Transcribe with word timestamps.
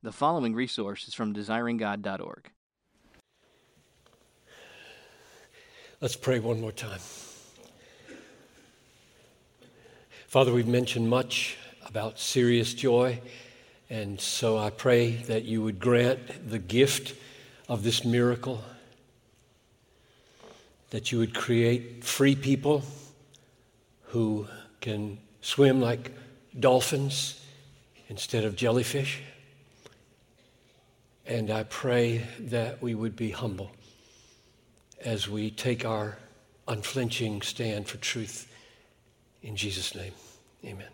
The 0.00 0.12
following 0.12 0.54
resource 0.54 1.08
is 1.08 1.14
from 1.14 1.34
desiringgod.org. 1.34 2.50
Let's 6.00 6.14
pray 6.14 6.38
one 6.38 6.60
more 6.60 6.70
time. 6.70 7.00
Father, 10.28 10.52
we've 10.52 10.68
mentioned 10.68 11.10
much 11.10 11.56
about 11.84 12.20
serious 12.20 12.74
joy, 12.74 13.20
and 13.90 14.20
so 14.20 14.56
I 14.56 14.70
pray 14.70 15.16
that 15.26 15.46
you 15.46 15.62
would 15.64 15.80
grant 15.80 16.48
the 16.48 16.60
gift 16.60 17.16
of 17.68 17.82
this 17.82 18.04
miracle, 18.04 18.62
that 20.90 21.10
you 21.10 21.18
would 21.18 21.34
create 21.34 22.04
free 22.04 22.36
people 22.36 22.84
who 24.04 24.46
can 24.80 25.18
swim 25.40 25.80
like 25.80 26.12
dolphins 26.56 27.44
instead 28.08 28.44
of 28.44 28.54
jellyfish. 28.54 29.22
And 31.28 31.50
I 31.50 31.64
pray 31.64 32.26
that 32.40 32.80
we 32.80 32.94
would 32.94 33.14
be 33.14 33.30
humble 33.30 33.70
as 35.04 35.28
we 35.28 35.50
take 35.50 35.84
our 35.84 36.16
unflinching 36.66 37.42
stand 37.42 37.86
for 37.86 37.98
truth. 37.98 38.50
In 39.42 39.54
Jesus' 39.54 39.94
name, 39.94 40.12
amen. 40.64 40.88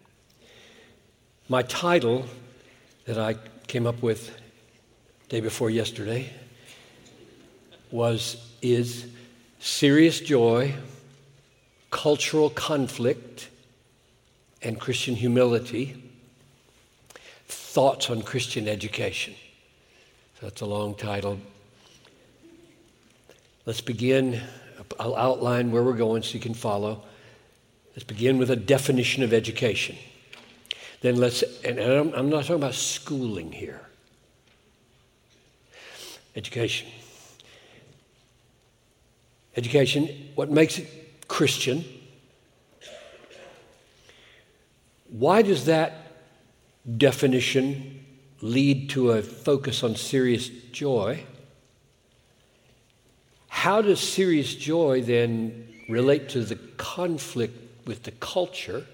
My 1.48 1.62
title 1.62 2.24
that 3.04 3.16
I 3.16 3.36
came 3.68 3.86
up 3.86 4.02
with 4.02 4.36
day 5.28 5.40
before 5.40 5.70
yesterday 5.70 6.30
was 7.92 8.50
is 8.60 9.06
serious 9.60 10.18
joy, 10.18 10.74
cultural 11.92 12.50
conflict, 12.50 13.50
and 14.62 14.80
Christian 14.80 15.14
humility. 15.14 16.02
Thoughts 17.46 18.10
on 18.10 18.22
Christian 18.22 18.66
education. 18.66 19.34
That's 20.44 20.60
a 20.60 20.66
long 20.66 20.94
title. 20.94 21.38
Let's 23.64 23.80
begin. 23.80 24.42
I'll 25.00 25.16
outline 25.16 25.72
where 25.72 25.82
we're 25.82 25.94
going 25.94 26.22
so 26.22 26.34
you 26.34 26.40
can 26.40 26.52
follow. 26.52 27.02
Let's 27.96 28.04
begin 28.04 28.36
with 28.36 28.50
a 28.50 28.56
definition 28.56 29.22
of 29.22 29.32
education. 29.32 29.96
Then 31.00 31.16
let's, 31.16 31.42
and 31.64 31.78
I'm 31.78 32.28
not 32.28 32.42
talking 32.42 32.56
about 32.56 32.74
schooling 32.74 33.52
here. 33.52 33.80
Education. 36.36 36.88
Education, 39.56 40.30
what 40.34 40.50
makes 40.50 40.78
it 40.78 41.26
Christian? 41.26 41.86
Why 45.08 45.40
does 45.40 45.64
that 45.64 46.12
definition 46.98 47.93
lead 48.44 48.90
to 48.90 49.12
a 49.12 49.22
focus 49.22 49.82
on 49.82 49.96
serious 49.96 50.48
joy, 50.70 51.24
how 53.48 53.80
does 53.80 53.98
serious 54.00 54.54
joy 54.54 55.00
then 55.00 55.66
relate 55.88 56.28
to 56.28 56.44
the 56.44 56.56
conflict 56.76 57.86
with 57.86 58.02
the 58.02 58.10
culture? 58.10 58.84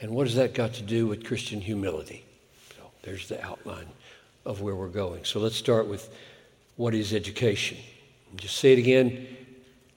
And 0.00 0.12
what 0.12 0.28
has 0.28 0.36
that 0.36 0.54
got 0.54 0.74
to 0.74 0.82
do 0.82 1.08
with 1.08 1.24
Christian 1.24 1.60
humility? 1.60 2.24
So 2.76 2.92
there's 3.02 3.28
the 3.28 3.44
outline 3.44 3.88
of 4.44 4.60
where 4.60 4.76
we're 4.76 4.86
going. 4.86 5.24
So 5.24 5.40
let's 5.40 5.56
start 5.56 5.88
with 5.88 6.08
what 6.76 6.94
is 6.94 7.12
education? 7.12 7.76
Just 8.36 8.58
say 8.58 8.72
it 8.72 8.78
again. 8.78 9.26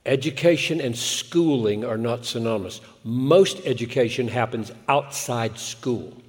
Education 0.08 0.82
and 0.82 0.98
schooling 0.98 1.86
are 1.86 1.98
not 1.98 2.26
synonymous. 2.26 2.82
Most 3.04 3.60
education 3.66 4.28
happens 4.28 4.72
outside 4.88 5.60
school. 5.60 6.20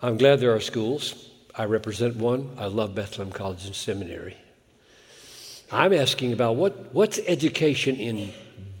I'm 0.00 0.16
glad 0.16 0.38
there 0.38 0.54
are 0.54 0.60
schools. 0.60 1.28
I 1.56 1.64
represent 1.64 2.16
one. 2.16 2.50
I 2.56 2.66
love 2.66 2.94
Bethlehem 2.94 3.32
College 3.32 3.66
and 3.66 3.74
Seminary. 3.74 4.36
I'm 5.72 5.92
asking 5.92 6.32
about 6.32 6.54
what, 6.54 6.94
what's 6.94 7.18
education 7.26 7.96
in 7.96 8.32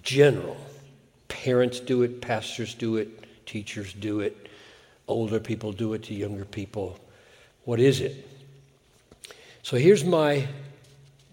general? 0.02 0.56
Parents 1.26 1.80
do 1.80 2.02
it, 2.02 2.20
pastors 2.20 2.72
do 2.74 2.96
it, 2.96 3.46
teachers 3.46 3.92
do 3.92 4.20
it, 4.20 4.48
older 5.08 5.40
people 5.40 5.72
do 5.72 5.92
it 5.94 6.04
to 6.04 6.14
younger 6.14 6.44
people. 6.44 6.98
What 7.64 7.80
is 7.80 8.00
it? 8.00 8.26
So 9.62 9.76
here's 9.76 10.04
my 10.04 10.46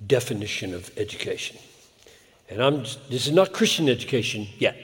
definition 0.08 0.74
of 0.74 0.92
education. 0.98 1.58
And 2.50 2.62
I'm 2.62 2.84
this 3.10 3.28
is 3.28 3.32
not 3.32 3.54
Christian 3.54 3.88
education 3.88 4.48
yet. 4.58 4.76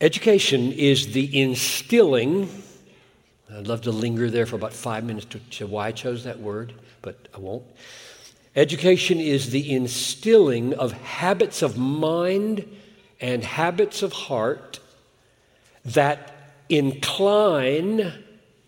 Education 0.00 0.72
is 0.72 1.12
the 1.12 1.40
instilling, 1.40 2.48
I'd 3.52 3.66
love 3.66 3.82
to 3.82 3.90
linger 3.90 4.30
there 4.30 4.46
for 4.46 4.56
about 4.56 4.72
five 4.72 5.04
minutes 5.04 5.26
to, 5.26 5.38
to 5.38 5.66
why 5.66 5.88
I 5.88 5.92
chose 5.92 6.24
that 6.24 6.40
word, 6.40 6.72
but 7.02 7.28
I 7.34 7.38
won't. 7.38 7.64
Education 8.56 9.20
is 9.20 9.50
the 9.50 9.72
instilling 9.72 10.72
of 10.74 10.92
habits 10.92 11.60
of 11.60 11.76
mind 11.76 12.66
and 13.20 13.44
habits 13.44 14.02
of 14.02 14.12
heart 14.12 14.80
that 15.84 16.34
incline 16.70 18.12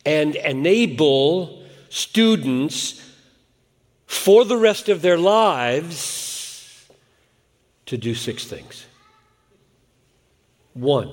and 0.05 0.37
enable 0.37 1.65
students 1.89 3.01
for 4.07 4.45
the 4.45 4.57
rest 4.57 4.91
of 4.91 5.01
their 5.01 5.19
lives 5.19 6.87
to 7.87 7.97
do 7.97 8.15
six 8.15 8.45
things. 8.45 8.85
One, 10.75 11.11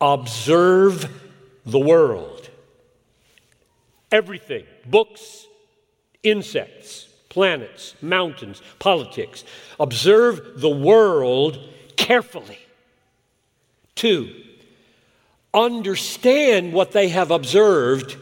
observe 0.00 1.10
the 1.64 1.78
world. 1.78 2.48
Everything 4.10 4.64
books, 4.86 5.46
insects, 6.22 7.08
planets, 7.28 7.94
mountains, 8.00 8.62
politics. 8.78 9.44
Observe 9.78 10.60
the 10.60 10.70
world 10.70 11.58
carefully. 11.96 12.58
Two, 13.94 14.32
understand 15.52 16.72
what 16.72 16.92
they 16.92 17.08
have 17.08 17.30
observed 17.30 18.16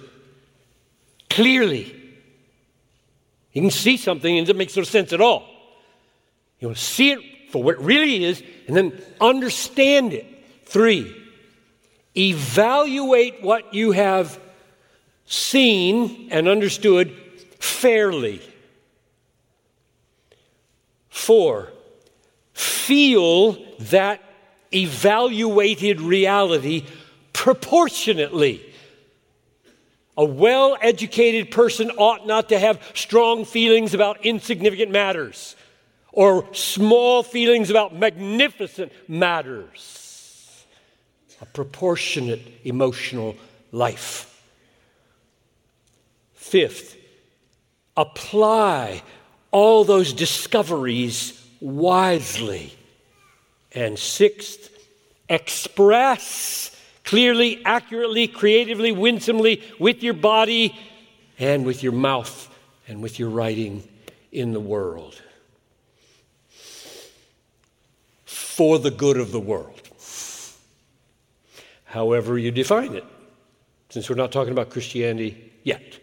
clearly. 1.30 1.94
You 3.52 3.60
can 3.60 3.70
see 3.70 3.96
something 3.96 4.38
and 4.38 4.48
it 4.48 4.56
makes 4.56 4.76
no 4.76 4.82
sense 4.82 5.12
at 5.12 5.20
all. 5.20 5.46
You 6.60 6.68
want 6.68 6.78
to 6.78 6.84
see 6.84 7.12
it 7.12 7.20
for 7.50 7.62
what 7.62 7.76
it 7.76 7.80
really 7.80 8.24
is 8.24 8.42
and 8.66 8.76
then 8.76 9.00
understand 9.20 10.12
it. 10.12 10.26
Three, 10.64 11.14
evaluate 12.16 13.42
what 13.42 13.74
you 13.74 13.92
have 13.92 14.38
seen 15.26 16.28
and 16.30 16.48
understood 16.48 17.14
fairly. 17.58 18.40
Four, 21.08 21.72
feel 22.52 23.52
that 23.78 24.22
evaluated 24.72 26.00
reality 26.00 26.84
proportionately. 27.32 28.60
A 30.16 30.24
well 30.24 30.76
educated 30.80 31.50
person 31.50 31.90
ought 31.90 32.26
not 32.26 32.48
to 32.50 32.58
have 32.58 32.80
strong 32.94 33.44
feelings 33.44 33.94
about 33.94 34.24
insignificant 34.24 34.90
matters 34.90 35.56
or 36.12 36.52
small 36.54 37.22
feelings 37.22 37.70
about 37.70 37.94
magnificent 37.94 38.92
matters 39.08 40.03
a 41.44 41.46
proportionate 41.52 42.40
emotional 42.64 43.36
life. 43.70 44.42
Fifth, 46.32 46.96
apply 47.98 49.02
all 49.50 49.84
those 49.84 50.14
discoveries 50.14 51.46
wisely. 51.60 52.72
And 53.72 53.98
sixth, 53.98 54.70
express 55.28 56.70
clearly, 57.04 57.62
accurately, 57.66 58.26
creatively, 58.26 58.92
winsomely 58.92 59.62
with 59.78 60.02
your 60.02 60.14
body 60.14 60.74
and 61.38 61.66
with 61.66 61.82
your 61.82 61.92
mouth 61.92 62.48
and 62.88 63.02
with 63.02 63.18
your 63.18 63.28
writing 63.28 63.86
in 64.32 64.54
the 64.54 64.60
world 64.60 65.20
for 68.24 68.78
the 68.78 68.90
good 68.90 69.18
of 69.18 69.30
the 69.30 69.40
world 69.40 69.73
however 71.94 72.36
you 72.36 72.50
define 72.50 72.92
it, 72.94 73.04
since 73.88 74.10
we're 74.10 74.16
not 74.16 74.32
talking 74.32 74.50
about 74.50 74.68
Christianity 74.68 75.52
yet. 75.62 76.00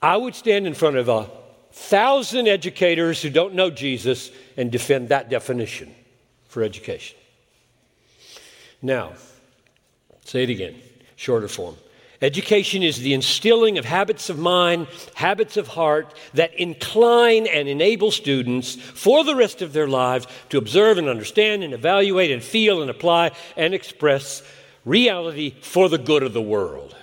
I 0.00 0.16
would 0.16 0.36
stand 0.36 0.68
in 0.68 0.74
front 0.74 0.96
of 0.96 1.08
a 1.08 1.28
thousand 1.72 2.46
educators 2.46 3.20
who 3.20 3.30
don't 3.30 3.54
know 3.54 3.68
Jesus 3.68 4.30
and 4.56 4.70
defend 4.70 5.08
that 5.08 5.28
definition 5.28 5.92
for 6.46 6.62
education. 6.62 7.18
Now, 8.80 9.14
say 10.24 10.44
it 10.44 10.50
again, 10.50 10.76
shorter 11.16 11.48
form. 11.48 11.74
Education 12.24 12.82
is 12.82 13.00
the 13.00 13.12
instilling 13.12 13.76
of 13.76 13.84
habits 13.84 14.30
of 14.30 14.38
mind, 14.38 14.86
habits 15.12 15.58
of 15.58 15.68
heart 15.68 16.14
that 16.32 16.54
incline 16.54 17.46
and 17.46 17.68
enable 17.68 18.10
students 18.10 18.76
for 18.76 19.24
the 19.24 19.36
rest 19.36 19.60
of 19.60 19.74
their 19.74 19.86
lives 19.86 20.26
to 20.48 20.56
observe 20.56 20.96
and 20.96 21.06
understand 21.06 21.62
and 21.62 21.74
evaluate 21.74 22.30
and 22.30 22.42
feel 22.42 22.80
and 22.80 22.90
apply 22.90 23.32
and 23.58 23.74
express 23.74 24.42
reality 24.86 25.54
for 25.60 25.90
the 25.90 25.98
good 25.98 26.22
of 26.22 26.32
the 26.32 26.40
world. 26.40 26.96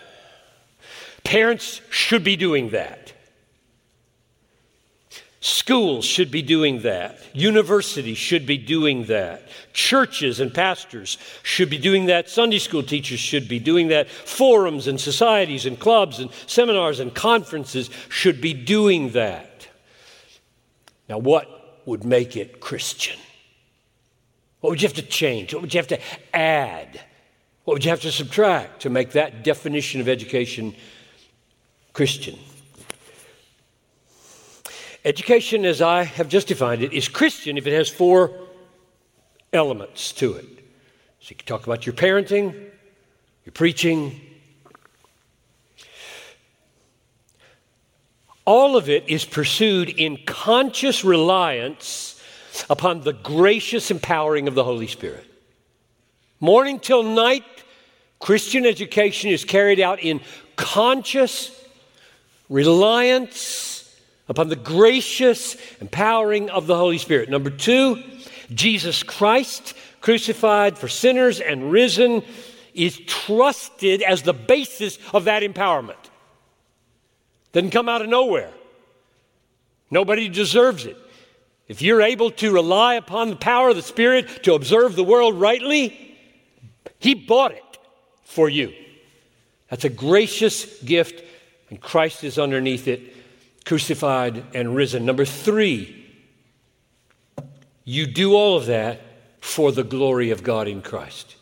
Parents 1.24 1.82
should 1.92 2.24
be 2.24 2.36
doing 2.36 2.72
that. 2.72 3.01
Schools 5.44 6.06
should 6.06 6.30
be 6.30 6.44
doing 6.44 6.84
that. 6.84 7.20
Universities 7.34 8.20
should 8.20 8.46
be 8.46 8.60
doing 8.60 9.06
that. 9.06 9.48
Churches 9.74 10.40
and 10.40 10.54
pastors 10.54 11.18
should 11.42 11.68
be 11.68 11.80
doing 11.80 12.06
that. 12.06 12.30
Sunday 12.30 12.60
school 12.60 12.84
teachers 12.84 13.20
should 13.20 13.48
be 13.48 13.58
doing 13.58 13.88
that. 13.88 14.08
Forums 14.08 14.86
and 14.86 15.02
societies 15.02 15.66
and 15.66 15.80
clubs 15.80 16.20
and 16.20 16.30
seminars 16.46 17.00
and 17.00 17.16
conferences 17.16 17.90
should 18.08 18.40
be 18.40 18.54
doing 18.54 19.10
that. 19.14 19.68
Now, 21.10 21.18
what 21.18 21.82
would 21.88 22.04
make 22.04 22.38
it 22.38 22.60
Christian? 22.60 23.18
What 24.60 24.70
would 24.70 24.82
you 24.84 24.88
have 24.88 24.96
to 24.98 25.02
change? 25.02 25.56
What 25.56 25.64
would 25.64 25.74
you 25.74 25.80
have 25.80 25.88
to 25.88 26.00
add? 26.36 27.02
What 27.64 27.74
would 27.74 27.84
you 27.84 27.90
have 27.90 28.02
to 28.02 28.12
subtract 28.12 28.84
to 28.84 28.92
make 28.92 29.14
that 29.14 29.44
definition 29.44 30.02
of 30.02 30.08
education 30.08 30.76
Christian? 31.94 32.38
Education, 35.04 35.66
as 35.66 35.82
I 35.82 36.04
have 36.04 36.30
just 36.30 36.48
defined 36.48 36.84
it, 36.84 36.94
is 36.94 37.08
Christian 37.08 37.58
if 37.58 37.66
it 37.66 37.74
has 37.74 37.90
four 37.90 38.32
elements 39.52 40.12
to 40.14 40.34
it. 40.34 40.46
So 41.22 41.30
you 41.30 41.36
can 41.36 41.48
talk 41.48 41.66
about 41.66 41.86
your 41.86 41.94
parenting, 41.94 42.54
your 43.46 43.54
preaching. 43.54 44.22
All 48.46 48.78
of 48.78 48.90
it 48.90 49.10
is 49.10 49.26
pursued 49.26 49.90
in 49.90 50.18
conscious 50.26 51.04
reliance 51.04 52.22
upon 52.70 53.02
the 53.02 53.14
gracious 53.14 53.90
empowering 53.90 54.48
of 54.48 54.54
the 54.54 54.64
Holy 54.64 54.88
Spirit. 54.88 55.26
Morning 56.40 56.80
till 56.80 57.02
night, 57.02 57.44
Christian 58.20 58.68
education 58.68 59.32
is 59.32 59.46
carried 59.46 59.80
out 59.80 60.00
in 60.00 60.22
conscious 60.56 61.60
reliance 62.50 63.71
upon 64.32 64.48
the 64.48 64.56
gracious 64.56 65.58
empowering 65.82 66.50
of 66.50 66.66
the 66.66 66.78
Holy 66.78 66.98
Spirit. 66.98 67.28
Number 67.28 67.50
two, 67.50 68.02
Jesus 68.54 69.04
Christ, 69.04 69.74
crucified 70.00 70.78
for 70.78 70.88
sinners 70.88 71.42
and 71.42 71.70
risen, 71.70 72.24
is 72.74 72.98
trusted 73.00 74.02
as 74.02 74.22
the 74.22 74.32
basis 74.32 75.00
of 75.14 75.26
that 75.26 75.44
empowerment. 75.44 75.98
Doesn't 77.52 77.72
come 77.72 77.90
out 77.90 78.02
of 78.02 78.08
nowhere. 78.08 78.54
Nobody 79.90 80.30
deserves 80.30 80.86
it. 80.86 80.96
If 81.68 81.82
you're 81.82 82.02
able 82.02 82.32
to 82.32 82.54
rely 82.54 82.96
upon 82.96 83.32
the 83.32 83.36
power 83.36 83.68
of 83.68 83.76
the 83.76 83.82
Spirit 83.82 84.44
to 84.44 84.54
observe 84.54 84.96
the 84.96 85.04
world 85.04 85.42
rightly, 85.42 86.18
He 87.00 87.16
bought 87.16 87.52
it 87.52 87.78
for 88.24 88.48
you. 88.48 88.72
That's 89.70 89.84
a 89.84 89.90
gracious 89.90 90.82
gift, 90.84 91.22
and 91.70 91.82
Christ 91.82 92.24
is 92.24 92.40
underneath 92.40 92.88
it 92.88 93.18
crucified 93.66 94.44
and 94.54 94.76
risen. 94.76 95.06
Number 95.06 95.26
three, 95.26 95.98
you 97.84 98.06
do 98.08 98.36
all 98.36 98.58
of 98.58 98.66
that 98.68 99.02
for 99.40 99.72
the 99.72 99.84
glory 99.84 100.32
of 100.32 100.44
God 100.44 100.68
in 100.68 100.82
Christ. 100.82 101.36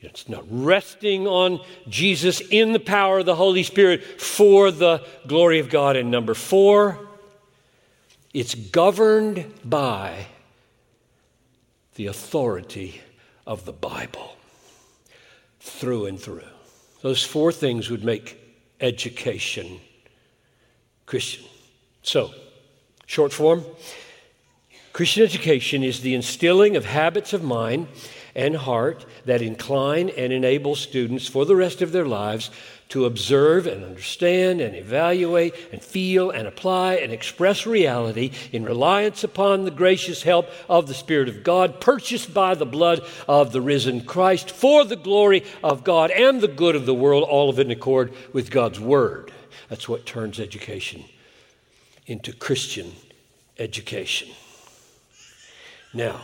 It's 0.00 0.28
not 0.28 0.44
resting 0.48 1.26
on 1.26 1.60
Jesus 1.88 2.40
in 2.40 2.72
the 2.72 2.80
power 2.80 3.20
of 3.20 3.26
the 3.26 3.34
Holy 3.34 3.64
Spirit 3.64 4.04
for 4.20 4.70
the 4.70 5.04
glory 5.26 5.58
of 5.58 5.70
God. 5.70 5.96
And 5.96 6.10
number 6.10 6.34
four, 6.34 6.98
it's 8.32 8.54
governed 8.54 9.52
by 9.64 10.26
the 11.96 12.06
authority 12.06 13.00
of 13.46 13.64
the 13.64 13.72
Bible 13.72 14.36
through 15.58 16.06
and 16.06 16.20
through. 16.20 16.42
Those 17.02 17.24
four 17.24 17.50
things 17.50 17.90
would 17.90 18.04
make 18.04 18.38
education 18.80 19.80
Christian. 21.08 21.46
So, 22.02 22.34
short 23.06 23.32
form 23.32 23.64
Christian 24.92 25.22
education 25.22 25.82
is 25.82 26.02
the 26.02 26.14
instilling 26.14 26.76
of 26.76 26.84
habits 26.84 27.32
of 27.32 27.42
mind 27.42 27.88
and 28.34 28.54
heart 28.54 29.06
that 29.24 29.40
incline 29.40 30.10
and 30.10 30.34
enable 30.34 30.76
students 30.76 31.26
for 31.26 31.46
the 31.46 31.56
rest 31.56 31.80
of 31.80 31.92
their 31.92 32.04
lives 32.04 32.50
to 32.88 33.04
observe 33.04 33.66
and 33.66 33.84
understand 33.84 34.60
and 34.60 34.74
evaluate 34.74 35.54
and 35.72 35.82
feel 35.82 36.30
and 36.30 36.48
apply 36.48 36.94
and 36.94 37.12
express 37.12 37.66
reality 37.66 38.30
in 38.50 38.64
reliance 38.64 39.22
upon 39.22 39.64
the 39.64 39.70
gracious 39.70 40.22
help 40.22 40.48
of 40.68 40.86
the 40.86 40.94
Spirit 40.94 41.28
of 41.28 41.44
God, 41.44 41.80
purchased 41.80 42.32
by 42.32 42.54
the 42.54 42.66
blood 42.66 43.00
of 43.26 43.52
the 43.52 43.60
risen 43.60 44.04
Christ 44.04 44.50
for 44.50 44.84
the 44.84 44.96
glory 44.96 45.44
of 45.62 45.84
God 45.84 46.10
and 46.10 46.40
the 46.40 46.48
good 46.48 46.74
of 46.74 46.86
the 46.86 46.94
world, 46.94 47.24
all 47.24 47.50
of 47.50 47.58
it 47.58 47.66
in 47.66 47.70
accord 47.70 48.12
with 48.32 48.50
God's 48.50 48.80
Word. 48.80 49.32
That's 49.68 49.88
what 49.88 50.06
turns 50.06 50.40
education 50.40 51.04
into 52.06 52.32
Christian 52.32 52.92
education. 53.58 54.28
Now, 55.92 56.20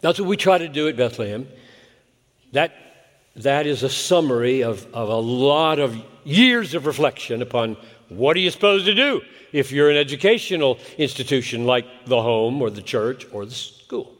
that's 0.00 0.18
what 0.18 0.28
we 0.28 0.36
try 0.36 0.58
to 0.58 0.68
do 0.68 0.88
at 0.88 0.96
Bethlehem. 0.96 1.46
That, 2.52 2.74
that 3.36 3.66
is 3.66 3.82
a 3.82 3.88
summary 3.88 4.62
of, 4.62 4.86
of 4.94 5.08
a 5.08 5.16
lot 5.16 5.78
of 5.78 5.96
years 6.24 6.74
of 6.74 6.86
reflection 6.86 7.42
upon 7.42 7.76
what 8.08 8.36
are 8.36 8.40
you 8.40 8.50
supposed 8.50 8.84
to 8.86 8.94
do 8.94 9.22
if 9.52 9.72
you're 9.72 9.90
an 9.90 9.96
educational 9.96 10.78
institution 10.98 11.66
like 11.66 11.86
the 12.06 12.20
home 12.20 12.60
or 12.60 12.70
the 12.70 12.82
church 12.82 13.26
or 13.32 13.44
the 13.44 13.54
school. 13.54 14.12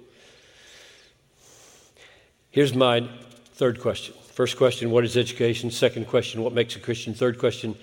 Here's 2.51 2.75
my 2.75 3.09
third 3.55 3.81
question. 3.81 4.15
First 4.33 4.57
question, 4.57 4.91
what 4.91 5.05
is 5.05 5.17
education? 5.17 5.71
Second 5.71 6.09
question, 6.09 6.43
what 6.43 6.53
makes 6.53 6.77
a 6.77 6.81
Christian? 6.81 7.15
Third 7.15 7.39
question, 7.39 7.77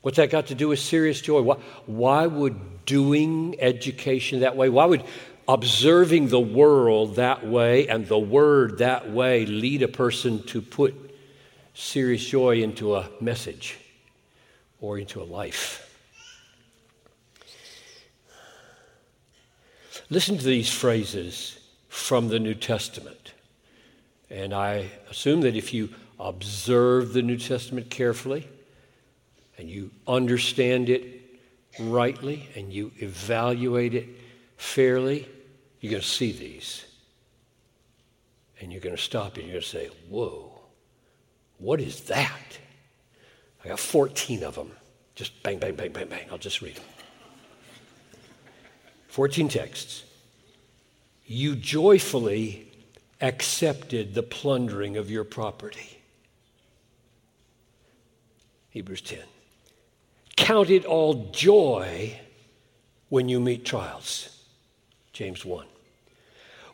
What's 0.00 0.16
that 0.16 0.30
got 0.30 0.46
to 0.46 0.54
do 0.54 0.68
with 0.68 0.78
serious 0.78 1.20
joy? 1.20 1.42
Why, 1.42 1.56
why 1.86 2.26
would 2.26 2.86
doing 2.86 3.56
education 3.58 4.40
that 4.40 4.56
way, 4.56 4.68
why 4.68 4.86
would 4.86 5.02
observing 5.48 6.28
the 6.28 6.38
world 6.38 7.16
that 7.16 7.46
way 7.46 7.88
and 7.88 8.06
the 8.06 8.18
word 8.18 8.78
that 8.78 9.10
way 9.10 9.46
lead 9.46 9.82
a 9.82 9.88
person 9.88 10.42
to 10.44 10.60
put 10.60 10.94
serious 11.74 12.24
joy 12.24 12.60
into 12.62 12.94
a 12.94 13.08
message 13.20 13.78
or 14.80 14.98
into 14.98 15.22
a 15.22 15.24
life? 15.24 15.84
Listen 20.10 20.38
to 20.38 20.44
these 20.44 20.70
phrases 20.70 21.58
from 21.88 22.28
the 22.28 22.38
New 22.38 22.54
Testament. 22.54 23.32
And 24.30 24.54
I 24.54 24.90
assume 25.10 25.40
that 25.42 25.56
if 25.56 25.74
you 25.74 25.90
observe 26.20 27.12
the 27.12 27.22
New 27.22 27.36
Testament 27.36 27.90
carefully, 27.90 28.46
and 29.58 29.68
you 29.68 29.90
understand 30.06 30.88
it 30.88 31.02
rightly 31.80 32.48
and 32.54 32.72
you 32.72 32.92
evaluate 32.98 33.94
it 33.94 34.08
fairly, 34.56 35.28
you're 35.80 35.90
going 35.90 36.02
to 36.02 36.08
see 36.08 36.32
these. 36.32 36.84
And 38.60 38.72
you're 38.72 38.80
going 38.80 38.96
to 38.96 39.02
stop 39.02 39.36
and 39.36 39.44
you're 39.44 39.52
going 39.52 39.62
to 39.62 39.68
say, 39.68 39.88
Whoa, 40.08 40.58
what 41.58 41.80
is 41.80 42.00
that? 42.02 42.58
I 43.64 43.68
got 43.68 43.78
14 43.78 44.42
of 44.44 44.54
them. 44.54 44.72
Just 45.14 45.42
bang, 45.42 45.58
bang, 45.58 45.74
bang, 45.74 45.92
bang, 45.92 46.08
bang. 46.08 46.26
I'll 46.30 46.38
just 46.38 46.62
read 46.62 46.76
them. 46.76 46.84
14 49.08 49.48
texts. 49.48 50.04
You 51.26 51.56
joyfully 51.56 52.70
accepted 53.20 54.14
the 54.14 54.22
plundering 54.22 54.96
of 54.96 55.10
your 55.10 55.24
property. 55.24 56.00
Hebrews 58.70 59.00
10. 59.00 59.18
Count 60.36 60.70
it 60.70 60.84
all 60.84 61.30
joy 61.32 62.18
when 63.08 63.28
you 63.28 63.40
meet 63.40 63.64
trials. 63.64 64.37
James 65.18 65.44
1. 65.44 65.66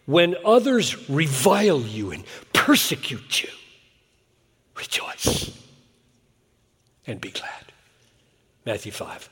When 0.04 0.36
others 0.44 1.08
revile 1.08 1.80
you 1.80 2.10
and 2.10 2.24
persecute 2.52 3.42
you, 3.42 3.48
rejoice 4.76 5.50
and 7.06 7.22
be 7.22 7.30
glad. 7.30 7.72
Matthew 8.66 8.92
5. 8.92 9.30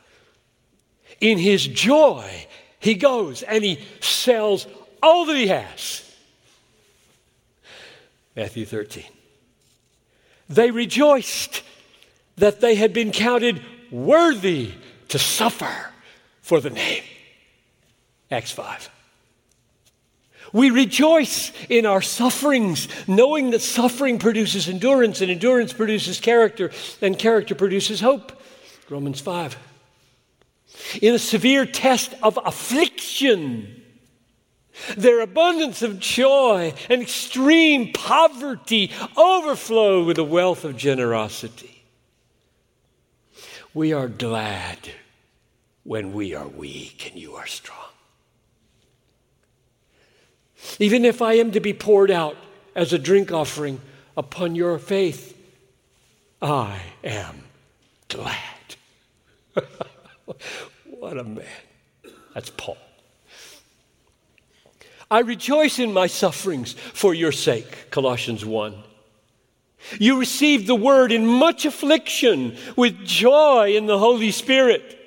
In 1.21 1.37
his 1.37 1.66
joy, 1.66 2.47
he 2.81 2.95
goes 2.95 3.42
and 3.42 3.62
he 3.62 3.81
sells 4.00 4.66
all 5.02 5.26
that 5.26 5.37
he 5.37 5.49
has. 5.49 6.11
Matthew 8.35 8.64
13. 8.64 9.04
They 10.49 10.71
rejoiced 10.71 11.62
that 12.37 12.62
they 12.62 12.76
had 12.76 12.95
been 12.95 13.12
counted 13.12 13.61
worthy 13.90 14.73
to 15.09 15.19
suffer 15.19 15.90
for 16.40 16.62
the 16.62 16.71
name. 16.71 17.02
Acts 18.31 18.52
5. 18.52 18.88
We 20.53 20.71
rejoice 20.71 21.53
in 21.69 21.87
our 21.87 22.03
sufferings, 22.03 22.89
knowing 23.09 23.51
that 23.51 23.61
suffering 23.63 24.19
produces 24.19 24.69
endurance, 24.69 25.21
and 25.21 25.31
endurance 25.31 25.73
produces 25.73 26.21
character, 26.21 26.71
and 27.01 27.19
character 27.19 27.55
produces 27.55 28.01
hope. 28.01 28.33
Romans 28.91 29.21
5. 29.21 29.57
In 31.01 31.15
a 31.15 31.19
severe 31.19 31.65
test 31.65 32.15
of 32.23 32.39
affliction, 32.45 33.83
Their 34.97 35.21
abundance 35.21 35.83
of 35.83 35.99
joy 35.99 36.75
and 36.89 37.03
extreme 37.03 37.93
poverty 37.93 38.91
overflow 39.17 40.05
with 40.05 40.19
a 40.19 40.25
wealth 40.25 40.65
of 40.65 40.77
generosity. 40.77 41.85
We 43.75 43.93
are 43.93 44.09
glad 44.09 44.79
when 45.85 46.13
we 46.13 46.35
are 46.35 46.49
weak 46.49 47.11
and 47.11 47.21
you 47.21 47.35
are 47.35 47.47
strong. 47.47 47.92
Even 50.78 51.04
if 51.04 51.23
I 51.23 51.35
am 51.35 51.52
to 51.52 51.61
be 51.61 51.73
poured 51.73 52.11
out 52.11 52.37
as 52.75 52.92
a 52.92 52.99
drink 52.99 53.33
offering 53.33 53.81
upon 54.16 54.54
your 54.54 54.78
faith, 54.78 55.37
I 56.40 56.81
am 57.04 57.45
glad. 58.09 58.37
what 60.85 61.19
a 61.19 61.25
man. 61.25 61.45
That's 62.35 62.50
Paul. 62.50 62.78
I 65.11 65.21
rejoice 65.21 65.78
in 65.78 65.92
my 65.92 66.07
sufferings 66.07 66.73
for 66.73 67.12
your 67.12 67.33
sake, 67.33 67.90
Colossians 67.90 68.47
1. 68.47 68.75
You 69.99 70.19
received 70.19 70.66
the 70.66 70.75
word 70.75 71.12
in 71.12 71.26
much 71.26 71.64
affliction 71.64 72.57
with 72.76 73.04
joy 73.04 73.75
in 73.76 73.87
the 73.87 73.99
Holy 73.99 74.31
Spirit. 74.31 74.99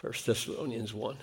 1 0.00 0.12
Thessalonians 0.24 0.94
1. 0.94 1.16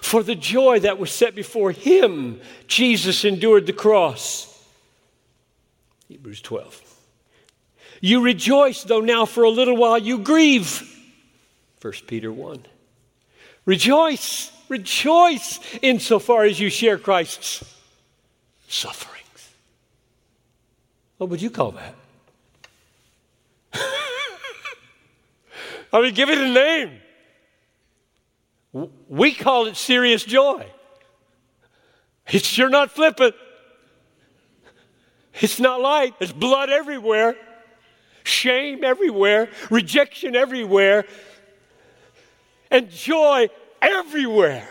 For 0.00 0.22
the 0.22 0.34
joy 0.34 0.80
that 0.80 0.98
was 0.98 1.10
set 1.10 1.34
before 1.34 1.72
him, 1.72 2.40
Jesus 2.66 3.24
endured 3.24 3.66
the 3.66 3.72
cross. 3.72 4.52
Hebrews 6.08 6.40
12. 6.42 6.82
You 8.00 8.22
rejoice, 8.22 8.82
though 8.82 9.00
now 9.00 9.24
for 9.24 9.44
a 9.44 9.50
little 9.50 9.76
while 9.76 9.98
you 9.98 10.18
grieve. 10.18 10.82
1 11.80 11.92
Peter 12.06 12.32
1. 12.32 12.64
Rejoice, 13.64 14.52
rejoice 14.68 15.60
insofar 15.82 16.44
as 16.44 16.60
you 16.60 16.70
share 16.70 16.98
Christ's 16.98 17.64
sufferings. 18.68 19.50
What 21.18 21.30
would 21.30 21.42
you 21.42 21.50
call 21.50 21.72
that? 21.72 21.94
I 25.92 26.00
mean, 26.02 26.14
give 26.14 26.30
it 26.30 26.38
a 26.38 26.48
name. 26.48 27.00
We 29.08 29.32
call 29.32 29.66
it 29.66 29.76
serious 29.76 30.24
joy. 30.24 30.66
It's 32.28 32.46
sure 32.46 32.68
not 32.68 32.90
flippant. 32.90 33.34
It's 35.40 35.60
not 35.60 35.80
light. 35.80 36.18
There's 36.18 36.32
blood 36.32 36.70
everywhere, 36.70 37.36
shame 38.24 38.84
everywhere, 38.84 39.48
rejection 39.70 40.34
everywhere, 40.34 41.04
and 42.70 42.90
joy 42.90 43.48
everywhere. 43.80 44.68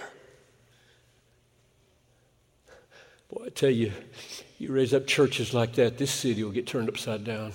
Boy, 3.29 3.45
I 3.45 3.49
tell 3.49 3.69
you, 3.69 3.91
you 4.57 4.71
raise 4.71 4.93
up 4.93 5.07
churches 5.07 5.53
like 5.53 5.73
that, 5.73 5.97
this 5.97 6.11
city 6.11 6.43
will 6.43 6.51
get 6.51 6.67
turned 6.67 6.89
upside 6.89 7.23
down. 7.23 7.53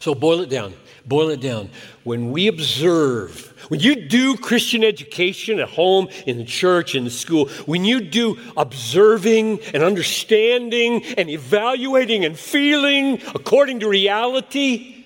So 0.00 0.14
boil 0.14 0.40
it 0.40 0.50
down. 0.50 0.74
Boil 1.04 1.30
it 1.30 1.40
down. 1.40 1.70
When 2.04 2.32
we 2.32 2.48
observe, 2.48 3.54
when 3.68 3.80
you 3.80 4.08
do 4.08 4.36
Christian 4.36 4.82
education 4.82 5.60
at 5.60 5.68
home, 5.68 6.08
in 6.26 6.38
the 6.38 6.44
church, 6.44 6.94
in 6.94 7.04
the 7.04 7.10
school, 7.10 7.48
when 7.66 7.84
you 7.84 8.00
do 8.00 8.38
observing 8.56 9.60
and 9.72 9.82
understanding 9.82 11.04
and 11.16 11.30
evaluating 11.30 12.24
and 12.24 12.38
feeling 12.38 13.20
according 13.34 13.80
to 13.80 13.88
reality, 13.88 15.04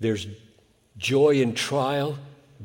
there's 0.00 0.26
joy 0.98 1.40
in 1.40 1.54
trial, 1.54 2.18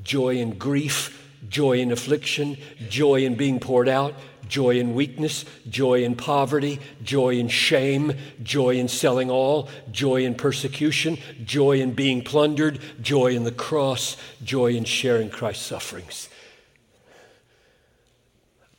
joy 0.03 0.37
in 0.37 0.57
grief, 0.57 1.29
joy 1.49 1.79
in 1.79 1.91
affliction, 1.91 2.57
joy 2.89 3.25
in 3.25 3.35
being 3.35 3.59
poured 3.59 3.89
out, 3.89 4.15
joy 4.51 4.77
in 4.77 4.93
weakness, 4.93 5.45
joy 5.69 6.03
in 6.03 6.13
poverty, 6.13 6.77
joy 7.01 7.35
in 7.35 7.47
shame, 7.47 8.13
joy 8.43 8.75
in 8.75 8.89
selling 8.89 9.31
all, 9.31 9.69
joy 9.91 10.25
in 10.25 10.35
persecution, 10.35 11.17
joy 11.45 11.79
in 11.79 11.93
being 11.93 12.21
plundered, 12.21 12.77
joy 13.01 13.27
in 13.27 13.45
the 13.45 13.51
cross, 13.51 14.17
joy 14.43 14.73
in 14.73 14.83
sharing 14.83 15.29
Christ's 15.29 15.65
sufferings. 15.65 16.27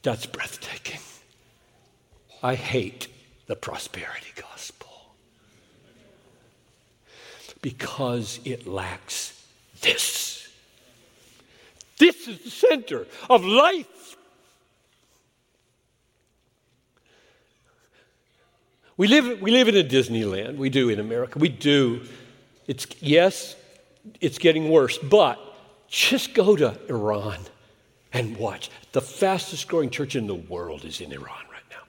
That's 0.03 0.27
breathtaking. 0.27 1.01
I 2.43 2.55
hate 2.55 3.09
the 3.47 3.57
prosperity 3.57 4.33
gospel 4.37 5.15
because 7.63 8.41
it 8.45 8.67
lacks 8.67 9.43
this. 9.81 10.49
This 11.99 12.29
is 12.29 12.45
the 12.45 12.51
center 12.51 13.07
of 13.31 13.43
life. 13.43 13.87
We 19.03 19.09
live, 19.09 19.43
we 19.43 19.51
live 19.51 19.67
in 19.67 19.77
a 19.77 19.83
Disneyland. 19.83 20.59
We 20.59 20.71
do 20.71 20.89
in 20.89 21.01
America. 21.01 21.37
We 21.37 21.49
do. 21.49 22.03
It's, 22.69 22.87
yes, 23.01 23.57
it's 24.21 24.39
getting 24.39 24.71
worse, 24.71 24.97
but 24.97 25.41
just 25.89 26.35
go 26.35 26.55
to 26.55 26.79
Iran 26.89 27.41
and 28.13 28.37
watch. 28.37 28.71
The 28.93 29.01
fastest 29.01 29.67
growing 29.67 29.91
church 29.91 30.15
in 30.15 30.29
the 30.29 30.37
world 30.37 30.85
is 30.85 31.01
in 31.01 31.11
Iran 31.11 31.45
right 31.51 31.65
now. 31.73 31.83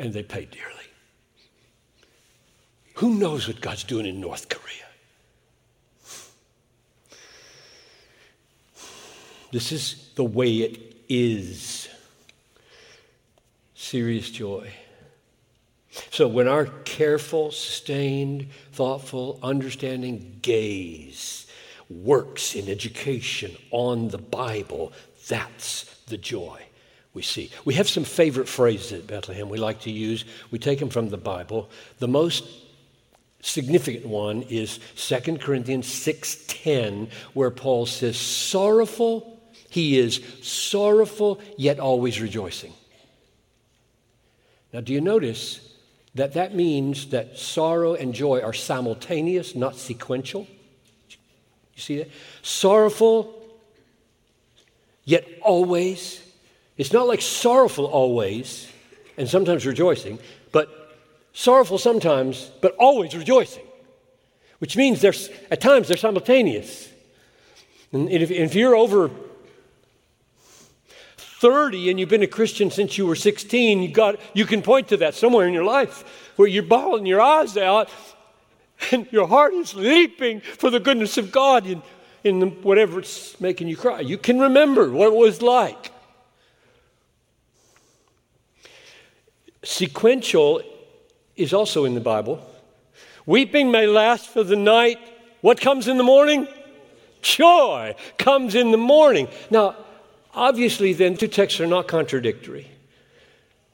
And 0.00 0.12
they 0.12 0.24
pay 0.24 0.46
dearly. 0.46 0.74
Who 2.94 3.14
knows 3.14 3.46
what 3.46 3.60
God's 3.60 3.84
doing 3.84 4.04
in 4.04 4.20
North 4.20 4.48
Korea? 4.48 4.88
This 9.52 9.70
is 9.70 10.10
the 10.16 10.24
way 10.24 10.56
it 10.56 10.96
is 11.08 11.87
serious 13.78 14.28
joy. 14.28 14.70
So, 16.10 16.28
when 16.28 16.48
our 16.48 16.66
careful, 16.66 17.50
sustained, 17.50 18.48
thoughtful, 18.72 19.38
understanding 19.42 20.40
gaze 20.42 21.46
works 21.88 22.54
in 22.54 22.68
education 22.68 23.56
on 23.70 24.08
the 24.08 24.18
Bible, 24.18 24.92
that's 25.28 25.84
the 26.06 26.18
joy 26.18 26.60
we 27.14 27.22
see. 27.22 27.50
We 27.64 27.74
have 27.74 27.88
some 27.88 28.04
favorite 28.04 28.48
phrases 28.48 28.92
at 28.92 29.06
Bethlehem 29.06 29.48
we 29.48 29.58
like 29.58 29.80
to 29.82 29.90
use. 29.90 30.24
We 30.50 30.58
take 30.58 30.78
them 30.80 30.90
from 30.90 31.08
the 31.08 31.16
Bible. 31.16 31.70
The 32.00 32.08
most 32.08 32.44
significant 33.40 34.06
one 34.06 34.42
is 34.42 34.80
2 34.96 35.40
Corinthians 35.40 35.86
6:10 35.86 37.08
where 37.32 37.50
Paul 37.50 37.86
says 37.86 38.16
sorrowful 38.18 39.38
he 39.70 39.98
is 39.98 40.20
sorrowful 40.42 41.40
yet 41.56 41.78
always 41.78 42.20
rejoicing. 42.20 42.72
Now, 44.72 44.80
do 44.80 44.92
you 44.92 45.00
notice 45.00 45.60
that 46.14 46.34
that 46.34 46.54
means 46.54 47.10
that 47.10 47.38
sorrow 47.38 47.94
and 47.94 48.14
joy 48.14 48.40
are 48.40 48.52
simultaneous, 48.52 49.54
not 49.54 49.76
sequential? 49.76 50.46
You 51.74 51.82
see 51.82 51.98
that? 51.98 52.10
Sorrowful, 52.42 53.34
yet 55.04 55.26
always. 55.42 56.22
It's 56.76 56.92
not 56.92 57.06
like 57.06 57.22
sorrowful 57.22 57.86
always 57.86 58.70
and 59.16 59.28
sometimes 59.28 59.64
rejoicing, 59.66 60.18
but 60.52 60.96
sorrowful 61.32 61.78
sometimes, 61.78 62.50
but 62.60 62.74
always 62.76 63.16
rejoicing, 63.16 63.64
which 64.58 64.76
means 64.76 65.00
there's, 65.00 65.30
at 65.50 65.60
times 65.60 65.88
they're 65.88 65.96
simultaneous. 65.96 66.90
And 67.92 68.10
if, 68.10 68.30
if 68.30 68.54
you're 68.54 68.76
over 68.76 69.10
30 71.38 71.90
and 71.90 72.00
you've 72.00 72.08
been 72.08 72.22
a 72.22 72.26
Christian 72.26 72.70
since 72.70 72.98
you 72.98 73.06
were 73.06 73.14
16, 73.14 73.82
you, 73.82 73.92
got, 73.92 74.18
you 74.34 74.44
can 74.44 74.60
point 74.60 74.88
to 74.88 74.96
that 74.98 75.14
somewhere 75.14 75.46
in 75.46 75.54
your 75.54 75.64
life 75.64 76.32
where 76.36 76.48
you're 76.48 76.64
bawling 76.64 77.06
your 77.06 77.20
eyes 77.20 77.56
out 77.56 77.88
and 78.90 79.06
your 79.12 79.28
heart 79.28 79.54
is 79.54 79.74
leaping 79.74 80.40
for 80.40 80.70
the 80.70 80.80
goodness 80.80 81.16
of 81.16 81.30
God 81.30 81.66
in, 81.66 81.82
in 82.24 82.40
the, 82.40 82.46
whatever 82.46 82.98
it's 82.98 83.40
making 83.40 83.68
you 83.68 83.76
cry. 83.76 84.00
You 84.00 84.18
can 84.18 84.40
remember 84.40 84.90
what 84.90 85.08
it 85.08 85.14
was 85.14 85.40
like. 85.40 85.92
Sequential 89.62 90.62
is 91.36 91.52
also 91.52 91.84
in 91.84 91.94
the 91.94 92.00
Bible. 92.00 92.44
Weeping 93.26 93.70
may 93.70 93.86
last 93.86 94.28
for 94.28 94.42
the 94.42 94.56
night. 94.56 94.98
What 95.40 95.60
comes 95.60 95.86
in 95.86 95.98
the 95.98 96.04
morning? 96.04 96.48
Joy 97.22 97.94
comes 98.16 98.54
in 98.54 98.70
the 98.72 98.78
morning. 98.78 99.28
Now, 99.50 99.76
Obviously, 100.38 100.92
then, 100.92 101.16
two 101.16 101.26
texts 101.26 101.58
are 101.58 101.66
not 101.66 101.88
contradictory. 101.88 102.68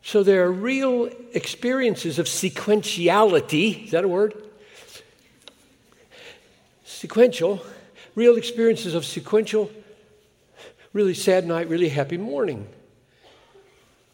So 0.00 0.22
there 0.22 0.44
are 0.44 0.50
real 0.50 1.10
experiences 1.34 2.18
of 2.18 2.24
sequentiality. 2.24 3.84
Is 3.84 3.90
that 3.90 4.02
a 4.02 4.08
word? 4.08 4.32
Sequential, 6.82 7.62
real 8.14 8.38
experiences 8.38 8.94
of 8.94 9.04
sequential, 9.04 9.70
really 10.94 11.12
sad 11.12 11.46
night, 11.46 11.68
really 11.68 11.90
happy 11.90 12.16
morning. 12.16 12.66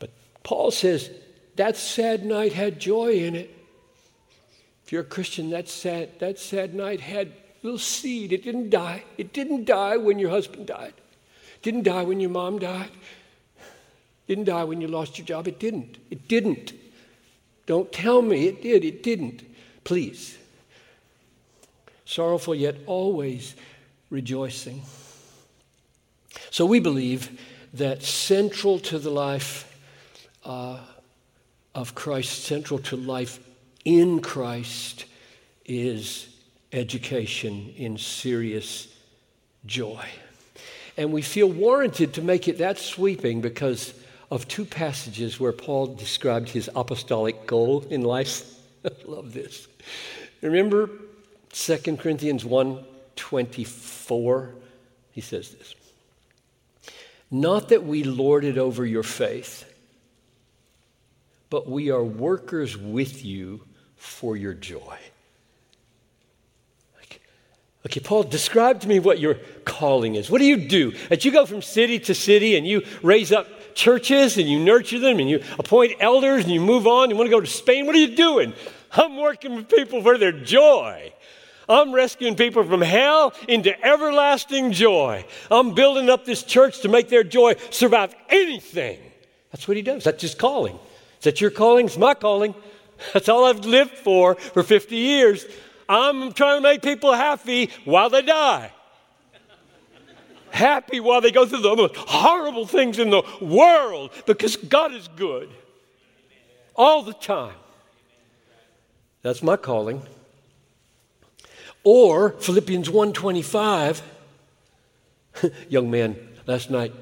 But 0.00 0.10
Paul 0.42 0.72
says 0.72 1.08
that 1.54 1.76
sad 1.76 2.24
night 2.24 2.52
had 2.52 2.80
joy 2.80 3.12
in 3.12 3.36
it. 3.36 3.56
If 4.84 4.90
you're 4.90 5.02
a 5.02 5.04
Christian, 5.04 5.50
that 5.50 5.68
sad, 5.68 6.18
that 6.18 6.40
sad 6.40 6.74
night 6.74 7.00
had 7.00 7.32
little 7.62 7.78
seed. 7.78 8.32
It 8.32 8.42
didn't 8.42 8.70
die. 8.70 9.04
It 9.16 9.32
didn't 9.32 9.66
die 9.66 9.98
when 9.98 10.18
your 10.18 10.30
husband 10.30 10.66
died. 10.66 10.94
Didn't 11.62 11.82
die 11.82 12.02
when 12.02 12.20
your 12.20 12.30
mom 12.30 12.58
died. 12.58 12.90
Didn't 14.26 14.44
die 14.44 14.64
when 14.64 14.80
you 14.80 14.88
lost 14.88 15.18
your 15.18 15.26
job. 15.26 15.48
It 15.48 15.58
didn't. 15.58 15.98
It 16.10 16.28
didn't. 16.28 16.72
Don't 17.66 17.92
tell 17.92 18.22
me 18.22 18.46
it 18.46 18.62
did. 18.62 18.84
It 18.84 19.02
didn't. 19.02 19.42
Please. 19.84 20.38
Sorrowful 22.04 22.54
yet 22.54 22.76
always 22.86 23.54
rejoicing. 24.08 24.82
So 26.50 26.66
we 26.66 26.80
believe 26.80 27.40
that 27.74 28.02
central 28.02 28.78
to 28.80 28.98
the 28.98 29.10
life 29.10 29.66
uh, 30.44 30.80
of 31.74 31.94
Christ, 31.94 32.44
central 32.44 32.78
to 32.80 32.96
life 32.96 33.38
in 33.84 34.20
Christ, 34.20 35.04
is 35.64 36.36
education 36.72 37.72
in 37.76 37.98
serious 37.98 38.88
joy. 39.66 40.04
And 40.96 41.12
we 41.12 41.22
feel 41.22 41.48
warranted 41.48 42.14
to 42.14 42.22
make 42.22 42.48
it 42.48 42.58
that 42.58 42.78
sweeping 42.78 43.40
because 43.40 43.94
of 44.30 44.48
two 44.48 44.64
passages 44.64 45.40
where 45.40 45.52
Paul 45.52 45.88
described 45.88 46.50
his 46.50 46.70
apostolic 46.74 47.46
goal 47.46 47.84
in 47.90 48.02
life. 48.02 48.44
I 48.84 48.90
love 49.06 49.32
this. 49.32 49.66
Remember 50.40 50.90
2 51.52 51.96
Corinthians 51.96 52.44
1:24? 52.44 54.52
He 55.12 55.20
says 55.20 55.50
this. 55.50 55.74
Not 57.30 57.68
that 57.68 57.84
we 57.84 58.04
lord 58.04 58.44
it 58.44 58.58
over 58.58 58.84
your 58.84 59.02
faith, 59.02 59.64
but 61.48 61.68
we 61.68 61.90
are 61.90 62.02
workers 62.02 62.76
with 62.76 63.24
you 63.24 63.62
for 63.96 64.36
your 64.36 64.54
joy. 64.54 64.98
Okay, 67.86 68.00
Paul, 68.00 68.24
describe 68.24 68.80
to 68.80 68.88
me 68.88 68.98
what 68.98 69.18
your 69.18 69.36
calling 69.64 70.14
is. 70.14 70.30
What 70.30 70.38
do 70.38 70.44
you 70.44 70.68
do? 70.68 70.92
As 71.10 71.24
you 71.24 71.30
go 71.30 71.46
from 71.46 71.62
city 71.62 71.98
to 72.00 72.14
city 72.14 72.56
and 72.56 72.66
you 72.66 72.82
raise 73.02 73.32
up 73.32 73.46
churches 73.74 74.36
and 74.36 74.48
you 74.48 74.58
nurture 74.58 74.98
them 74.98 75.18
and 75.18 75.30
you 75.30 75.42
appoint 75.58 75.94
elders 76.00 76.44
and 76.44 76.52
you 76.52 76.60
move 76.60 76.86
on, 76.86 77.08
you 77.08 77.16
want 77.16 77.28
to 77.28 77.30
go 77.30 77.40
to 77.40 77.46
Spain, 77.46 77.86
what 77.86 77.94
are 77.94 77.98
you 77.98 78.14
doing? 78.14 78.52
I'm 78.92 79.16
working 79.16 79.54
with 79.54 79.68
people 79.68 80.02
for 80.02 80.18
their 80.18 80.32
joy. 80.32 81.12
I'm 81.70 81.92
rescuing 81.92 82.34
people 82.34 82.64
from 82.64 82.82
hell 82.82 83.32
into 83.48 83.80
everlasting 83.84 84.72
joy. 84.72 85.24
I'm 85.50 85.74
building 85.74 86.10
up 86.10 86.24
this 86.24 86.42
church 86.42 86.80
to 86.80 86.88
make 86.88 87.08
their 87.08 87.22
joy 87.22 87.54
survive 87.70 88.14
anything. 88.28 88.98
That's 89.52 89.66
what 89.68 89.76
he 89.76 89.82
does. 89.82 90.04
That's 90.04 90.20
his 90.20 90.34
calling. 90.34 90.74
Is 91.18 91.24
that 91.24 91.40
your 91.40 91.50
calling? 91.50 91.86
It's 91.86 91.96
my 91.96 92.14
calling. 92.14 92.54
That's 93.14 93.28
all 93.28 93.44
I've 93.44 93.64
lived 93.64 93.92
for 93.92 94.34
for 94.34 94.62
50 94.62 94.96
years. 94.96 95.46
I'm 95.90 96.32
trying 96.32 96.58
to 96.58 96.62
make 96.62 96.82
people 96.82 97.12
happy 97.12 97.68
while 97.84 98.08
they 98.10 98.22
die. 98.22 98.70
happy 100.50 101.00
while 101.00 101.20
they 101.20 101.32
go 101.32 101.44
through 101.44 101.62
the 101.62 101.74
most 101.74 101.96
horrible 101.96 102.64
things 102.64 103.00
in 103.00 103.10
the 103.10 103.24
world 103.40 104.12
because 104.24 104.54
God 104.54 104.94
is 104.94 105.08
good 105.16 105.50
all 106.76 107.02
the 107.02 107.12
time. 107.12 107.56
That's 109.22 109.42
my 109.42 109.56
calling. 109.56 110.02
Or 111.82 112.30
Philippians 112.38 112.88
1:25 112.88 114.02
young 115.68 115.90
man 115.90 116.16
last 116.46 116.70
night 116.70 116.94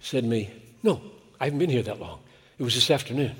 said 0.00 0.24
to 0.24 0.28
me, 0.28 0.50
"No, 0.82 1.00
I 1.40 1.46
haven't 1.46 1.60
been 1.60 1.70
here 1.70 1.82
that 1.82 1.98
long. 1.98 2.20
It 2.58 2.62
was 2.62 2.74
this 2.74 2.90
afternoon." 2.90 3.34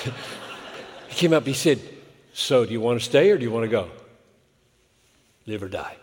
he 1.08 1.14
came 1.14 1.34
up, 1.34 1.46
he 1.46 1.52
said, 1.52 1.78
"So, 2.40 2.64
do 2.64 2.72
you 2.72 2.80
want 2.80 2.98
to 2.98 3.04
stay 3.04 3.30
or 3.30 3.36
do 3.36 3.44
you 3.44 3.50
want 3.50 3.64
to 3.64 3.68
go? 3.68 3.90
Live 5.46 5.62
or 5.62 5.68
die?" 5.68 5.96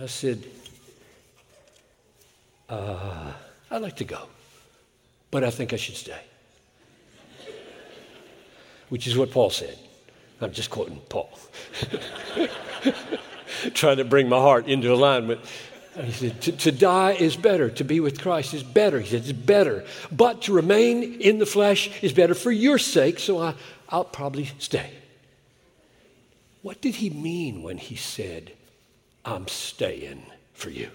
I 0.00 0.06
said, 0.06 0.42
uh, 2.70 3.32
I'd 3.70 3.82
like 3.82 3.96
to 3.96 4.04
go, 4.04 4.28
but 5.30 5.44
I 5.44 5.50
think 5.50 5.74
I 5.74 5.76
should 5.76 5.96
stay. 5.96 6.20
Which 8.88 9.06
is 9.06 9.16
what 9.16 9.30
Paul 9.30 9.50
said. 9.50 9.78
I'm 10.40 10.52
just 10.52 10.70
quoting 10.70 11.00
Paul. 11.10 11.38
Trying 13.74 13.98
to 13.98 14.04
bring 14.04 14.28
my 14.28 14.38
heart 14.38 14.68
into 14.68 14.92
alignment. 14.92 15.40
He 16.02 16.12
said, 16.12 16.40
to, 16.42 16.52
to, 16.52 16.72
die 16.72 17.12
is 17.12 17.36
better. 17.36 17.70
To 17.70 17.84
be 17.84 18.00
with 18.00 18.20
Christ 18.20 18.54
is 18.54 18.62
better. 18.62 19.00
He 19.00 19.10
said, 19.10 19.20
it's 19.20 19.32
better. 19.32 19.84
But 20.10 20.42
to 20.42 20.52
remain 20.52 21.20
in 21.20 21.38
the 21.38 21.46
flesh 21.46 22.02
is 22.02 22.12
better 22.12 22.34
for 22.34 22.50
your 22.50 22.78
sake, 22.78 23.18
so 23.18 23.40
I, 23.40 23.54
I'll 23.88 24.04
probably 24.04 24.50
stay. 24.58 24.90
What 26.62 26.80
did 26.80 26.96
he 26.96 27.10
mean 27.10 27.62
when 27.62 27.78
he 27.78 27.94
said, 27.94 28.52
I'm 29.24 29.46
staying 29.48 30.24
for 30.54 30.70
you? 30.70 30.90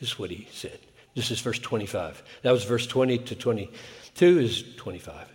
This 0.00 0.10
is 0.10 0.18
what 0.18 0.30
he 0.30 0.48
said. 0.52 0.78
This 1.14 1.30
is 1.30 1.40
verse 1.40 1.58
25. 1.58 2.22
That 2.42 2.52
was 2.52 2.64
verse 2.64 2.86
20 2.86 3.18
to 3.18 3.34
22 3.34 4.38
is 4.38 4.64
25. 4.76 5.28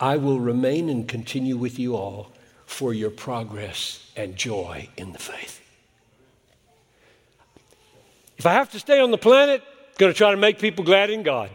I 0.00 0.16
will 0.16 0.40
remain 0.40 0.88
and 0.88 1.06
continue 1.06 1.56
with 1.56 1.78
you 1.78 1.96
all 1.96 2.32
for 2.66 2.94
your 2.94 3.10
progress 3.10 4.10
and 4.16 4.36
joy 4.36 4.88
in 4.96 5.12
the 5.12 5.18
faith. 5.18 5.61
If 8.42 8.46
I 8.46 8.54
have 8.54 8.72
to 8.72 8.80
stay 8.80 8.98
on 8.98 9.12
the 9.12 9.18
planet, 9.18 9.62
I'm 9.62 9.94
going 9.98 10.12
to 10.12 10.18
try 10.18 10.32
to 10.32 10.36
make 10.36 10.58
people 10.58 10.84
glad 10.84 11.10
in 11.10 11.22
God. 11.22 11.48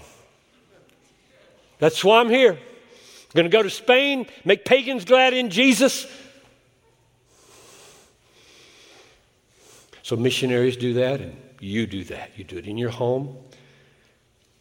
That's 1.80 2.02
why 2.02 2.22
I'm 2.22 2.30
here. 2.30 2.54
I'm 2.54 3.34
going 3.34 3.44
to 3.44 3.50
go 3.50 3.62
to 3.62 3.70
Spain, 3.70 4.26
make 4.46 4.64
pagans 4.64 5.04
glad 5.04 5.34
in 5.34 5.50
Jesus. 5.50 6.08
So 10.02 10.16
missionaries 10.16 10.78
do 10.78 10.94
that, 10.94 11.20
and 11.20 11.36
you 11.60 11.88
do 11.88 12.06
that. 12.06 12.32
You 12.38 12.46
do 12.46 12.58
it 12.58 12.66
in 12.66 12.78
your 12.78 12.92
home, 12.92 13.36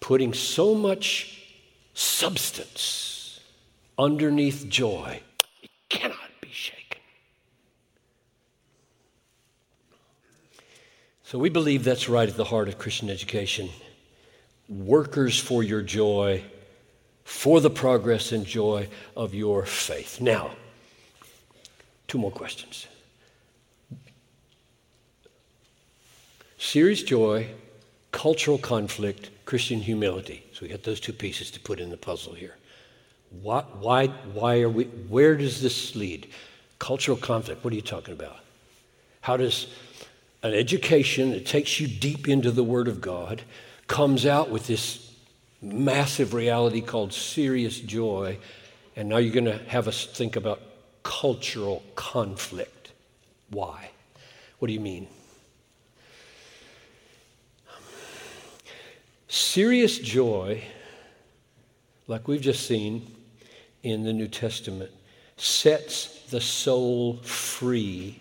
putting 0.01 0.35
so 0.35 0.75
much 0.75 1.45
substance 1.95 3.39
underneath 3.97 4.69
joy. 4.69 5.21
It 5.62 5.71
cannot 5.89 6.27
So 11.27 11.41
we 11.41 11.49
believe 11.49 11.83
that's 11.83 12.09
right 12.09 12.29
at 12.29 12.37
the 12.37 12.45
heart 12.45 12.69
of 12.69 12.79
Christian 12.79 13.11
education. 13.11 13.69
Workers 14.69 15.41
for 15.41 15.65
your 15.65 15.83
joy, 15.83 16.45
for 17.25 17.61
the 17.61 17.69
progress 17.69 18.31
and 18.31 18.47
joy 18.47 18.89
of 19.17 19.35
your 19.35 19.67
faith. 19.67 20.21
Now, 20.21 20.53
two 22.07 22.19
more 22.19 22.31
questions. 22.31 22.87
Serious 26.59 27.03
joy, 27.03 27.49
cultural 28.12 28.59
conflict, 28.59 29.31
Christian 29.47 29.81
humility. 29.81 30.47
So 30.53 30.61
we 30.62 30.69
got 30.69 30.85
those 30.85 31.01
two 31.01 31.12
pieces 31.12 31.51
to 31.51 31.61
put 31.61 31.81
in 31.81 31.91
the 31.91 31.97
puzzle 31.97 32.35
here. 32.35 32.55
Why, 33.43 33.62
why, 33.81 34.07
why 34.33 34.61
are 34.61 34.71
we, 34.71 34.85
where 34.85 35.35
does 35.35 35.61
this 35.61 35.97
lead? 35.97 36.29
Cultural 36.79 37.17
conflict, 37.17 37.65
what 37.65 37.73
are 37.73 37.77
you 37.77 37.83
talking 37.83 38.15
about? 38.15 38.37
How 39.23 39.37
does 39.37 39.67
an 40.42 40.55
education 40.55 41.31
that 41.31 41.46
takes 41.46 41.81
you 41.81 41.88
deep 41.88 42.29
into 42.29 42.51
the 42.51 42.64
Word 42.64 42.88
of 42.88 43.01
God 43.01 43.42
comes 43.87 44.27
out 44.27 44.51
with 44.51 44.66
this 44.66 45.14
massive 45.62 46.35
reality 46.35 46.81
called 46.81 47.12
serious 47.12 47.79
joy. 47.79 48.38
And 48.94 49.09
now 49.09 49.18
you're 49.18 49.33
going 49.33 49.44
to 49.44 49.59
have 49.68 49.88
us 49.88 50.07
think 50.07 50.37
about 50.37 50.61
cultural 51.03 51.83
conflict. 51.94 52.92
Why? 53.51 53.90
What 54.59 54.68
do 54.68 54.75
you 54.75 54.81
mean? 54.81 55.07
Serious 59.29 59.99
joy, 59.99 60.62
like 62.07 62.29
we've 62.29 62.40
just 62.40 62.66
seen 62.66 63.14
in 63.83 64.05
the 64.05 64.12
New 64.12 64.29
Testament, 64.29 64.90
sets 65.37 66.22
the 66.31 66.40
soul 66.40 67.18
free 67.18 68.20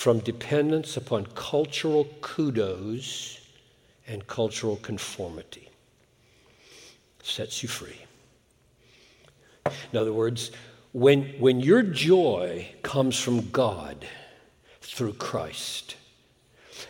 from 0.00 0.18
dependence 0.20 0.96
upon 0.96 1.26
cultural 1.34 2.06
kudos 2.22 3.38
and 4.06 4.26
cultural 4.26 4.76
conformity. 4.76 5.68
Sets 7.22 7.62
you 7.62 7.68
free. 7.68 8.00
In 9.92 9.98
other 9.98 10.14
words, 10.14 10.52
when, 10.92 11.24
when 11.38 11.60
your 11.60 11.82
joy 11.82 12.66
comes 12.80 13.20
from 13.20 13.50
God 13.50 14.06
through 14.80 15.12
Christ 15.12 15.96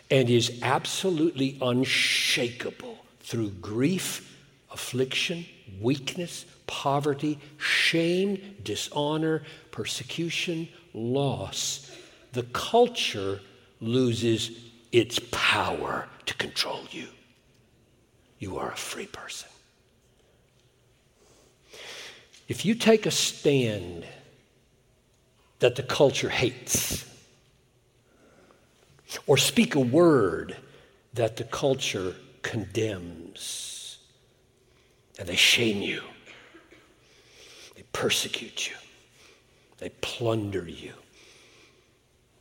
and 0.09 0.29
is 0.29 0.61
absolutely 0.61 1.57
unshakable 1.61 2.97
through 3.19 3.49
grief, 3.49 4.37
affliction, 4.71 5.45
weakness, 5.81 6.45
poverty, 6.65 7.39
shame, 7.57 8.55
dishonor, 8.63 9.43
persecution, 9.69 10.69
loss, 10.93 11.90
the 12.33 12.43
culture 12.43 13.39
loses 13.79 14.51
its 14.91 15.19
power 15.31 16.07
to 16.25 16.33
control 16.35 16.81
you. 16.91 17.07
You 18.39 18.57
are 18.57 18.71
a 18.71 18.77
free 18.77 19.07
person. 19.07 19.49
If 22.47 22.65
you 22.65 22.75
take 22.75 23.05
a 23.05 23.11
stand 23.11 24.05
that 25.59 25.75
the 25.75 25.83
culture 25.83 26.29
hates, 26.29 27.05
or 29.27 29.37
speak 29.37 29.75
a 29.75 29.79
word 29.79 30.55
that 31.13 31.37
the 31.37 31.43
culture 31.43 32.15
condemns. 32.41 33.99
And 35.19 35.27
they 35.27 35.35
shame 35.35 35.81
you, 35.81 36.01
they 37.75 37.83
persecute 37.93 38.69
you, 38.69 38.75
they 39.77 39.89
plunder 40.01 40.67
you, 40.67 40.93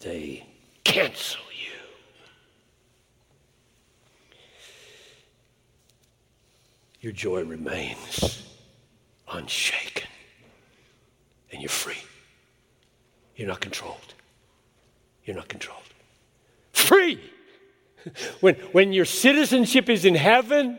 they 0.00 0.46
cancel 0.84 1.40
you. 1.52 1.72
Your 7.00 7.12
joy 7.12 7.44
remains 7.44 8.42
unshaken, 9.30 10.08
and 11.52 11.62
you're 11.62 11.68
free. 11.68 11.94
You're 13.36 13.48
not 13.48 13.60
controlled. 13.60 14.14
You're 15.24 15.36
not 15.36 15.48
controlled. 15.48 15.82
Free! 16.72 17.20
When, 18.40 18.54
when 18.72 18.92
your 18.92 19.04
citizenship 19.04 19.90
is 19.90 20.04
in 20.04 20.14
heaven, 20.14 20.78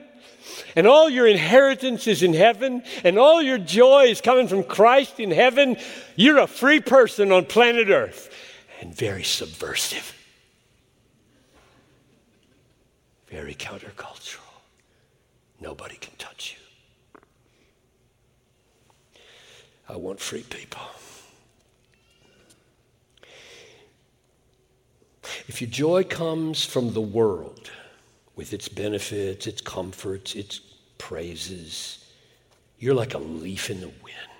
and 0.75 0.87
all 0.87 1.09
your 1.09 1.27
inheritance 1.27 2.07
is 2.07 2.23
in 2.23 2.33
heaven, 2.33 2.83
and 3.03 3.17
all 3.19 3.41
your 3.41 3.59
joy 3.59 4.05
is 4.05 4.21
coming 4.21 4.47
from 4.47 4.63
Christ 4.63 5.19
in 5.19 5.29
heaven, 5.29 5.77
you're 6.15 6.39
a 6.39 6.47
free 6.47 6.79
person 6.79 7.31
on 7.31 7.45
planet 7.45 7.89
Earth 7.89 8.29
and 8.81 8.93
very 8.93 9.23
subversive, 9.23 10.13
very 13.29 13.55
countercultural. 13.55 14.39
Nobody 15.61 15.95
can 15.95 16.13
touch 16.17 16.57
you. 16.57 17.21
I 19.87 19.95
want 19.95 20.19
free 20.19 20.43
people. 20.43 20.81
If 25.47 25.61
your 25.61 25.69
joy 25.69 26.03
comes 26.03 26.65
from 26.65 26.93
the 26.93 27.01
world, 27.01 27.69
with 28.35 28.53
its 28.53 28.67
benefits, 28.67 29.45
its 29.45 29.61
comforts, 29.61 30.33
its 30.35 30.61
praises, 30.97 32.05
you're 32.79 32.95
like 32.95 33.13
a 33.13 33.19
leaf 33.19 33.69
in 33.69 33.81
the 33.81 33.91
wind. 34.03 34.30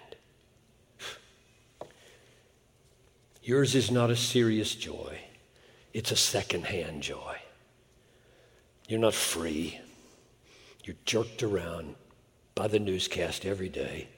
Yours 3.44 3.74
is 3.74 3.90
not 3.90 4.12
a 4.12 4.16
serious 4.16 4.76
joy, 4.76 5.20
it's 5.94 6.12
a 6.12 6.16
secondhand 6.16 7.02
joy. 7.04 7.38
You're 8.88 9.00
not 9.00 9.14
free. 9.14 9.80
You're 10.84 10.98
jerked 11.06 11.44
around 11.44 11.96
by 12.56 12.68
the 12.68 12.80
newscast 12.80 13.46
every 13.46 13.70
day 13.70 14.10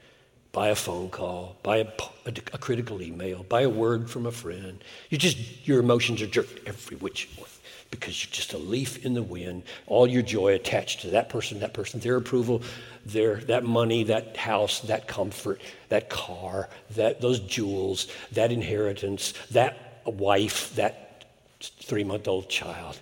by 0.51 0.69
a 0.69 0.75
phone 0.75 1.09
call, 1.09 1.57
by 1.63 1.77
a, 1.77 1.87
a, 2.25 2.33
a, 2.53 2.57
critical 2.57 3.01
email, 3.01 3.43
by 3.43 3.61
a 3.61 3.69
word 3.69 4.09
from 4.09 4.25
a 4.25 4.31
friend. 4.31 4.83
You 5.09 5.17
just 5.17 5.67
your 5.67 5.79
emotions 5.79 6.21
are 6.21 6.27
jerked 6.27 6.67
every 6.67 6.95
which 6.97 7.27
way 7.37 7.52
because 7.97 8.23
you're 8.23 8.33
just 8.33 8.53
a 8.53 8.57
leaf 8.57 9.05
in 9.05 9.13
the 9.13 9.23
wind. 9.23 9.63
All 9.87 10.07
your 10.07 10.23
joy 10.23 10.53
attached 10.53 11.01
to 11.01 11.11
that 11.11 11.29
person, 11.29 11.59
that 11.59 11.73
person, 11.73 11.99
their 11.99 12.17
approval, 12.17 12.63
their 13.05 13.35
that 13.41 13.63
money, 13.63 14.03
that 14.05 14.35
house, 14.35 14.79
that 14.81 15.07
comfort, 15.07 15.61
that 15.89 16.09
car, 16.09 16.69
that 16.95 17.21
those 17.21 17.39
jewels, 17.39 18.07
that 18.31 18.51
inheritance, 18.51 19.33
that 19.51 20.01
wife, 20.05 20.75
that 20.75 21.25
three-month-old 21.61 22.49
child. 22.49 22.99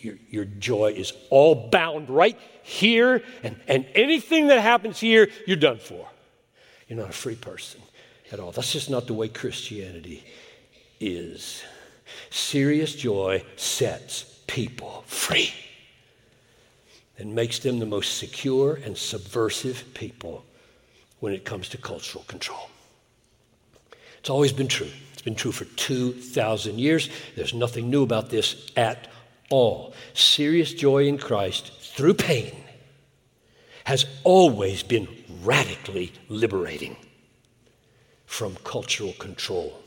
Your, 0.00 0.16
your 0.30 0.44
joy 0.44 0.92
is 0.96 1.12
all 1.30 1.68
bound 1.70 2.10
right 2.10 2.38
here, 2.62 3.22
and, 3.42 3.56
and 3.66 3.86
anything 3.94 4.48
that 4.48 4.60
happens 4.60 4.98
here, 4.98 5.28
you're 5.46 5.56
done 5.56 5.78
for. 5.78 6.06
You're 6.88 6.98
not 6.98 7.10
a 7.10 7.12
free 7.12 7.36
person 7.36 7.80
at 8.32 8.40
all. 8.40 8.52
That's 8.52 8.72
just 8.72 8.90
not 8.90 9.06
the 9.06 9.14
way 9.14 9.28
Christianity 9.28 10.24
is. 11.00 11.62
Serious 12.30 12.94
joy 12.94 13.44
sets 13.56 14.40
people 14.46 15.04
free 15.06 15.52
and 17.18 17.34
makes 17.34 17.58
them 17.58 17.78
the 17.78 17.86
most 17.86 18.18
secure 18.18 18.74
and 18.84 18.96
subversive 18.96 19.84
people 19.94 20.44
when 21.20 21.32
it 21.32 21.44
comes 21.44 21.68
to 21.70 21.78
cultural 21.78 22.24
control. 22.28 22.68
It's 24.18 24.30
always 24.30 24.52
been 24.52 24.68
true. 24.68 24.90
It's 25.12 25.22
been 25.22 25.34
true 25.34 25.52
for 25.52 25.64
2,000 25.64 26.78
years. 26.78 27.08
There's 27.36 27.54
nothing 27.54 27.90
new 27.90 28.02
about 28.02 28.30
this 28.30 28.70
at 28.76 29.08
all. 29.50 29.94
Serious 30.14 30.72
joy 30.74 31.06
in 31.06 31.18
Christ 31.18 31.72
through 31.80 32.14
pain 32.14 32.54
has 33.84 34.04
always 34.24 34.82
been 34.82 35.06
radically 35.42 36.12
liberating 36.28 36.96
from 38.26 38.56
cultural 38.64 39.12
control. 39.12 39.80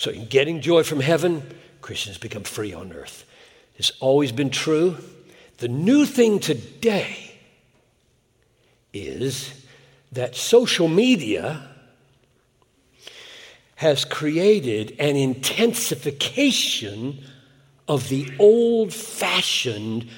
So, 0.00 0.10
in 0.10 0.24
getting 0.24 0.62
joy 0.62 0.82
from 0.82 1.00
heaven, 1.00 1.42
Christians 1.82 2.16
become 2.16 2.44
free 2.44 2.72
on 2.72 2.90
earth. 2.90 3.26
It's 3.76 3.92
always 4.00 4.32
been 4.32 4.48
true. 4.48 4.96
The 5.58 5.68
new 5.68 6.06
thing 6.06 6.40
today 6.40 7.34
is 8.94 9.66
that 10.12 10.36
social 10.36 10.88
media 10.88 11.68
has 13.74 14.06
created 14.06 14.96
an 14.98 15.16
intensification 15.16 17.22
of 17.86 18.08
the 18.08 18.32
old 18.38 18.94
fashioned 18.94 20.08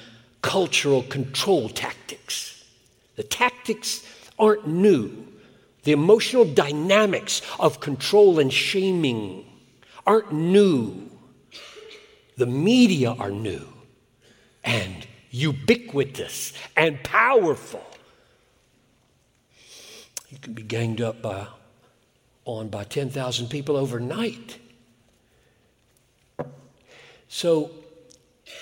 cultural 0.41 1.03
control 1.03 1.67
tactics. 1.67 2.63
The 3.17 3.23
tactics 3.23 4.07
aren't 4.39 4.65
new. 4.65 5.27
The 5.83 5.91
emotional 5.91 6.45
dynamics 6.45 7.41
of 7.59 7.81
control 7.81 8.39
and 8.39 8.53
shaming 8.53 9.49
aren't 10.05 10.31
new. 10.31 11.09
The 12.37 12.45
media 12.45 13.11
are 13.11 13.31
new 13.31 13.67
and 14.63 15.05
ubiquitous 15.29 16.53
and 16.75 17.01
powerful. 17.03 17.83
You 20.29 20.37
can 20.39 20.53
be 20.53 20.63
ganged 20.63 21.01
up 21.01 21.21
by, 21.21 21.47
on 22.45 22.69
by 22.69 22.83
10,000 22.85 23.49
people 23.49 23.77
overnight. 23.77 24.57
So 27.27 27.71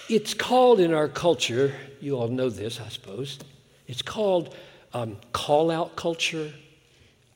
it's 0.09 0.33
called 0.33 0.79
in 0.79 0.93
our 0.93 1.07
culture, 1.07 1.75
you 1.99 2.17
all 2.17 2.27
know 2.27 2.49
this, 2.49 2.79
I 2.79 2.89
suppose, 2.89 3.39
it's 3.87 4.01
called 4.01 4.55
um, 4.93 5.17
call 5.33 5.71
out 5.71 5.95
culture, 5.95 6.53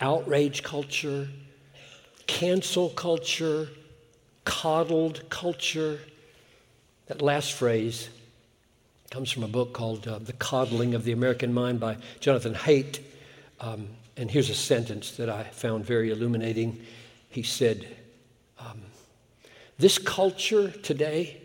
outrage 0.02 0.64
culture, 0.64 1.28
cancel 2.28 2.90
culture, 2.90 3.70
coddled 4.46 5.30
culture. 5.30 6.00
That 7.08 7.22
last 7.22 7.54
phrase 7.54 8.10
comes 9.12 9.32
from 9.32 9.44
a 9.44 9.48
book 9.48 9.74
called 9.74 10.08
uh, 10.08 10.20
The 10.20 10.34
Coddling 10.34 10.96
of 10.96 11.04
the 11.04 11.12
American 11.12 11.54
Mind 11.54 11.80
by 11.80 11.98
Jonathan 12.20 12.56
Haidt. 12.56 13.00
Um, 13.60 13.88
and 14.18 14.32
here's 14.32 14.50
a 14.50 14.56
sentence 14.56 15.12
that 15.18 15.30
I 15.30 15.44
found 15.44 15.86
very 15.86 16.12
illuminating. 16.12 16.82
He 17.30 17.44
said, 17.44 17.86
um, 18.60 18.82
This 19.78 19.98
culture 19.98 20.72
today 20.72 21.42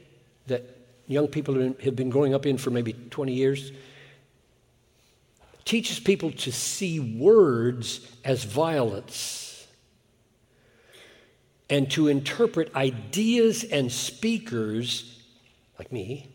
that 0.46 0.62
young 1.06 1.26
people 1.26 1.74
have 1.82 1.96
been 1.96 2.10
growing 2.10 2.34
up 2.34 2.46
in 2.46 2.56
for 2.56 2.70
maybe 2.70 2.92
20 2.92 3.32
years 3.32 3.72
teaches 5.64 6.00
people 6.00 6.32
to 6.32 6.50
see 6.50 6.98
words 6.98 8.00
as 8.24 8.44
violence 8.44 9.39
and 11.70 11.88
to 11.92 12.08
interpret 12.08 12.74
ideas 12.74 13.62
and 13.62 13.90
speakers, 13.90 15.18
like 15.78 15.92
me, 15.92 16.28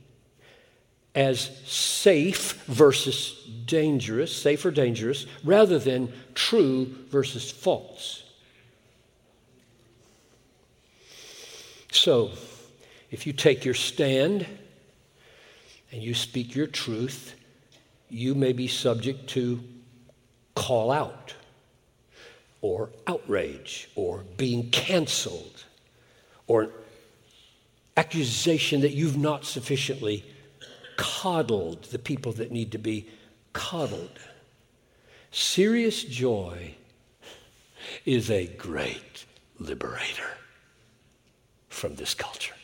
as 1.14 1.52
safe 1.66 2.64
versus 2.66 3.34
dangerous, 3.66 4.36
safe 4.36 4.66
or 4.66 4.72
dangerous, 4.72 5.26
rather 5.44 5.78
than 5.78 6.12
true 6.34 6.86
versus 7.10 7.52
false. 7.52 8.24
So, 11.92 12.32
if 13.12 13.28
you 13.28 13.34
take 13.34 13.64
your 13.64 13.74
stand 13.74 14.46
and 15.92 16.02
you 16.02 16.14
speak 16.14 16.56
your 16.56 16.68
truth, 16.68 17.36
you 18.10 18.36
may 18.36 18.52
be 18.52 18.68
subject 18.68 19.28
to 19.30 19.64
call 20.56 20.92
out 20.92 21.34
or 22.66 22.90
outrage 23.06 23.88
or 23.94 24.24
being 24.38 24.72
canceled 24.72 25.66
or 26.48 26.64
an 26.64 26.72
accusation 27.96 28.82
that 28.82 28.92
you've 28.92 29.16
not 29.16 29.46
sufficiently 29.46 30.26
coddled 30.98 31.84
the 31.84 32.00
people 32.00 32.32
that 32.32 32.52
need 32.52 32.72
to 32.72 32.80
be 32.80 33.08
coddled. 33.54 34.18
Serious 35.30 36.04
joy 36.04 36.74
is 38.04 38.32
a 38.32 38.48
great 38.48 39.26
liberator 39.60 40.32
from 41.70 41.94
this 41.98 42.16
culture, 42.16 42.56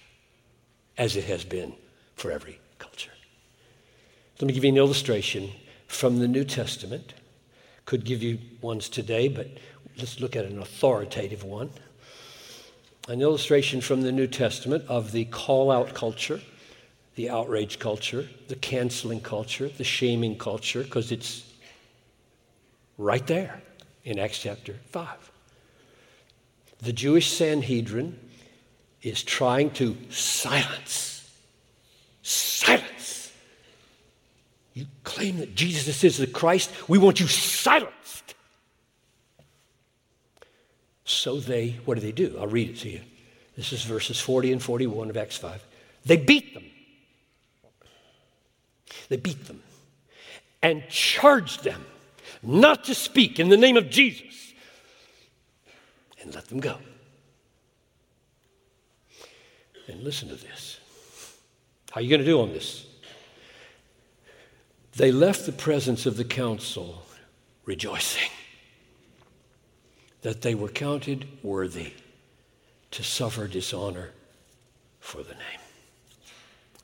as 0.98 1.16
it 1.16 1.26
has 1.26 1.44
been 1.44 1.76
for 2.16 2.32
every 2.32 2.60
culture. 2.80 3.12
Let 4.40 4.48
me 4.48 4.54
give 4.54 4.64
you 4.64 4.72
an 4.72 4.78
illustration 4.78 5.52
from 5.86 6.18
the 6.18 6.28
New 6.28 6.44
Testament. 6.44 7.14
Could 7.86 8.04
give 8.06 8.24
you 8.24 8.40
ones 8.62 8.90
today, 8.90 9.28
but 9.28 9.48
let's 9.98 10.20
look 10.20 10.36
at 10.36 10.46
an 10.46 10.60
authoritative 10.60 11.44
one. 11.44 11.70
an 13.08 13.22
illustration 13.22 13.82
from 13.82 14.04
the 14.04 14.12
New 14.12 14.28
Testament 14.28 14.86
of 14.88 15.12
the 15.12 15.26
call 15.26 15.72
out 15.72 15.94
culture, 15.94 16.40
the 17.16 17.30
outrage 17.30 17.80
culture, 17.80 18.28
the 18.48 18.56
canceling 18.56 19.20
culture, 19.20 19.68
the 19.68 19.84
shaming 19.84 20.38
culture, 20.38 20.84
because 20.84 21.12
it's 21.12 21.44
right 22.98 23.26
there 23.28 23.62
in 24.04 24.20
Acts 24.20 24.40
chapter 24.40 24.76
5. 24.92 25.32
The 26.80 26.94
Jewish 26.94 27.32
Sanhedrin 27.32 28.18
is 29.02 29.24
trying 29.24 29.72
to 29.72 29.98
silence, 30.10 31.30
silence. 32.22 33.32
You 34.74 34.86
claim 35.04 35.38
that 35.38 35.56
Jesus 35.56 36.04
is 36.04 36.18
the 36.18 36.28
Christ, 36.28 36.72
we 36.88 36.98
want 36.98 37.20
you 37.20 37.28
silenced. 37.28 38.31
So 41.12 41.40
they, 41.40 41.78
what 41.86 41.96
do 41.96 42.02
they 42.02 42.12
do? 42.12 42.38
I'll 42.40 42.48
read 42.48 42.70
it 42.70 42.78
to 42.80 42.90
you. 42.90 43.02
This 43.58 43.74
is 43.74 43.84
verses 43.84 44.20
40 44.20 44.54
and 44.54 44.64
41 44.64 45.10
of 45.10 45.18
Acts 45.18 45.38
5. 45.38 45.64
They 46.06 46.18
beat 46.18 46.54
them. 46.54 46.64
They 49.10 49.18
beat 49.18 49.46
them 49.46 49.62
and 50.64 50.84
charged 50.90 51.64
them 51.64 51.86
not 52.42 52.86
to 52.86 52.96
speak 52.96 53.40
in 53.40 53.50
the 53.50 53.58
name 53.58 53.78
of 53.78 53.90
Jesus 53.90 54.54
and 56.22 56.34
let 56.34 56.48
them 56.48 56.60
go. 56.60 56.78
And 59.88 60.02
listen 60.04 60.30
to 60.30 60.36
this. 60.36 60.80
How 61.92 62.00
are 62.00 62.04
you 62.04 62.10
going 62.10 62.22
to 62.22 62.26
do 62.26 62.42
on 62.42 62.54
this? 62.54 62.86
They 64.94 65.12
left 65.12 65.46
the 65.46 65.52
presence 65.52 66.06
of 66.06 66.16
the 66.16 66.24
council 66.24 67.04
rejoicing 67.66 68.30
that 70.22 70.42
they 70.42 70.56
were 70.56 70.70
counted 70.70 71.28
worthy 71.44 71.94
to 72.92 73.04
suffer 73.04 73.48
dishonor 73.48 74.12
for 75.00 75.24
the 75.24 75.34
name. 75.34 75.60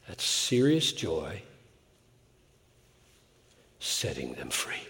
That's 0.07 0.23
serious 0.23 0.91
joy 0.93 1.41
setting 3.79 4.33
them 4.33 4.49
free. 4.49 4.87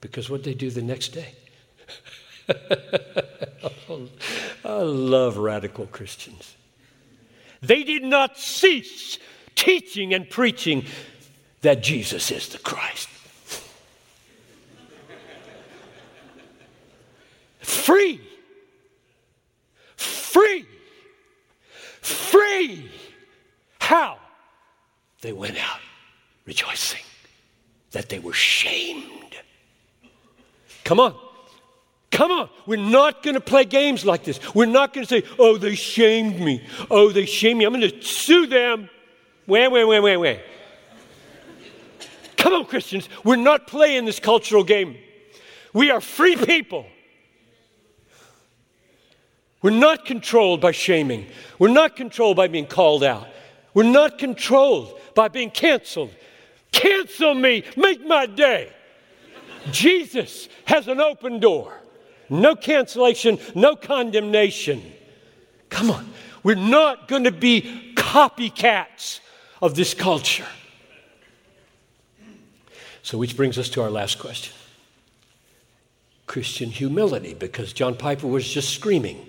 Because 0.00 0.30
what 0.30 0.44
they 0.44 0.54
do 0.54 0.70
the 0.70 0.82
next 0.82 1.08
day? 1.08 1.34
I 4.64 4.82
love 4.82 5.36
radical 5.36 5.86
Christians. 5.86 6.54
They 7.60 7.82
did 7.82 8.04
not 8.04 8.38
cease 8.38 9.18
teaching 9.54 10.14
and 10.14 10.30
preaching 10.30 10.84
that 11.62 11.82
Jesus 11.82 12.30
is 12.30 12.48
the 12.48 12.58
Christ. 12.58 13.08
Free. 17.88 18.20
Free. 19.96 20.66
Free. 22.02 22.90
How? 23.80 24.18
They 25.22 25.32
went 25.32 25.56
out 25.56 25.80
rejoicing 26.44 27.00
that 27.92 28.10
they 28.10 28.18
were 28.18 28.34
shamed. 28.34 29.34
Come 30.84 31.00
on. 31.00 31.14
Come 32.10 32.30
on. 32.30 32.50
We're 32.66 32.76
not 32.76 33.22
going 33.22 33.36
to 33.36 33.40
play 33.40 33.64
games 33.64 34.04
like 34.04 34.22
this. 34.22 34.38
We're 34.54 34.66
not 34.66 34.92
going 34.92 35.06
to 35.06 35.22
say, 35.22 35.26
oh, 35.38 35.56
they 35.56 35.74
shamed 35.74 36.38
me. 36.40 36.62
Oh, 36.90 37.10
they 37.10 37.24
shamed 37.24 37.60
me. 37.60 37.64
I'm 37.64 37.72
going 37.72 37.90
to 37.90 38.02
sue 38.02 38.48
them. 38.48 38.90
Wait, 39.46 39.68
wait, 39.68 39.86
wait, 39.86 40.00
wait, 40.00 40.18
wait. 40.18 40.40
Come 42.36 42.52
on, 42.52 42.66
Christians. 42.66 43.08
We're 43.24 43.36
not 43.36 43.66
playing 43.66 44.04
this 44.04 44.20
cultural 44.20 44.62
game. 44.62 44.98
We 45.72 45.90
are 45.90 46.02
free 46.02 46.36
people. 46.36 46.84
We're 49.60 49.70
not 49.70 50.04
controlled 50.04 50.60
by 50.60 50.72
shaming. 50.72 51.26
We're 51.58 51.68
not 51.68 51.96
controlled 51.96 52.36
by 52.36 52.48
being 52.48 52.66
called 52.66 53.02
out. 53.02 53.26
We're 53.74 53.82
not 53.82 54.18
controlled 54.18 54.98
by 55.14 55.28
being 55.28 55.50
canceled. 55.50 56.14
Cancel 56.70 57.34
me. 57.34 57.64
Make 57.76 58.06
my 58.06 58.26
day. 58.26 58.72
Jesus 59.70 60.48
has 60.64 60.86
an 60.86 61.00
open 61.00 61.40
door. 61.40 61.72
No 62.30 62.54
cancellation, 62.54 63.38
no 63.54 63.74
condemnation. 63.74 64.82
Come 65.70 65.90
on. 65.90 66.12
We're 66.42 66.54
not 66.54 67.08
going 67.08 67.24
to 67.24 67.32
be 67.32 67.94
copycats 67.96 69.20
of 69.60 69.74
this 69.74 69.94
culture. 69.94 70.46
So, 73.02 73.18
which 73.18 73.36
brings 73.36 73.58
us 73.58 73.68
to 73.70 73.82
our 73.82 73.90
last 73.90 74.18
question 74.18 74.54
Christian 76.26 76.70
humility, 76.70 77.34
because 77.34 77.72
John 77.72 77.96
Piper 77.96 78.26
was 78.26 78.46
just 78.46 78.74
screaming. 78.74 79.26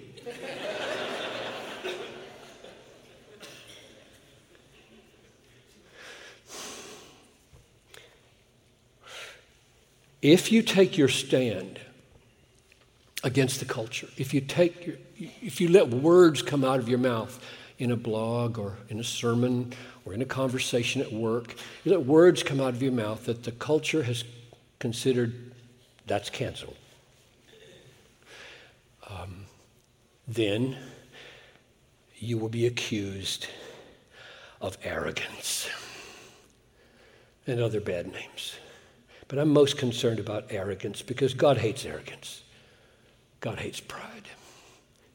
If 10.21 10.51
you 10.51 10.61
take 10.61 10.97
your 10.97 11.07
stand 11.07 11.79
against 13.23 13.59
the 13.59 13.65
culture, 13.65 14.07
if 14.17 14.33
you 14.33 14.41
take 14.41 14.85
your, 14.85 14.97
if 15.17 15.61
you 15.61 15.69
let 15.69 15.89
words 15.89 16.41
come 16.41 16.63
out 16.63 16.79
of 16.79 16.89
your 16.89 16.99
mouth 16.99 17.43
in 17.77 17.91
a 17.91 17.95
blog 17.95 18.59
or 18.59 18.77
in 18.89 18.99
a 18.99 19.03
sermon 19.03 19.73
or 20.05 20.13
in 20.13 20.21
a 20.21 20.25
conversation 20.25 21.01
at 21.01 21.11
work, 21.11 21.55
you 21.83 21.91
let 21.91 22.05
words 22.05 22.43
come 22.43 22.59
out 22.59 22.73
of 22.73 22.81
your 22.81 22.91
mouth 22.91 23.25
that 23.25 23.43
the 23.43 23.51
culture 23.51 24.03
has 24.03 24.25
considered 24.79 25.53
that's 26.05 26.29
canceled. 26.29 26.75
Um, 29.09 29.45
then 30.27 30.77
you 32.17 32.37
will 32.37 32.49
be 32.49 32.65
accused 32.65 33.47
of 34.59 34.77
arrogance 34.83 35.69
and 37.47 37.61
other 37.61 37.79
bad 37.79 38.11
names. 38.11 38.55
But 39.29 39.37
I'm 39.37 39.49
most 39.49 39.77
concerned 39.77 40.19
about 40.19 40.47
arrogance 40.49 41.01
because 41.01 41.33
God 41.33 41.59
hates 41.59 41.85
arrogance. 41.85 42.41
God 43.39 43.59
hates 43.59 43.79
pride. 43.79 44.23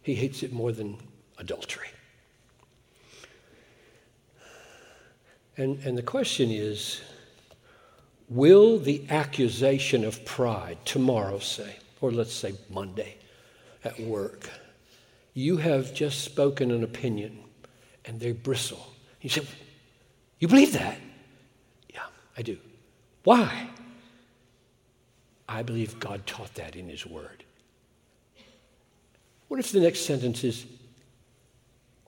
He 0.02 0.14
hates 0.14 0.42
it 0.42 0.52
more 0.52 0.72
than 0.72 0.96
adultery. 1.36 1.88
And, 5.56 5.78
and 5.84 5.98
the 5.98 6.02
question 6.02 6.50
is 6.50 7.02
will 8.28 8.78
the 8.78 9.04
accusation 9.10 10.04
of 10.04 10.24
pride 10.24 10.78
tomorrow, 10.84 11.40
say, 11.40 11.76
or 12.00 12.10
let's 12.10 12.32
say 12.32 12.54
Monday 12.70 13.16
at 13.82 13.98
work, 14.00 14.48
you 15.34 15.56
have 15.56 15.92
just 15.92 16.22
spoken 16.22 16.70
an 16.70 16.84
opinion 16.84 17.40
and 18.04 18.20
they 18.20 18.32
bristle. 18.32 18.92
You 19.20 19.28
say, 19.28 19.42
You 20.38 20.46
believe 20.46 20.72
that? 20.72 20.98
Yeah, 21.92 22.06
I 22.38 22.42
do. 22.42 22.58
Why? 23.24 23.70
I 25.48 25.62
believe 25.62 26.00
God 26.00 26.26
taught 26.26 26.54
that 26.54 26.76
in 26.76 26.88
His 26.88 27.06
Word. 27.06 27.44
What 29.48 29.60
if 29.60 29.72
the 29.72 29.80
next 29.80 30.00
sentence 30.00 30.42
is, 30.44 30.66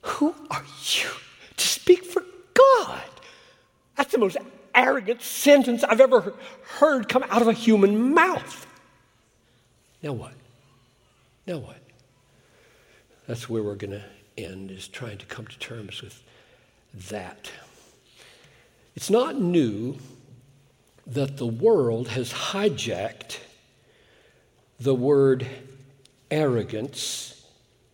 Who 0.03 0.35
are 0.51 0.65
you 0.85 1.11
to 1.57 1.67
speak 1.67 2.05
for 2.05 2.25
God? 2.55 3.03
That's 3.97 4.13
the 4.13 4.19
most 4.19 4.37
arrogant 4.75 5.23
sentence 5.23 5.83
I've 5.85 6.01
ever 6.01 6.35
heard 6.79 7.09
come 7.09 7.25
out 7.29 7.43
of 7.43 7.49
a 7.49 7.53
human 7.53 8.15
mouth. 8.15 8.67
Now 10.03 10.13
what? 10.13 10.35
Now 11.47 11.59
what? 11.59 11.79
That's 13.27 13.49
where 13.49 13.63
we're 13.63 13.75
going 13.75 13.93
to 13.93 14.05
end, 14.39 14.71
is 14.71 14.87
trying 14.87 15.19
to 15.19 15.27
come 15.27 15.47
to 15.47 15.59
terms 15.59 16.03
with 16.03 16.23
that. 17.09 17.51
It's 18.95 19.11
not 19.11 19.41
new 19.41 19.97
that 21.07 21.37
the 21.37 21.47
world 21.47 22.09
has 22.09 22.33
hijacked 22.33 23.39
the 24.81 24.95
word 24.95 25.47
arrogance 26.31 27.47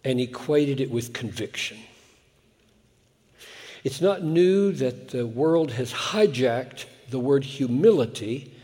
and 0.05 0.21
equated 0.21 0.81
it 0.81 0.91
with 0.91 1.13
conviction. 1.13 1.79
It's 3.85 4.01
not 4.01 4.23
new 4.23 4.73
that 4.73 5.09
the 5.09 5.27
world 5.27 5.73
has 5.73 5.93
hijacked 5.93 6.87
the 7.11 7.19
word 7.19 7.45
humility 7.45 8.55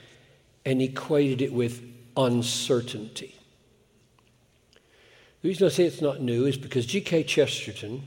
and 0.64 0.80
equated 0.80 1.42
it 1.42 1.52
with 1.52 1.82
uncertainty. 2.16 3.34
The 5.42 5.48
reason 5.48 5.66
I 5.66 5.70
say 5.70 5.84
it's 5.84 6.00
not 6.00 6.20
new 6.20 6.46
is 6.46 6.56
because 6.56 6.86
G.K. 6.86 7.24
Chesterton 7.24 8.02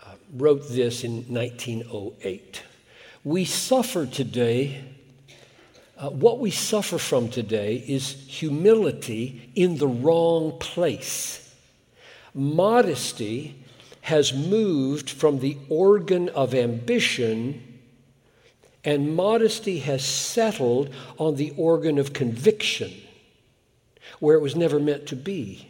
uh, 0.00 0.14
wrote 0.34 0.68
this 0.68 1.04
in 1.04 1.24
1908. 1.32 2.62
We 3.24 3.44
suffer 3.44 4.06
today 4.06 4.82
uh, 6.00 6.08
what 6.08 6.38
we 6.38 6.50
suffer 6.50 6.96
from 6.96 7.28
today 7.28 7.84
is 7.86 8.12
humility 8.26 9.50
in 9.54 9.76
the 9.76 9.86
wrong 9.86 10.58
place. 10.58 11.54
Modesty 12.32 13.62
has 14.00 14.32
moved 14.32 15.10
from 15.10 15.40
the 15.40 15.58
organ 15.68 16.30
of 16.30 16.54
ambition, 16.54 17.62
and 18.82 19.14
modesty 19.14 19.80
has 19.80 20.02
settled 20.02 20.88
on 21.18 21.36
the 21.36 21.52
organ 21.58 21.98
of 21.98 22.14
conviction, 22.14 22.90
where 24.20 24.36
it 24.36 24.40
was 24.40 24.56
never 24.56 24.80
meant 24.80 25.06
to 25.06 25.16
be. 25.16 25.68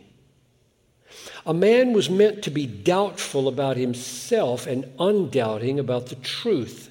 A 1.45 1.53
man 1.53 1.93
was 1.93 2.09
meant 2.09 2.45
to 2.45 2.51
be 2.51 2.67
doubtful 2.67 3.49
about 3.49 3.77
himself 3.77 4.69
and 4.69 4.87
undoubting 5.01 5.81
about 5.81 6.07
the 6.07 6.15
truth. 6.17 6.90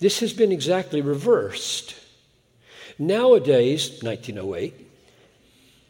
This 0.00 0.20
has 0.20 0.32
been 0.32 0.50
exactly 0.50 1.02
reversed. 1.02 1.94
Nowadays, 2.98 4.02
1908, 4.02 4.74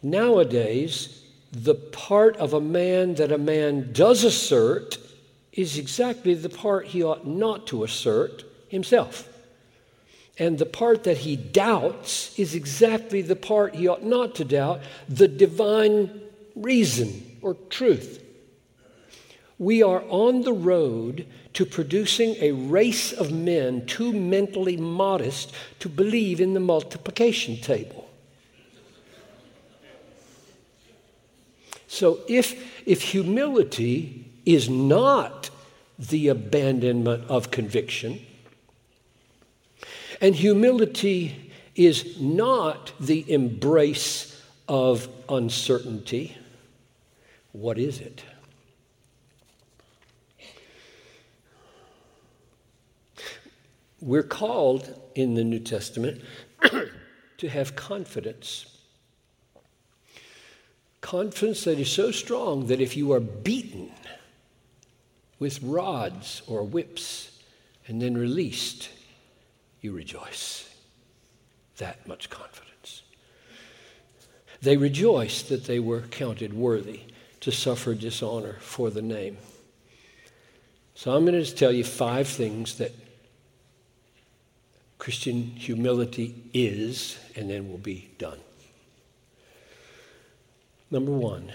nowadays, 0.03 1.25
the 1.53 1.75
part 1.75 2.37
of 2.37 2.53
a 2.53 2.61
man 2.61 3.15
that 3.15 3.33
a 3.33 3.39
man 3.39 3.93
does 3.93 4.23
assert 4.25 4.99
is 5.53 5.79
exactly 5.79 6.35
the 6.35 6.49
part 6.49 6.87
he 6.87 7.03
ought 7.03 7.27
not 7.27 7.67
to 7.69 7.85
assert 7.85 8.45
himself. 8.69 9.29
And 10.39 10.59
the 10.59 10.67
part 10.67 11.05
that 11.05 11.19
he 11.19 11.37
doubts 11.37 12.39
is 12.39 12.55
exactly 12.55 13.23
the 13.23 13.37
part 13.37 13.75
he 13.75 13.89
ought 13.89 14.05
not 14.05 14.37
to 14.37 14.45
doubt 14.45 14.81
the 15.09 15.29
divine 15.29 16.21
reason 16.55 17.39
or 17.43 17.55
truth. 17.69 18.25
We 19.59 19.83
are 19.83 20.03
on 20.09 20.43
the 20.43 20.53
road 20.53 21.27
to 21.53 21.67
producing 21.67 22.37
a 22.41 22.53
race 22.53 23.13
of 23.13 23.33
men 23.33 23.85
too 23.87 24.13
mentally 24.13 24.77
modest 24.77 25.53
to 25.81 25.89
believe 25.89 26.41
in 26.41 26.55
the 26.55 26.61
multiplication 26.61 27.57
table. 27.57 28.09
So 31.89 32.21
if, 32.29 32.87
if 32.87 33.03
humility 33.03 34.31
is 34.47 34.71
not 34.71 35.51
the 35.99 36.29
abandonment 36.29 37.29
of 37.29 37.51
conviction, 37.51 38.25
and 40.21 40.35
humility 40.35 41.53
is 41.75 42.21
not 42.21 42.93
the 43.01 43.31
embrace 43.33 44.41
of 44.69 45.09
uncertainty, 45.29 46.37
what 47.53 47.77
is 47.77 48.01
it? 48.01 48.23
We're 54.01 54.23
called 54.23 54.99
in 55.15 55.35
the 55.35 55.45
New 55.45 55.59
Testament 55.59 56.23
to 57.39 57.49
have 57.49 57.77
confidence. 57.77 58.67
Confidence 61.01 61.65
that 61.65 61.79
is 61.79 61.91
so 61.91 62.11
strong 62.11 62.67
that 62.69 62.81
if 62.81 62.97
you 62.97 63.13
are 63.13 63.21
beaten 63.21 63.91
with 65.39 65.63
rods 65.63 66.43
or 66.47 66.63
whips 66.63 67.39
and 67.87 68.01
then 68.01 68.17
released, 68.17 68.89
you 69.81 69.93
rejoice. 69.93 70.75
That 71.79 72.07
much 72.07 72.31
confidence. 72.31 73.03
They 74.63 74.77
rejoiced 74.77 75.49
that 75.49 75.65
they 75.65 75.79
were 75.79 76.03
counted 76.03 76.53
worthy 76.53 77.01
to 77.41 77.51
suffer 77.51 77.95
dishonor 77.95 78.57
for 78.61 78.91
the 78.91 79.03
name. 79.03 79.39
So 80.95 81.15
I'm 81.15 81.25
going 81.25 81.43
to 81.43 81.55
tell 81.55 81.73
you 81.73 81.85
five 81.85 82.29
things 82.29 82.77
that 82.77 82.93
Christian 85.01 85.43
humility 85.57 86.35
is, 86.53 87.19
and 87.35 87.49
then 87.49 87.71
we'll 87.71 87.79
be 87.79 88.11
done. 88.19 88.39
Number 90.91 91.11
one, 91.11 91.51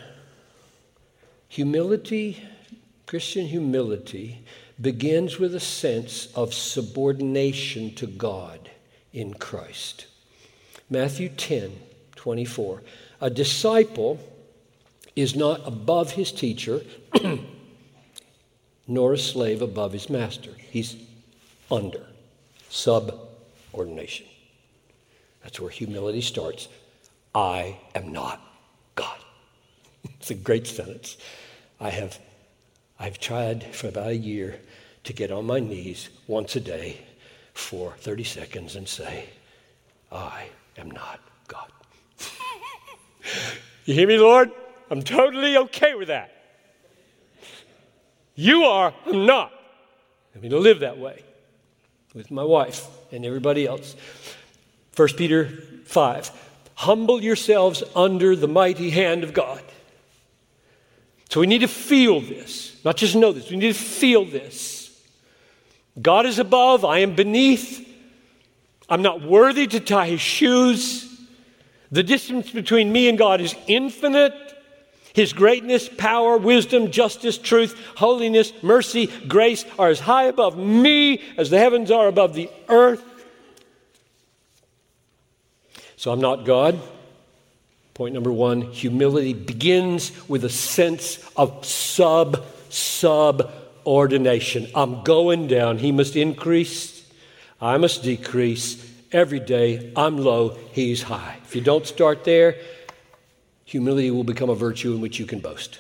humility, 1.48 2.44
Christian 3.06 3.46
humility, 3.46 4.44
begins 4.82 5.38
with 5.38 5.54
a 5.54 5.60
sense 5.60 6.28
of 6.34 6.56
subordination 6.56 7.94
to 7.96 8.08
God 8.08 8.72
in 9.14 9.36
Christ. 9.36 10.08
Matthew 10.90 11.30
10 11.30 11.72
24. 12.16 12.82
A 13.22 13.30
disciple 13.30 14.20
is 15.16 15.36
not 15.36 15.62
above 15.68 16.14
his 16.14 16.32
teacher, 16.32 16.82
nor 18.88 19.14
a 19.14 19.18
slave 19.20 19.62
above 19.62 19.94
his 19.94 20.10
master. 20.10 20.50
He's 20.72 20.96
under, 21.70 22.08
sub 22.70 23.25
ordination. 23.76 24.26
That's 25.44 25.60
where 25.60 25.70
humility 25.70 26.22
starts. 26.22 26.68
I 27.34 27.78
am 27.94 28.12
not 28.12 28.42
God. 28.96 29.20
it's 30.04 30.32
a 30.32 30.36
great 30.36 30.66
sentence. 30.66 31.18
I 31.80 31.90
have 31.90 32.20
I've 32.98 33.20
tried 33.20 33.76
for 33.76 33.90
about 33.90 34.08
a 34.08 34.16
year 34.16 34.60
to 35.04 35.14
get 35.14 35.32
on 35.32 35.46
my 35.46 35.60
knees 35.60 36.10
once 36.28 36.56
a 36.56 36.62
day 36.62 37.02
for 37.54 37.94
30 37.98 38.24
seconds 38.24 38.76
and 38.78 38.88
say, 38.88 39.30
I 40.12 40.48
am 40.78 40.90
not 40.92 41.20
God. 41.48 41.70
you 43.86 43.94
hear 43.94 44.08
me, 44.08 44.18
Lord? 44.18 44.50
I'm 44.90 45.02
totally 45.02 45.58
okay 45.58 45.94
with 45.94 46.08
that. 46.08 46.32
You 48.36 48.64
are, 48.64 48.94
I'm 49.06 49.26
not. 49.26 49.52
I 50.34 50.40
mean, 50.40 50.52
to 50.52 50.58
live 50.58 50.80
that 50.80 50.98
way 50.98 51.25
with 52.16 52.32
my 52.32 52.44
wife 52.44 52.88
and 53.12 53.26
everybody 53.26 53.68
else. 53.68 53.96
1 54.96 55.10
Peter 55.10 55.46
5 55.86 56.32
Humble 56.78 57.24
yourselves 57.24 57.84
under 57.96 58.36
the 58.36 58.48
mighty 58.48 58.90
hand 58.90 59.24
of 59.24 59.34
God. 59.34 59.62
So 61.30 61.40
we 61.40 61.48
need 61.48 61.60
to 61.60 61.68
feel 61.68 62.22
this, 62.22 62.80
not 62.84 62.98
just 62.98 63.16
know 63.16 63.32
this, 63.32 63.50
we 63.50 63.58
need 63.58 63.74
to 63.74 63.80
feel 63.80 64.26
this. 64.26 64.92
God 66.02 66.26
is 66.26 66.40
above, 66.40 66.84
I 66.84 67.00
am 67.00 67.16
beneath. 67.16 67.84
I'm 68.90 69.02
not 69.02 69.22
worthy 69.22 69.66
to 69.68 69.80
tie 69.80 70.08
his 70.08 70.22
shoes. 70.22 71.10
The 71.92 72.04
distance 72.04 72.52
between 72.52 72.92
me 72.92 73.08
and 73.10 73.18
God 73.18 73.42
is 73.42 73.56
infinite. 73.68 74.34
His 75.16 75.32
greatness, 75.32 75.88
power, 75.88 76.38
wisdom, 76.38 76.92
justice, 76.92 77.38
truth, 77.38 77.80
holiness, 77.96 78.52
mercy, 78.62 79.08
grace 79.30 79.64
are 79.80 79.88
as 79.88 80.02
high 80.02 80.26
above 80.26 80.58
me 80.58 81.22
as 81.38 81.50
the 81.50 81.58
heavens 81.58 81.90
are 81.90 82.10
above 82.10 82.34
the 82.34 82.50
earth. 82.68 83.02
So 85.96 86.12
I'm 86.12 86.20
not 86.20 86.44
God. 86.44 86.78
Point 87.94 88.14
number 88.14 88.32
one 88.32 88.60
humility 88.60 89.34
begins 89.34 90.12
with 90.28 90.44
a 90.44 90.50
sense 90.50 91.26
of 91.38 91.66
sub, 91.66 92.44
subordination. 92.70 94.68
I'm 94.76 95.02
going 95.04 95.48
down. 95.48 95.78
He 95.78 95.94
must 95.94 96.18
increase. 96.18 97.10
I 97.62 97.78
must 97.78 98.04
decrease. 98.04 98.86
Every 99.14 99.40
day 99.40 99.94
I'm 99.96 100.18
low, 100.18 100.58
he's 100.74 101.04
high. 101.04 101.38
If 101.46 101.56
you 101.56 101.62
don't 101.62 101.88
start 101.88 102.26
there, 102.26 102.58
humility 103.66 104.12
will 104.12 104.24
become 104.24 104.50
a 104.50 104.56
virtue 104.56 104.94
in 104.94 105.02
which 105.02 105.20
you 105.20 105.26
can 105.26 105.40
boast. 105.40 105.80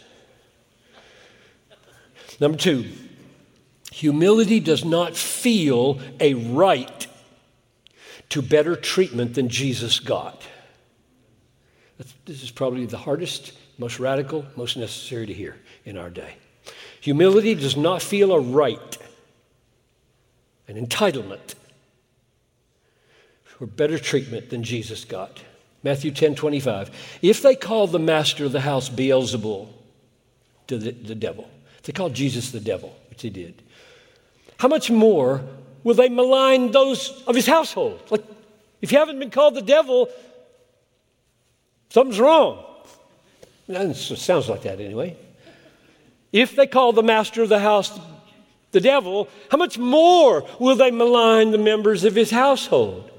Number 2.40 2.58
two, 2.58 2.86
humility 3.92 4.60
does 4.60 4.84
not 4.84 5.16
feel 5.16 6.00
a 6.20 6.34
right 6.34 7.08
to 8.30 8.42
better 8.42 8.76
treatment 8.76 9.36
than 9.36 9.48
Jesus 9.48 10.00
got. 10.00 10.44
This 12.26 12.44
is 12.44 12.52
probably 12.52 12.86
the 12.86 12.98
hardest, 12.98 13.54
most 13.78 14.00
radical, 14.00 14.46
most 14.56 14.76
necessary 14.76 15.28
to 15.28 15.34
hear 15.34 15.56
in 15.86 15.98
our 15.98 16.10
day. 16.10 16.36
Humility 17.02 17.56
does 17.56 17.78
not 17.78 18.02
feel 18.02 18.34
a 18.34 18.40
right, 18.40 18.98
an 20.68 20.84
entitlement 20.84 21.54
for 23.44 23.68
better 23.68 24.00
treatment 24.00 24.50
than 24.50 24.64
Jesus 24.64 25.06
got. 25.06 25.42
Matthew 25.86 26.10
10 26.10 26.34
25. 26.34 27.20
If 27.22 27.44
they 27.44 27.56
call 27.56 27.86
the 27.86 28.00
master 28.00 28.44
of 28.44 28.52
the 28.52 28.60
house 28.60 28.90
Beelzebul, 28.90 29.70
to 30.68 30.78
the, 30.80 30.92
the 30.92 31.14
devil, 31.14 31.48
they 31.84 31.94
call 31.94 32.10
Jesus 32.10 32.50
the 32.50 32.60
devil, 32.60 32.94
which 33.12 33.22
they 33.22 33.30
did, 33.30 33.62
how 34.58 34.68
much 34.68 34.90
more 34.90 35.44
will 35.84 35.94
they 35.94 36.10
malign 36.10 36.72
those 36.72 37.24
of 37.28 37.36
his 37.36 37.46
household? 37.46 38.02
Like, 38.10 38.24
if 38.82 38.92
you 38.92 38.98
haven't 38.98 39.20
been 39.20 39.30
called 39.30 39.54
the 39.54 39.62
devil, 39.62 40.10
something's 41.90 42.20
wrong. 42.20 42.66
It 43.68 43.96
sounds 43.96 44.50
like 44.50 44.64
that 44.64 44.80
anyway. 44.80 45.16
If 46.32 46.56
they 46.56 46.66
call 46.66 46.94
the 46.94 47.04
master 47.04 47.44
of 47.44 47.50
the 47.50 47.60
house 47.60 47.98
the 48.72 48.82
devil, 48.82 49.30
how 49.52 49.58
much 49.58 49.78
more 49.78 50.46
will 50.60 50.76
they 50.76 50.90
malign 50.90 51.52
the 51.52 51.60
members 51.60 52.04
of 52.04 52.16
his 52.16 52.32
household? 52.32 53.12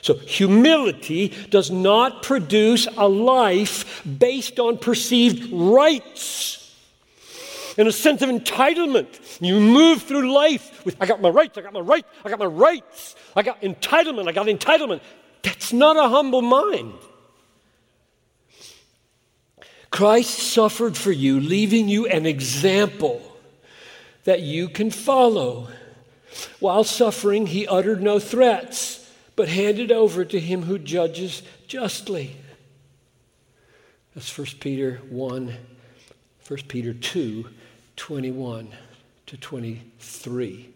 So, 0.00 0.14
humility 0.14 1.34
does 1.50 1.70
not 1.70 2.22
produce 2.22 2.86
a 2.96 3.08
life 3.08 4.02
based 4.18 4.58
on 4.60 4.78
perceived 4.78 5.52
rights 5.52 6.58
and 7.78 7.86
a 7.86 7.92
sense 7.92 8.22
of 8.22 8.28
entitlement. 8.28 9.40
You 9.40 9.60
move 9.60 10.02
through 10.02 10.32
life 10.32 10.84
with, 10.84 10.96
I 11.00 11.06
got 11.06 11.22
my 11.22 11.28
rights, 11.28 11.56
I 11.56 11.62
got 11.62 11.72
my 11.72 11.80
rights, 11.80 12.08
I 12.24 12.28
got 12.28 12.38
my 12.40 12.46
rights, 12.46 13.14
I 13.36 13.42
got 13.42 13.62
entitlement, 13.62 14.28
I 14.28 14.32
got 14.32 14.46
entitlement. 14.46 15.00
That's 15.42 15.72
not 15.72 15.96
a 15.96 16.08
humble 16.08 16.42
mind. 16.42 16.94
Christ 19.90 20.38
suffered 20.38 20.96
for 20.96 21.12
you, 21.12 21.40
leaving 21.40 21.88
you 21.88 22.06
an 22.06 22.26
example 22.26 23.22
that 24.24 24.42
you 24.42 24.68
can 24.68 24.90
follow. 24.90 25.68
While 26.58 26.84
suffering, 26.84 27.46
he 27.46 27.66
uttered 27.66 28.02
no 28.02 28.18
threats 28.18 29.07
but 29.38 29.48
hand 29.48 29.78
it 29.78 29.92
over 29.92 30.24
to 30.24 30.40
him 30.40 30.62
who 30.62 30.80
judges 30.80 31.44
justly. 31.68 32.34
That's 34.12 34.36
1 34.36 34.48
Peter 34.58 35.00
1, 35.10 35.54
1 36.48 36.58
Peter 36.66 36.92
2, 36.92 37.48
21 37.94 38.68
to 39.26 39.36
23. 39.36 40.70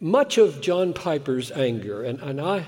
Much 0.00 0.36
of 0.36 0.60
John 0.60 0.92
Piper's 0.92 1.50
anger, 1.52 2.04
and, 2.04 2.20
and 2.20 2.38
I, 2.38 2.66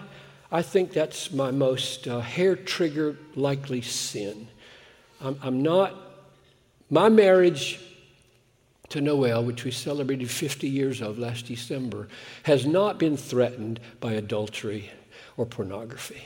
I 0.50 0.62
think 0.62 0.94
that's 0.94 1.30
my 1.30 1.50
most 1.50 2.08
uh, 2.08 2.20
hair 2.20 2.56
trigger 2.56 3.18
likely 3.34 3.82
sin. 3.82 4.48
I'm, 5.20 5.38
I'm 5.42 5.62
not, 5.62 5.94
my 6.88 7.10
marriage 7.10 7.78
to 8.90 9.00
Noel, 9.00 9.44
which 9.44 9.64
we 9.64 9.70
celebrated 9.70 10.30
50 10.30 10.68
years 10.68 11.00
of 11.00 11.18
last 11.18 11.46
December, 11.46 12.08
has 12.44 12.66
not 12.66 12.98
been 12.98 13.16
threatened 13.16 13.80
by 14.00 14.12
adultery 14.12 14.90
or 15.36 15.46
pornography. 15.46 16.22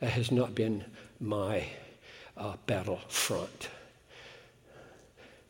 That 0.00 0.10
has 0.10 0.30
not 0.30 0.54
been 0.54 0.84
my 1.20 1.64
uh, 2.36 2.56
battlefront. 2.66 3.68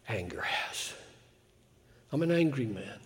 Anger 0.09 0.43
has. 0.43 0.95
I'm 2.13 2.23
an 2.23 2.31
angry 2.31 2.67
man. 2.67 3.01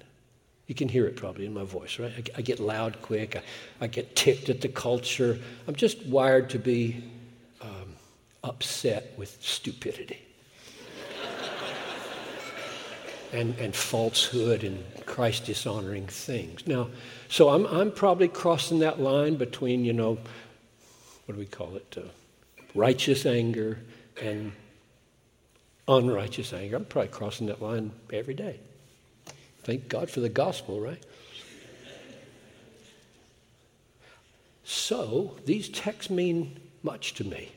You 0.66 0.74
can 0.74 0.88
hear 0.88 1.06
it 1.06 1.16
probably 1.16 1.46
in 1.46 1.54
my 1.54 1.64
voice, 1.64 1.98
right? 1.98 2.12
I, 2.16 2.38
I 2.38 2.42
get 2.42 2.60
loud 2.60 3.02
quick. 3.02 3.36
I, 3.36 3.42
I, 3.84 3.86
get 3.88 4.14
ticked 4.14 4.48
at 4.50 4.60
the 4.60 4.68
culture. 4.68 5.38
I'm 5.66 5.74
just 5.74 6.04
wired 6.06 6.50
to 6.50 6.58
be 6.58 7.02
um, 7.60 7.96
upset 8.44 9.12
with 9.16 9.36
stupidity 9.40 10.20
and, 13.32 13.56
and 13.58 13.74
falsehood 13.74 14.64
and 14.64 14.84
Christ 15.06 15.46
dishonoring 15.46 16.06
things. 16.06 16.66
Now, 16.66 16.88
so 17.28 17.50
I'm, 17.50 17.66
I'm 17.66 17.92
probably 17.92 18.28
crossing 18.28 18.80
that 18.80 19.00
line 19.00 19.36
between, 19.36 19.84
you 19.84 19.92
know, 19.92 20.18
what 21.26 21.34
do 21.34 21.38
we 21.38 21.46
call 21.46 21.76
it? 21.76 21.96
Uh, 21.96 22.08
righteous 22.74 23.26
anger 23.26 23.78
and 24.20 24.52
unrighteous 25.86 26.52
anger. 26.52 26.76
I'm 26.76 26.84
probably 26.84 27.08
crossing 27.08 27.46
that 27.46 27.62
line 27.62 27.92
every 28.12 28.34
day. 28.34 28.58
Thank 29.62 29.88
God 29.88 30.10
for 30.10 30.20
the 30.20 30.28
gospel, 30.28 30.80
right? 30.80 31.02
So, 34.64 35.36
these 35.46 35.68
texts 35.68 36.10
mean 36.10 36.58
much 36.82 37.14
to 37.14 37.24
me. 37.24 37.52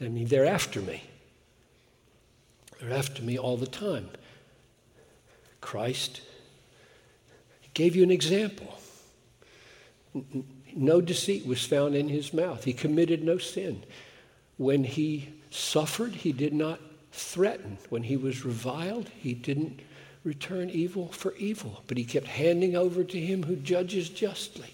I 0.00 0.08
mean, 0.08 0.28
they're 0.28 0.46
after 0.46 0.80
me. 0.80 1.02
They're 2.80 2.92
after 2.92 3.22
me 3.22 3.38
all 3.38 3.56
the 3.56 3.66
time. 3.66 4.08
Christ 5.66 6.20
gave 7.74 7.96
you 7.96 8.04
an 8.04 8.12
example. 8.12 8.78
No 10.76 11.00
deceit 11.00 11.44
was 11.44 11.66
found 11.66 11.96
in 11.96 12.08
his 12.08 12.32
mouth. 12.32 12.62
He 12.62 12.72
committed 12.72 13.24
no 13.24 13.36
sin. 13.38 13.82
When 14.58 14.84
he 14.84 15.34
suffered, 15.50 16.14
he 16.14 16.30
did 16.30 16.54
not 16.54 16.78
threaten. 17.10 17.78
When 17.88 18.04
he 18.04 18.16
was 18.16 18.44
reviled, 18.44 19.08
he 19.08 19.34
didn't 19.34 19.80
return 20.22 20.70
evil 20.70 21.08
for 21.08 21.34
evil, 21.34 21.82
but 21.88 21.98
he 21.98 22.04
kept 22.04 22.28
handing 22.28 22.76
over 22.76 23.02
to 23.02 23.20
him 23.20 23.42
who 23.42 23.56
judges 23.56 24.08
justly. 24.08 24.72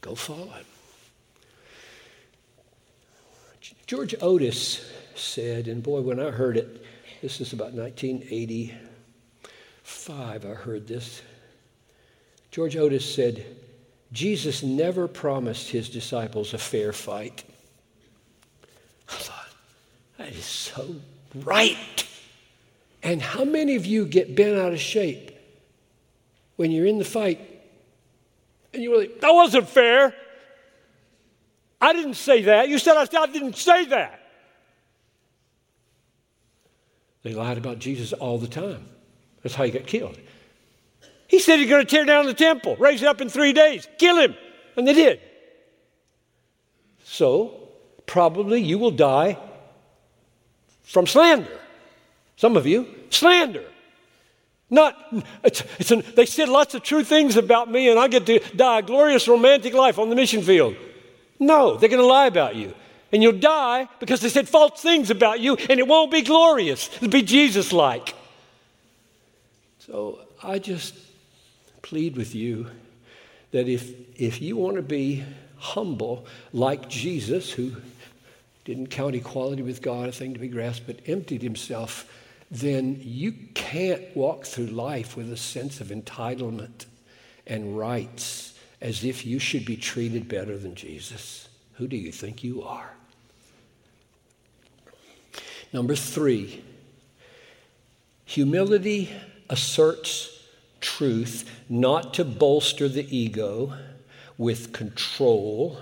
Go 0.00 0.16
follow 0.16 0.48
him. 0.48 0.66
George 3.86 4.16
Otis 4.20 4.90
said, 5.14 5.68
and 5.68 5.84
boy, 5.84 6.00
when 6.00 6.18
I 6.18 6.30
heard 6.32 6.56
it, 6.56 6.84
this 7.22 7.40
is 7.40 7.52
about 7.52 7.74
1985, 9.92 10.44
I 10.44 10.54
heard 10.54 10.86
this. 10.86 11.22
George 12.50 12.76
Otis 12.76 13.14
said, 13.14 13.44
Jesus 14.12 14.62
never 14.62 15.08
promised 15.08 15.70
his 15.70 15.88
disciples 15.88 16.54
a 16.54 16.58
fair 16.58 16.92
fight. 16.92 17.44
I 19.08 19.12
thought, 19.12 19.48
that 20.18 20.28
is 20.28 20.44
so 20.44 20.96
right. 21.34 22.06
And 23.02 23.20
how 23.20 23.44
many 23.44 23.76
of 23.76 23.86
you 23.86 24.06
get 24.06 24.36
bent 24.36 24.58
out 24.58 24.72
of 24.72 24.80
shape 24.80 25.36
when 26.56 26.70
you're 26.70 26.86
in 26.86 26.98
the 26.98 27.04
fight 27.04 27.40
and 28.72 28.82
you're 28.82 28.98
like, 28.98 29.20
that 29.20 29.32
wasn't 29.32 29.68
fair? 29.68 30.14
I 31.80 31.92
didn't 31.92 32.14
say 32.14 32.42
that. 32.42 32.68
You 32.68 32.78
said 32.78 32.96
I, 32.96 33.22
I 33.22 33.26
didn't 33.26 33.56
say 33.56 33.86
that. 33.86 34.20
They 37.22 37.34
lied 37.34 37.58
about 37.58 37.78
Jesus 37.78 38.12
all 38.12 38.38
the 38.38 38.48
time. 38.48 38.88
That's 39.42 39.54
how 39.54 39.64
he 39.64 39.70
got 39.70 39.86
killed. 39.86 40.18
He 41.28 41.38
said 41.38 41.58
he's 41.58 41.68
going 41.68 41.84
to 41.84 41.90
tear 41.90 42.04
down 42.04 42.26
the 42.26 42.34
temple, 42.34 42.76
raise 42.76 43.02
it 43.02 43.08
up 43.08 43.20
in 43.20 43.28
three 43.28 43.52
days, 43.52 43.88
kill 43.98 44.18
him. 44.18 44.34
And 44.76 44.86
they 44.86 44.94
did. 44.94 45.20
So, 47.04 47.68
probably 48.06 48.60
you 48.60 48.78
will 48.78 48.90
die 48.90 49.38
from 50.82 51.06
slander. 51.06 51.58
Some 52.36 52.56
of 52.56 52.66
you, 52.66 52.86
slander. 53.10 53.64
Not, 54.68 54.96
it's, 55.44 55.62
it's 55.78 55.90
an, 55.90 56.02
they 56.16 56.26
said 56.26 56.48
lots 56.48 56.74
of 56.74 56.82
true 56.82 57.04
things 57.04 57.36
about 57.36 57.70
me, 57.70 57.90
and 57.90 57.98
I 57.98 58.08
get 58.08 58.24
to 58.26 58.38
die 58.56 58.78
a 58.78 58.82
glorious 58.82 59.28
romantic 59.28 59.74
life 59.74 59.98
on 59.98 60.08
the 60.08 60.16
mission 60.16 60.42
field. 60.42 60.74
No, 61.38 61.76
they're 61.76 61.90
going 61.90 62.00
to 62.00 62.06
lie 62.06 62.26
about 62.26 62.56
you. 62.56 62.74
And 63.12 63.22
you'll 63.22 63.38
die 63.38 63.88
because 64.00 64.20
they 64.20 64.30
said 64.30 64.48
false 64.48 64.80
things 64.80 65.10
about 65.10 65.40
you, 65.40 65.56
and 65.56 65.78
it 65.78 65.86
won't 65.86 66.10
be 66.10 66.22
glorious. 66.22 66.88
It'll 66.96 67.08
be 67.08 67.22
Jesus 67.22 67.72
like. 67.72 68.14
So 69.92 70.20
I 70.42 70.58
just 70.58 70.94
plead 71.82 72.16
with 72.16 72.34
you 72.34 72.66
that 73.50 73.68
if, 73.68 73.92
if 74.18 74.40
you 74.40 74.56
want 74.56 74.76
to 74.76 74.82
be 74.82 75.22
humble 75.58 76.24
like 76.54 76.88
Jesus, 76.88 77.50
who 77.50 77.76
didn't 78.64 78.86
count 78.86 79.14
equality 79.14 79.60
with 79.60 79.82
God 79.82 80.08
a 80.08 80.12
thing 80.12 80.32
to 80.32 80.40
be 80.40 80.48
grasped, 80.48 80.86
but 80.86 81.00
emptied 81.04 81.42
himself, 81.42 82.10
then 82.50 83.00
you 83.02 83.34
can't 83.52 84.16
walk 84.16 84.46
through 84.46 84.68
life 84.68 85.14
with 85.14 85.30
a 85.30 85.36
sense 85.36 85.82
of 85.82 85.88
entitlement 85.88 86.86
and 87.46 87.76
rights 87.76 88.58
as 88.80 89.04
if 89.04 89.26
you 89.26 89.38
should 89.38 89.66
be 89.66 89.76
treated 89.76 90.26
better 90.26 90.56
than 90.56 90.74
Jesus. 90.74 91.50
Who 91.74 91.86
do 91.86 91.98
you 91.98 92.12
think 92.12 92.42
you 92.42 92.62
are? 92.62 92.94
Number 95.70 95.94
three, 95.94 96.64
humility 98.24 99.10
asserts 99.52 100.42
truth 100.80 101.48
not 101.68 102.14
to 102.14 102.24
bolster 102.24 102.88
the 102.88 103.16
ego 103.16 103.72
with 104.38 104.72
control 104.72 105.78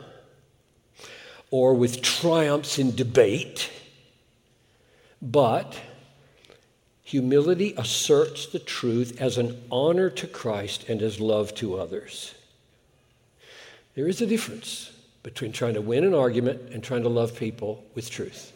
or 1.50 1.72
with 1.74 2.02
triumphs 2.02 2.78
in 2.78 2.94
debate, 2.94 3.70
but 5.22 5.80
humility 7.02 7.72
asserts 7.76 8.46
the 8.46 8.58
truth 8.58 9.20
as 9.20 9.38
an 9.38 9.56
honor 9.70 10.10
to 10.10 10.26
Christ 10.26 10.88
and 10.88 11.00
as 11.00 11.20
love 11.20 11.54
to 11.54 11.76
others. 11.76 12.34
There 13.94 14.08
is 14.08 14.20
a 14.20 14.26
difference 14.26 14.92
between 15.22 15.52
trying 15.52 15.74
to 15.74 15.80
win 15.80 16.04
an 16.04 16.14
argument 16.14 16.72
and 16.72 16.82
trying 16.82 17.02
to 17.02 17.08
love 17.08 17.36
people 17.36 17.84
with 17.94 18.10
truth. 18.10 18.52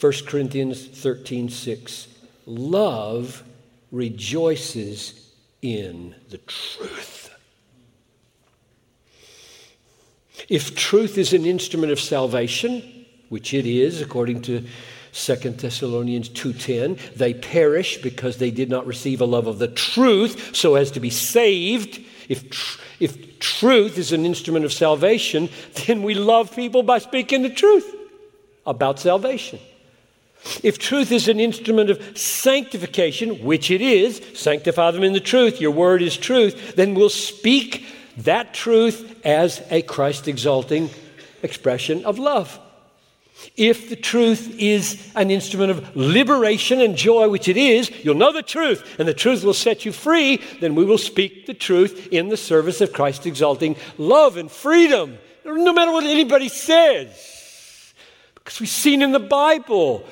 1 0.00 0.12
Corinthians 0.26 0.86
13 0.86 1.48
6. 1.48 2.17
Love 2.48 3.44
rejoices 3.92 5.34
in 5.60 6.14
the 6.30 6.38
truth. 6.38 7.30
If 10.48 10.74
truth 10.74 11.18
is 11.18 11.34
an 11.34 11.44
instrument 11.44 11.92
of 11.92 12.00
salvation, 12.00 13.04
which 13.28 13.52
it 13.52 13.66
is 13.66 14.00
according 14.00 14.40
to 14.42 14.64
2 15.12 15.34
Thessalonians 15.34 16.30
2:10, 16.30 16.98
they 17.14 17.34
perish 17.34 18.00
because 18.00 18.38
they 18.38 18.50
did 18.50 18.70
not 18.70 18.86
receive 18.86 19.20
a 19.20 19.26
love 19.26 19.46
of 19.46 19.58
the 19.58 19.68
truth 19.68 20.56
so 20.56 20.74
as 20.74 20.90
to 20.92 21.00
be 21.00 21.10
saved. 21.10 22.00
If, 22.30 22.48
tr- 22.48 22.80
if 22.98 23.38
truth 23.40 23.98
is 23.98 24.12
an 24.12 24.24
instrument 24.24 24.64
of 24.64 24.72
salvation, 24.72 25.50
then 25.86 26.02
we 26.02 26.14
love 26.14 26.56
people 26.56 26.82
by 26.82 26.98
speaking 26.98 27.42
the 27.42 27.50
truth 27.50 27.94
about 28.64 28.98
salvation. 28.98 29.58
If 30.62 30.78
truth 30.78 31.12
is 31.12 31.28
an 31.28 31.40
instrument 31.40 31.90
of 31.90 32.18
sanctification, 32.18 33.44
which 33.44 33.70
it 33.70 33.80
is, 33.80 34.20
sanctify 34.34 34.92
them 34.92 35.02
in 35.02 35.12
the 35.12 35.20
truth, 35.20 35.60
your 35.60 35.72
word 35.72 36.02
is 36.02 36.16
truth, 36.16 36.76
then 36.76 36.94
we'll 36.94 37.10
speak 37.10 37.84
that 38.18 38.54
truth 38.54 39.20
as 39.24 39.62
a 39.70 39.82
Christ 39.82 40.28
exalting 40.28 40.90
expression 41.42 42.04
of 42.04 42.18
love. 42.18 42.58
If 43.56 43.88
the 43.88 43.96
truth 43.96 44.58
is 44.58 45.12
an 45.14 45.30
instrument 45.30 45.70
of 45.70 45.96
liberation 45.96 46.80
and 46.80 46.96
joy, 46.96 47.28
which 47.28 47.48
it 47.48 47.56
is, 47.56 47.90
you'll 48.04 48.16
know 48.16 48.32
the 48.32 48.42
truth, 48.42 48.96
and 48.98 49.06
the 49.06 49.14
truth 49.14 49.44
will 49.44 49.54
set 49.54 49.84
you 49.84 49.92
free, 49.92 50.42
then 50.60 50.74
we 50.74 50.84
will 50.84 50.98
speak 50.98 51.46
the 51.46 51.54
truth 51.54 52.08
in 52.10 52.28
the 52.28 52.36
service 52.36 52.80
of 52.80 52.92
Christ 52.92 53.26
exalting 53.26 53.76
love 53.96 54.36
and 54.36 54.50
freedom, 54.50 55.18
no 55.44 55.72
matter 55.72 55.92
what 55.92 56.04
anybody 56.04 56.48
says. 56.48 57.94
Because 58.34 58.58
we've 58.58 58.68
seen 58.68 59.02
in 59.02 59.12
the 59.12 59.20
Bible 59.20 60.04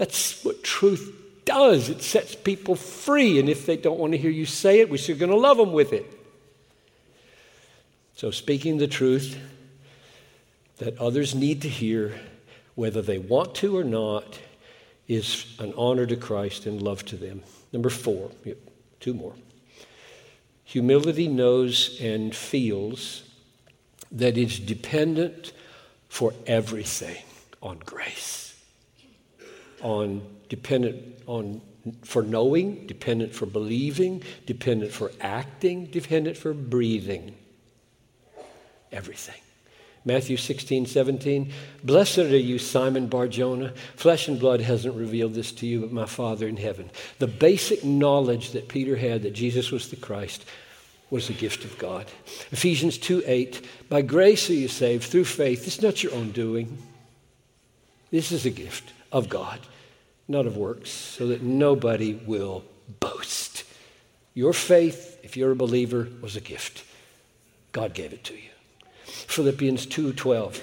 that's 0.00 0.42
what 0.46 0.64
truth 0.64 1.14
does. 1.44 1.90
It 1.90 2.00
sets 2.00 2.34
people 2.34 2.74
free, 2.74 3.38
and 3.38 3.50
if 3.50 3.66
they 3.66 3.76
don't 3.76 3.98
want 3.98 4.12
to 4.12 4.18
hear 4.18 4.30
you 4.30 4.46
say 4.46 4.80
it, 4.80 4.88
we're 4.88 4.96
still 4.96 5.18
going 5.18 5.30
to 5.30 5.36
love 5.36 5.58
them 5.58 5.74
with 5.74 5.92
it. 5.92 6.10
So, 8.14 8.30
speaking 8.30 8.78
the 8.78 8.88
truth 8.88 9.38
that 10.78 10.96
others 10.98 11.34
need 11.34 11.60
to 11.60 11.68
hear, 11.68 12.18
whether 12.76 13.02
they 13.02 13.18
want 13.18 13.54
to 13.56 13.76
or 13.76 13.84
not, 13.84 14.38
is 15.06 15.44
an 15.58 15.74
honor 15.76 16.06
to 16.06 16.16
Christ 16.16 16.64
and 16.64 16.80
love 16.80 17.04
to 17.04 17.16
them. 17.16 17.42
Number 17.70 17.90
four, 17.90 18.30
two 19.00 19.12
more. 19.12 19.34
Humility 20.64 21.28
knows 21.28 22.00
and 22.00 22.34
feels 22.34 23.24
that 24.10 24.38
it's 24.38 24.58
dependent 24.58 25.52
for 26.08 26.32
everything 26.46 27.22
on 27.62 27.80
grace, 27.84 28.49
on 29.82 30.22
dependent 30.48 31.22
on 31.26 31.60
for 32.02 32.22
knowing, 32.22 32.86
dependent 32.86 33.34
for 33.34 33.46
believing, 33.46 34.22
dependent 34.46 34.92
for 34.92 35.12
acting, 35.20 35.86
dependent 35.86 36.36
for 36.36 36.52
breathing. 36.52 37.34
Everything. 38.92 39.40
Matthew 40.04 40.36
16, 40.36 40.86
17. 40.86 41.52
Blessed 41.84 42.18
are 42.18 42.36
you, 42.36 42.58
Simon 42.58 43.06
Barjona. 43.06 43.74
Flesh 43.96 44.28
and 44.28 44.40
blood 44.40 44.60
hasn't 44.60 44.94
revealed 44.94 45.34
this 45.34 45.52
to 45.52 45.66
you, 45.66 45.80
but 45.80 45.92
my 45.92 46.06
Father 46.06 46.48
in 46.48 46.56
heaven. 46.56 46.90
The 47.18 47.26
basic 47.26 47.84
knowledge 47.84 48.52
that 48.52 48.68
Peter 48.68 48.96
had 48.96 49.22
that 49.22 49.32
Jesus 49.32 49.70
was 49.70 49.90
the 49.90 49.96
Christ 49.96 50.44
was 51.10 51.28
a 51.28 51.34
gift 51.34 51.64
of 51.64 51.76
God. 51.76 52.06
Ephesians 52.50 52.96
2, 52.98 53.24
8. 53.26 53.66
By 53.88 54.02
grace 54.02 54.48
are 54.48 54.54
you 54.54 54.68
saved 54.68 55.04
through 55.04 55.24
faith. 55.24 55.66
It's 55.66 55.82
not 55.82 56.02
your 56.02 56.14
own 56.14 56.30
doing. 56.30 56.78
This 58.10 58.32
is 58.32 58.46
a 58.46 58.50
gift 58.50 58.92
of 59.12 59.28
God, 59.28 59.60
not 60.28 60.46
of 60.46 60.56
works, 60.56 60.90
so 60.90 61.26
that 61.28 61.42
nobody 61.42 62.14
will 62.14 62.64
boast. 63.00 63.64
Your 64.34 64.52
faith, 64.52 65.18
if 65.22 65.36
you're 65.36 65.52
a 65.52 65.56
believer, 65.56 66.08
was 66.20 66.36
a 66.36 66.40
gift. 66.40 66.84
God 67.72 67.94
gave 67.94 68.12
it 68.12 68.24
to 68.24 68.34
you. 68.34 68.50
Philippians 69.04 69.86
2:12. 69.86 70.60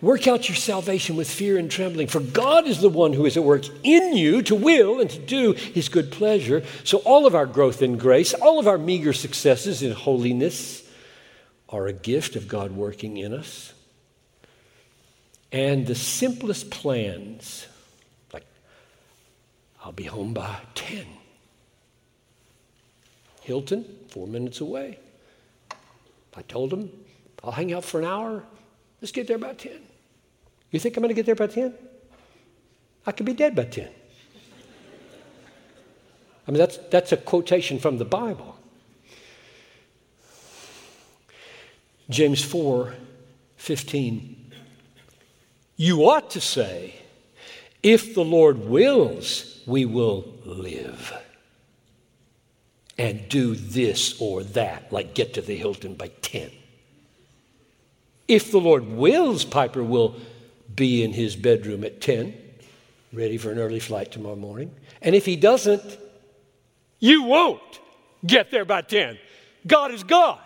Work 0.00 0.28
out 0.28 0.48
your 0.48 0.54
salvation 0.56 1.16
with 1.16 1.28
fear 1.28 1.58
and 1.58 1.68
trembling, 1.68 2.06
for 2.06 2.20
God 2.20 2.68
is 2.68 2.80
the 2.80 2.88
one 2.88 3.14
who 3.14 3.26
is 3.26 3.36
at 3.36 3.42
work 3.42 3.64
in 3.82 4.16
you 4.16 4.42
to 4.42 4.54
will 4.54 5.00
and 5.00 5.10
to 5.10 5.18
do 5.18 5.52
his 5.54 5.88
good 5.88 6.12
pleasure. 6.12 6.62
So, 6.84 6.98
all 6.98 7.26
of 7.26 7.34
our 7.34 7.46
growth 7.46 7.82
in 7.82 7.98
grace, 7.98 8.32
all 8.32 8.60
of 8.60 8.68
our 8.68 8.78
meager 8.78 9.12
successes 9.12 9.82
in 9.82 9.92
holiness 9.92 10.88
are 11.68 11.88
a 11.88 11.92
gift 11.92 12.36
of 12.36 12.46
God 12.46 12.72
working 12.72 13.16
in 13.16 13.34
us. 13.34 13.72
And 15.50 15.86
the 15.86 15.94
simplest 15.94 16.70
plans, 16.70 17.66
like, 18.32 18.46
I'll 19.82 19.92
be 19.92 20.04
home 20.04 20.34
by 20.34 20.58
10. 20.74 21.06
Hilton, 23.42 23.84
four 24.08 24.26
minutes 24.26 24.60
away. 24.60 24.98
I 26.36 26.42
told 26.42 26.72
him 26.72 26.90
I'll 27.42 27.52
hang 27.52 27.72
out 27.72 27.84
for 27.84 27.98
an 27.98 28.04
hour. 28.04 28.44
Let's 29.00 29.12
get 29.12 29.26
there 29.26 29.38
by 29.38 29.54
10. 29.54 29.72
You 30.70 30.78
think 30.78 30.96
I'm 30.96 31.02
going 31.02 31.08
to 31.08 31.14
get 31.14 31.24
there 31.24 31.34
by 31.34 31.46
10? 31.46 31.72
I 33.06 33.12
could 33.12 33.24
be 33.24 33.32
dead 33.32 33.54
by 33.56 33.64
10. 33.64 33.88
I 36.46 36.50
mean, 36.50 36.58
that's, 36.58 36.78
that's 36.90 37.12
a 37.12 37.16
quotation 37.16 37.78
from 37.78 37.98
the 37.98 38.04
Bible. 38.04 38.58
James 42.10 42.42
4 42.42 42.94
15. 43.56 44.37
You 45.78 46.10
ought 46.10 46.32
to 46.32 46.40
say, 46.40 46.96
if 47.84 48.12
the 48.14 48.24
Lord 48.24 48.58
wills, 48.68 49.62
we 49.64 49.84
will 49.84 50.34
live 50.44 51.16
and 52.98 53.28
do 53.28 53.54
this 53.54 54.20
or 54.20 54.42
that, 54.42 54.92
like 54.92 55.14
get 55.14 55.34
to 55.34 55.40
the 55.40 55.56
Hilton 55.56 55.94
by 55.94 56.08
10. 56.20 56.50
If 58.26 58.50
the 58.50 58.58
Lord 58.58 58.88
wills, 58.88 59.44
Piper 59.44 59.84
will 59.84 60.16
be 60.74 61.04
in 61.04 61.12
his 61.12 61.36
bedroom 61.36 61.84
at 61.84 62.00
10, 62.00 62.34
ready 63.12 63.38
for 63.38 63.52
an 63.52 63.58
early 63.58 63.80
flight 63.80 64.10
tomorrow 64.10 64.34
morning. 64.34 64.74
And 65.00 65.14
if 65.14 65.24
he 65.24 65.36
doesn't, 65.36 65.96
you 66.98 67.22
won't 67.22 67.62
get 68.26 68.50
there 68.50 68.64
by 68.64 68.82
10. 68.82 69.16
God 69.64 69.92
is 69.92 70.02
God. 70.02 70.40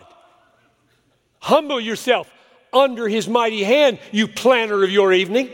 Humble 1.39 1.81
yourself 1.81 2.31
under 2.73 3.07
his 3.07 3.27
mighty 3.27 3.63
hand, 3.63 3.99
you 4.11 4.27
planner 4.27 4.83
of 4.83 4.91
your 4.91 5.13
evening, 5.13 5.49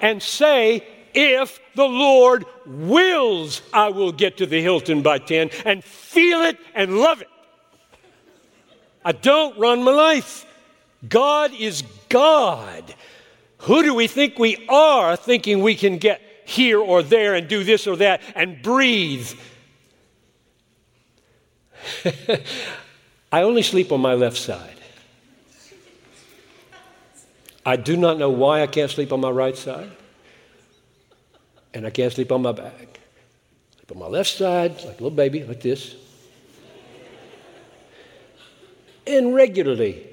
and 0.00 0.22
say, 0.22 0.86
if 1.12 1.58
the 1.74 1.84
Lord 1.84 2.44
wills, 2.66 3.62
I 3.72 3.90
will 3.90 4.12
get 4.12 4.38
to 4.38 4.46
the 4.46 4.62
Hilton 4.62 5.02
by 5.02 5.18
10 5.18 5.50
and 5.64 5.82
feel 5.82 6.42
it 6.42 6.58
and 6.74 6.98
love 6.98 7.20
it. 7.20 7.28
I 9.04 9.12
don't 9.12 9.58
run 9.58 9.82
my 9.82 9.92
life. 9.92 10.46
God 11.08 11.52
is 11.54 11.82
God. 12.08 12.94
Who 13.58 13.82
do 13.82 13.94
we 13.94 14.06
think 14.06 14.38
we 14.38 14.66
are 14.68 15.16
thinking 15.16 15.62
we 15.62 15.74
can 15.74 15.98
get 15.98 16.20
here 16.44 16.80
or 16.80 17.02
there 17.02 17.34
and 17.34 17.48
do 17.48 17.64
this 17.64 17.86
or 17.86 17.96
that 17.96 18.22
and 18.34 18.62
breathe? 18.62 19.32
I 23.32 23.42
only 23.42 23.62
sleep 23.62 23.92
on 23.92 24.00
my 24.00 24.14
left 24.14 24.36
side. 24.36 24.79
I 27.64 27.76
do 27.76 27.96
not 27.96 28.18
know 28.18 28.30
why 28.30 28.62
I 28.62 28.66
can't 28.66 28.90
sleep 28.90 29.12
on 29.12 29.20
my 29.20 29.30
right 29.30 29.56
side. 29.56 29.90
And 31.74 31.86
I 31.86 31.90
can't 31.90 32.12
sleep 32.12 32.32
on 32.32 32.42
my 32.42 32.52
back. 32.52 33.00
Sleep 33.76 33.92
on 33.92 33.98
my 33.98 34.06
left 34.06 34.30
side, 34.30 34.72
like 34.76 34.84
a 34.84 35.02
little 35.02 35.10
baby, 35.10 35.44
like 35.44 35.60
this. 35.60 35.94
And 39.06 39.34
regularly, 39.34 40.06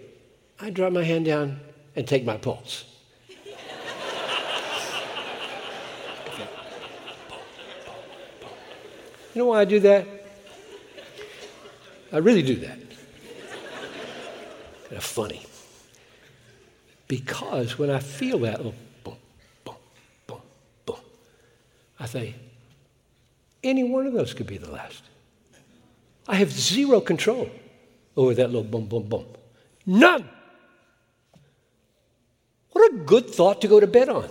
I 0.59 0.69
drop 0.69 0.91
my 0.91 1.03
hand 1.03 1.25
down 1.25 1.59
and 1.95 2.07
take 2.07 2.25
my 2.25 2.37
pulse. 2.37 2.85
You 9.33 9.43
know 9.43 9.49
why 9.49 9.61
I 9.61 9.65
do 9.65 9.79
that? 9.81 10.07
I 12.11 12.17
really 12.17 12.41
do 12.41 12.55
that. 12.55 12.79
Kind 14.85 14.97
of 14.97 15.03
funny. 15.03 15.45
Because 17.07 17.77
when 17.77 17.89
I 17.89 17.99
feel 17.99 18.39
that 18.39 18.57
little 18.57 18.75
boom, 19.03 19.15
boom, 19.63 19.75
boom, 20.27 20.41
boom, 20.85 20.97
I 21.99 22.05
say, 22.05 22.35
any 23.63 23.83
one 23.83 24.05
of 24.05 24.13
those 24.13 24.33
could 24.33 24.47
be 24.47 24.57
the 24.57 24.71
last. 24.71 25.03
I 26.27 26.35
have 26.35 26.51
zero 26.51 26.99
control 26.99 27.49
over 28.15 28.33
that 28.33 28.47
little 28.47 28.63
boom, 28.63 28.87
boom, 28.87 29.03
boom. 29.03 29.25
None. 29.85 30.27
What 32.71 32.91
a 32.93 32.97
good 32.97 33.29
thought 33.29 33.61
to 33.61 33.67
go 33.67 33.79
to 33.79 33.87
bed 33.87 34.09
on. 34.09 34.29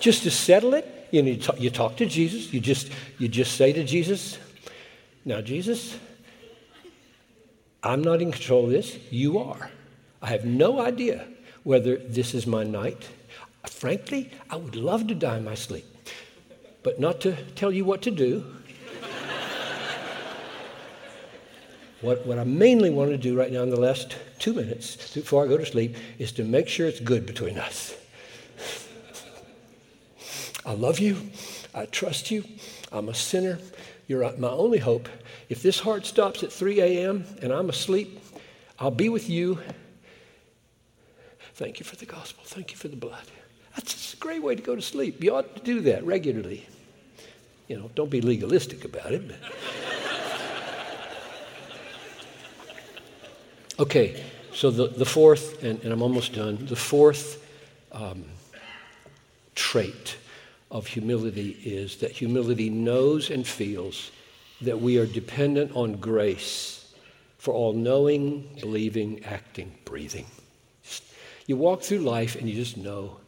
just 0.00 0.24
to 0.24 0.30
settle 0.30 0.74
it, 0.74 1.08
you 1.10 1.22
know, 1.22 1.30
you 1.30 1.36
talk, 1.36 1.60
you 1.60 1.70
talk 1.70 1.96
to 1.96 2.06
Jesus. 2.06 2.52
You 2.52 2.60
just, 2.60 2.90
you 3.18 3.28
just 3.28 3.56
say 3.56 3.72
to 3.72 3.84
Jesus, 3.84 4.38
now, 5.24 5.40
Jesus, 5.40 5.96
I'm 7.82 8.02
not 8.02 8.20
in 8.22 8.32
control 8.32 8.66
of 8.66 8.70
this. 8.70 8.96
You 9.10 9.38
are. 9.38 9.70
I 10.22 10.28
have 10.28 10.44
no 10.44 10.80
idea 10.80 11.26
whether 11.64 11.96
this 11.96 12.34
is 12.34 12.46
my 12.46 12.64
night. 12.64 13.08
Frankly, 13.66 14.30
I 14.48 14.56
would 14.56 14.76
love 14.76 15.06
to 15.08 15.14
die 15.14 15.38
in 15.38 15.44
my 15.44 15.54
sleep, 15.54 15.84
but 16.82 17.00
not 17.00 17.20
to 17.22 17.36
tell 17.54 17.72
you 17.72 17.84
what 17.84 18.02
to 18.02 18.10
do 18.10 18.44
What, 22.02 22.26
what 22.26 22.38
I 22.38 22.44
mainly 22.44 22.90
want 22.90 23.10
to 23.10 23.16
do 23.16 23.36
right 23.36 23.50
now 23.50 23.62
in 23.62 23.70
the 23.70 23.80
last 23.80 24.16
two 24.38 24.52
minutes 24.52 25.14
before 25.14 25.44
I 25.44 25.48
go 25.48 25.56
to 25.56 25.64
sleep 25.64 25.96
is 26.18 26.30
to 26.32 26.44
make 26.44 26.68
sure 26.68 26.86
it's 26.86 27.00
good 27.00 27.24
between 27.24 27.58
us. 27.58 27.96
I 30.66 30.74
love 30.74 30.98
you. 30.98 31.16
I 31.74 31.86
trust 31.86 32.30
you. 32.30 32.44
I'm 32.92 33.08
a 33.08 33.14
sinner. 33.14 33.58
You're 34.08 34.30
my 34.36 34.50
only 34.50 34.78
hope. 34.78 35.08
If 35.48 35.62
this 35.62 35.80
heart 35.80 36.04
stops 36.04 36.42
at 36.42 36.52
3 36.52 36.80
a.m. 36.80 37.24
and 37.40 37.50
I'm 37.52 37.70
asleep, 37.70 38.20
I'll 38.78 38.90
be 38.90 39.08
with 39.08 39.30
you. 39.30 39.58
Thank 41.56 41.80
you 41.80 41.84
for 41.84 41.96
the 41.96 42.04
gospel. 42.04 42.44
Thank 42.44 42.70
you 42.70 42.76
for 42.76 42.88
the 42.88 42.96
blood. 42.96 43.24
That's 43.74 44.12
a 44.12 44.16
great 44.18 44.42
way 44.42 44.54
to 44.54 44.62
go 44.62 44.76
to 44.76 44.82
sleep. 44.82 45.24
You 45.24 45.36
ought 45.36 45.56
to 45.56 45.62
do 45.62 45.80
that 45.82 46.04
regularly. 46.04 46.66
You 47.66 47.78
know, 47.78 47.90
don't 47.94 48.10
be 48.10 48.20
legalistic 48.20 48.84
about 48.84 49.12
it. 49.12 49.22
Okay, 53.78 54.24
so 54.54 54.70
the, 54.70 54.86
the 54.86 55.04
fourth, 55.04 55.62
and, 55.62 55.78
and 55.84 55.92
I'm 55.92 56.00
almost 56.00 56.32
done, 56.32 56.64
the 56.64 56.74
fourth 56.74 57.46
um, 57.92 58.24
trait 59.54 60.16
of 60.70 60.86
humility 60.86 61.50
is 61.62 61.96
that 61.98 62.10
humility 62.10 62.70
knows 62.70 63.28
and 63.28 63.46
feels 63.46 64.12
that 64.62 64.80
we 64.80 64.96
are 64.96 65.04
dependent 65.04 65.76
on 65.76 65.96
grace 65.96 66.94
for 67.36 67.52
all 67.52 67.74
knowing, 67.74 68.48
believing, 68.58 69.22
acting, 69.24 69.74
breathing. 69.84 70.24
You 71.46 71.56
walk 71.56 71.82
through 71.82 71.98
life 71.98 72.36
and 72.36 72.48
you 72.48 72.54
just 72.54 72.76
know 72.76 73.18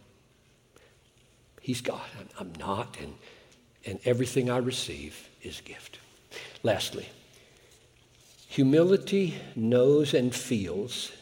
He's 1.61 1.81
God, 1.83 2.01
I'm, 2.19 2.29
I'm 2.41 2.53
not, 2.59 2.97
and, 2.99 3.13
and 3.85 4.01
everything 4.07 4.49
I 4.49 4.57
receive 4.57 5.29
is 5.43 5.61
gift. 5.61 5.99
Lastly, 6.63 7.07
Humility 8.49 9.35
knows 9.55 10.15
and 10.15 10.35
feels 10.35 11.13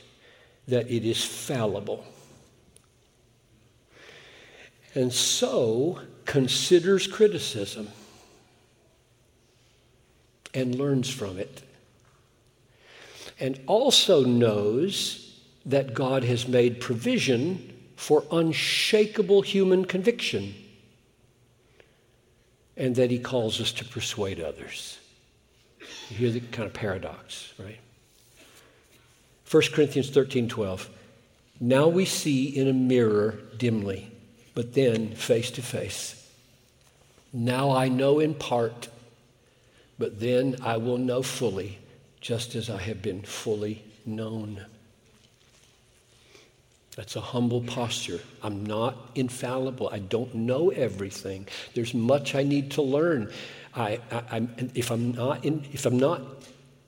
that 0.69 0.89
it 0.91 1.05
is 1.05 1.25
fallible. 1.25 2.05
And 4.95 5.13
so 5.13 6.01
considers 6.25 7.07
criticism 7.07 7.89
and 10.55 10.77
learns 10.77 11.11
from 11.11 11.39
it. 11.39 11.63
And 13.39 13.61
also 13.67 14.25
knows 14.25 15.26
that 15.67 15.93
God 15.95 16.23
has 16.25 16.47
made 16.47 16.81
provision 16.81 17.73
for 17.97 18.25
unshakable 18.31 19.43
human 19.43 19.85
conviction 19.85 20.55
and 22.77 22.95
that 22.95 23.11
he 23.11 23.19
calls 23.19 23.61
us 23.61 23.73
to 23.73 23.85
persuade 23.85 24.41
others. 24.41 24.99
You 26.11 26.17
hear 26.17 26.31
the 26.31 26.41
kind 26.41 26.67
of 26.67 26.75
paradox, 26.75 27.53
right? 27.59 27.79
1 29.51 29.63
Corinthians 29.73 30.11
13 30.11 30.49
12. 30.49 30.91
Now 31.61 31.89
we 31.89 32.05
see 32.05 32.47
in 32.47 32.69
a 32.69 32.73
mirror 32.73 33.39
dimly, 33.57 34.11
but 34.55 34.75
then 34.75 35.15
face 35.15 35.51
to 35.53 35.63
face. 35.63 36.31
Now 37.33 37.71
I 37.71 37.89
know 37.89 38.19
in 38.19 38.35
part, 38.35 38.89
but 39.99 40.21
then 40.21 40.57
I 40.63 40.77
will 40.77 40.99
know 40.99 41.23
fully, 41.23 41.79
just 42.21 42.55
as 42.55 42.69
I 42.69 42.79
have 42.79 43.01
been 43.01 43.23
fully 43.23 43.85
known. 44.05 44.65
That's 46.97 47.15
a 47.15 47.21
humble 47.21 47.61
posture. 47.61 48.21
I'm 48.43 48.65
not 48.65 48.97
infallible. 49.15 49.91
I 49.93 49.99
don't 49.99 50.35
know 50.35 50.71
everything. 50.71 51.47
There's 51.75 51.93
much 51.93 52.35
I 52.35 52.43
need 52.43 52.71
to 52.73 52.83
learn. 52.83 53.31
I, 53.75 54.01
I, 54.11 54.49
if, 54.75 54.91
I'm 54.91 55.13
not 55.13 55.45
in, 55.45 55.63
if 55.73 55.85
I'm 55.85 55.99
not 55.99 56.23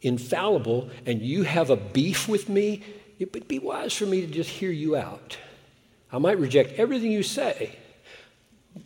infallible 0.01 0.89
and 1.05 1.21
you 1.21 1.43
have 1.43 1.69
a 1.69 1.77
beef 1.77 2.27
with 2.27 2.49
me, 2.49 2.83
it 3.19 3.35
would 3.35 3.47
be 3.49 3.59
wise 3.59 3.93
for 3.93 4.07
me 4.07 4.23
to 4.23 4.27
just 4.27 4.49
hear 4.49 4.71
you 4.71 4.97
out. 4.97 5.37
I 6.11 6.17
might 6.17 6.39
reject 6.39 6.79
everything 6.79 7.13
you 7.13 7.23
say, 7.23 7.77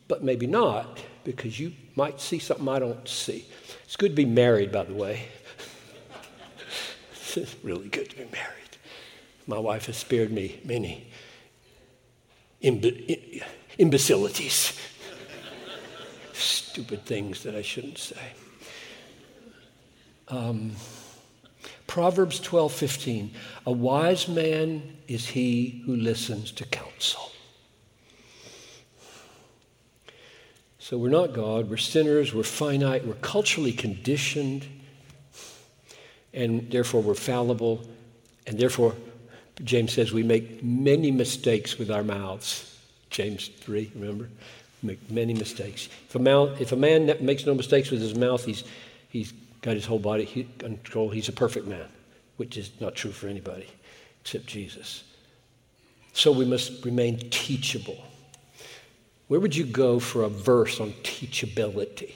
but 0.08 0.24
maybe 0.24 0.48
not 0.48 1.00
because 1.22 1.60
you 1.60 1.72
might 1.94 2.20
see 2.20 2.40
something 2.40 2.68
I 2.68 2.80
don't 2.80 3.06
see. 3.06 3.46
It's 3.84 3.94
good 3.94 4.10
to 4.10 4.16
be 4.16 4.24
married, 4.24 4.72
by 4.72 4.82
the 4.82 4.94
way. 4.94 5.28
it's 7.36 7.54
really 7.62 7.88
good 7.88 8.10
to 8.10 8.16
be 8.16 8.24
married. 8.24 8.56
My 9.46 9.58
wife 9.60 9.86
has 9.86 9.98
spared 9.98 10.32
me 10.32 10.60
many 10.64 11.11
imbe- 12.62 13.42
imbecilities, 13.78 14.78
stupid 16.32 17.04
things 17.04 17.42
that 17.42 17.54
I 17.54 17.62
shouldn't 17.62 17.98
say. 17.98 18.32
Um, 20.28 20.72
Proverbs 21.86 22.40
12 22.40 22.72
15. 22.72 23.34
A 23.66 23.72
wise 23.72 24.26
man 24.26 24.96
is 25.08 25.28
he 25.28 25.82
who 25.84 25.94
listens 25.94 26.50
to 26.52 26.64
counsel. 26.64 27.30
So 30.78 30.96
we're 30.98 31.10
not 31.10 31.32
God, 31.32 31.70
we're 31.70 31.76
sinners, 31.76 32.34
we're 32.34 32.42
finite, 32.42 33.06
we're 33.06 33.14
culturally 33.14 33.72
conditioned, 33.72 34.66
and 36.32 36.70
therefore 36.70 37.02
we're 37.02 37.14
fallible, 37.14 37.86
and 38.46 38.58
therefore 38.58 38.94
James 39.64 39.92
says 39.92 40.12
we 40.12 40.22
make 40.22 40.62
many 40.62 41.10
mistakes 41.10 41.78
with 41.78 41.90
our 41.90 42.02
mouths. 42.02 42.76
James 43.10 43.48
3, 43.48 43.92
remember? 43.94 44.28
Make 44.82 45.10
many 45.10 45.34
mistakes. 45.34 45.88
If 46.08 46.14
a, 46.16 46.18
mouth, 46.18 46.60
if 46.60 46.72
a 46.72 46.76
man 46.76 47.16
makes 47.20 47.46
no 47.46 47.54
mistakes 47.54 47.90
with 47.90 48.00
his 48.00 48.16
mouth, 48.16 48.44
he's, 48.44 48.64
he's 49.08 49.32
got 49.60 49.74
his 49.74 49.86
whole 49.86 49.98
body 49.98 50.48
control. 50.58 51.08
He's 51.10 51.28
a 51.28 51.32
perfect 51.32 51.66
man, 51.66 51.86
which 52.36 52.56
is 52.56 52.70
not 52.80 52.94
true 52.94 53.12
for 53.12 53.28
anybody 53.28 53.68
except 54.20 54.46
Jesus. 54.46 55.04
So 56.12 56.32
we 56.32 56.44
must 56.44 56.84
remain 56.84 57.18
teachable. 57.30 58.02
Where 59.28 59.40
would 59.40 59.56
you 59.56 59.64
go 59.64 59.98
for 59.98 60.24
a 60.24 60.28
verse 60.28 60.80
on 60.80 60.92
teachability? 61.02 62.12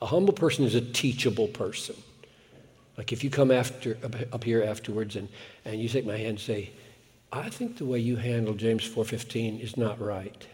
A 0.00 0.06
humble 0.06 0.32
person 0.32 0.64
is 0.64 0.74
a 0.74 0.80
teachable 0.80 1.48
person. 1.48 1.94
Like 2.98 3.12
if 3.12 3.22
you 3.22 3.30
come 3.30 3.52
after 3.52 3.96
up 4.32 4.42
here 4.42 4.64
afterwards 4.64 5.14
and, 5.14 5.28
and 5.64 5.80
you 5.80 5.88
take 5.88 6.04
my 6.04 6.16
hand 6.16 6.30
and 6.30 6.40
say, 6.40 6.72
I 7.32 7.48
think 7.48 7.76
the 7.76 7.84
way 7.84 8.00
you 8.00 8.16
handle 8.16 8.54
James 8.54 8.86
4:15 8.86 9.60
is 9.62 9.76
not 9.76 10.00
right. 10.00 10.46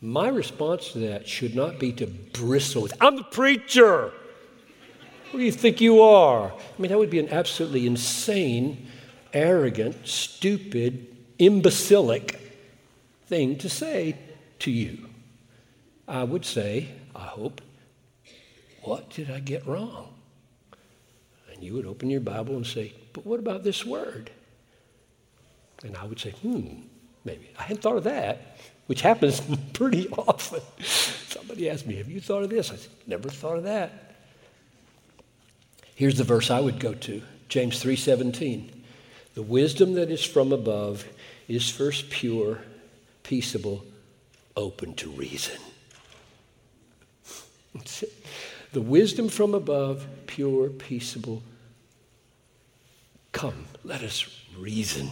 My 0.00 0.28
response 0.28 0.92
to 0.92 0.98
that 0.98 1.28
should 1.28 1.54
not 1.54 1.78
be 1.78 1.92
to 1.92 2.06
bristle 2.06 2.82
with, 2.82 2.94
I'm 3.00 3.16
the 3.16 3.22
preacher. 3.22 4.12
What 5.30 5.38
do 5.38 5.44
you 5.44 5.52
think 5.52 5.80
you 5.80 6.02
are? 6.02 6.50
I 6.50 6.82
mean, 6.82 6.90
that 6.90 6.98
would 6.98 7.10
be 7.10 7.20
an 7.20 7.28
absolutely 7.28 7.86
insane, 7.86 8.88
arrogant, 9.32 10.08
stupid, 10.08 11.16
imbecilic 11.38 12.40
thing 13.26 13.56
to 13.58 13.68
say 13.68 14.16
to 14.60 14.70
you. 14.72 15.06
I 16.08 16.24
would 16.24 16.44
say, 16.44 16.88
I 17.14 17.26
hope, 17.26 17.60
what 18.82 19.10
did 19.10 19.30
I 19.30 19.38
get 19.38 19.64
wrong? 19.66 20.08
And 21.60 21.66
you 21.66 21.74
would 21.74 21.84
open 21.84 22.08
your 22.08 22.22
Bible 22.22 22.56
and 22.56 22.66
say, 22.66 22.94
But 23.12 23.26
what 23.26 23.38
about 23.38 23.62
this 23.62 23.84
word? 23.84 24.30
And 25.84 25.94
I 25.94 26.06
would 26.06 26.18
say, 26.18 26.30
Hmm, 26.30 26.68
maybe. 27.22 27.50
I 27.58 27.64
hadn't 27.64 27.82
thought 27.82 27.98
of 27.98 28.04
that, 28.04 28.56
which 28.86 29.02
happens 29.02 29.42
pretty 29.74 30.08
often. 30.08 30.62
Somebody 30.82 31.68
asked 31.68 31.86
me, 31.86 31.96
Have 31.96 32.08
you 32.08 32.18
thought 32.18 32.44
of 32.44 32.48
this? 32.48 32.72
I 32.72 32.76
said, 32.76 32.90
Never 33.06 33.28
thought 33.28 33.58
of 33.58 33.64
that. 33.64 34.14
Here's 35.94 36.16
the 36.16 36.24
verse 36.24 36.50
I 36.50 36.60
would 36.60 36.80
go 36.80 36.94
to 36.94 37.20
James 37.50 37.84
3:17. 37.84 38.70
The 39.34 39.42
wisdom 39.42 39.92
that 39.94 40.10
is 40.10 40.24
from 40.24 40.50
above 40.50 41.06
is 41.46 41.68
first 41.68 42.08
pure, 42.08 42.62
peaceable, 43.22 43.84
open 44.56 44.94
to 44.94 45.10
reason. 45.10 45.58
The 48.72 48.80
wisdom 48.80 49.28
from 49.28 49.54
above, 49.54 50.06
pure, 50.26 50.68
peaceable, 50.68 51.42
Come, 53.32 53.66
let 53.84 54.02
us 54.02 54.44
reason 54.58 55.08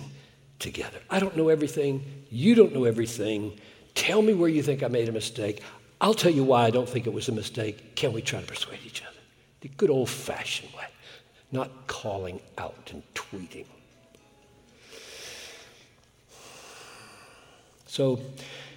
together. 0.59 0.99
I 1.09 1.21
don't 1.21 1.37
know 1.37 1.49
everything. 1.49 2.05
You 2.31 2.55
don't 2.55 2.75
know 2.75 2.85
everything. 2.85 3.59
Tell 3.95 4.23
me 4.23 4.35
where 4.35 4.49
you 4.49 4.63
think 4.63 4.83
I 4.83 4.89
made 4.89 5.09
a 5.09 5.13
mistake. 5.13 5.63
I'll 6.01 6.15
tell 6.15 6.33
you 6.33 6.45
why 6.45 6.65
I 6.65 6.71
don't 6.71 6.89
think 6.89 7.07
it 7.07 7.13
was 7.13 7.29
a 7.29 7.33
mistake. 7.33 7.97
Can 7.97 8.13
we 8.13 8.23
try 8.23 8.41
to 8.41 8.47
persuade 8.47 8.81
each 8.85 9.03
other? 9.03 9.19
The 9.61 9.69
good 9.69 9.91
old 9.91 10.09
fashioned 10.09 10.73
way, 10.75 10.87
not 11.51 11.87
calling 11.87 12.41
out 12.57 12.91
and 12.93 13.03
tweeting. 13.15 13.67
So, 17.87 18.21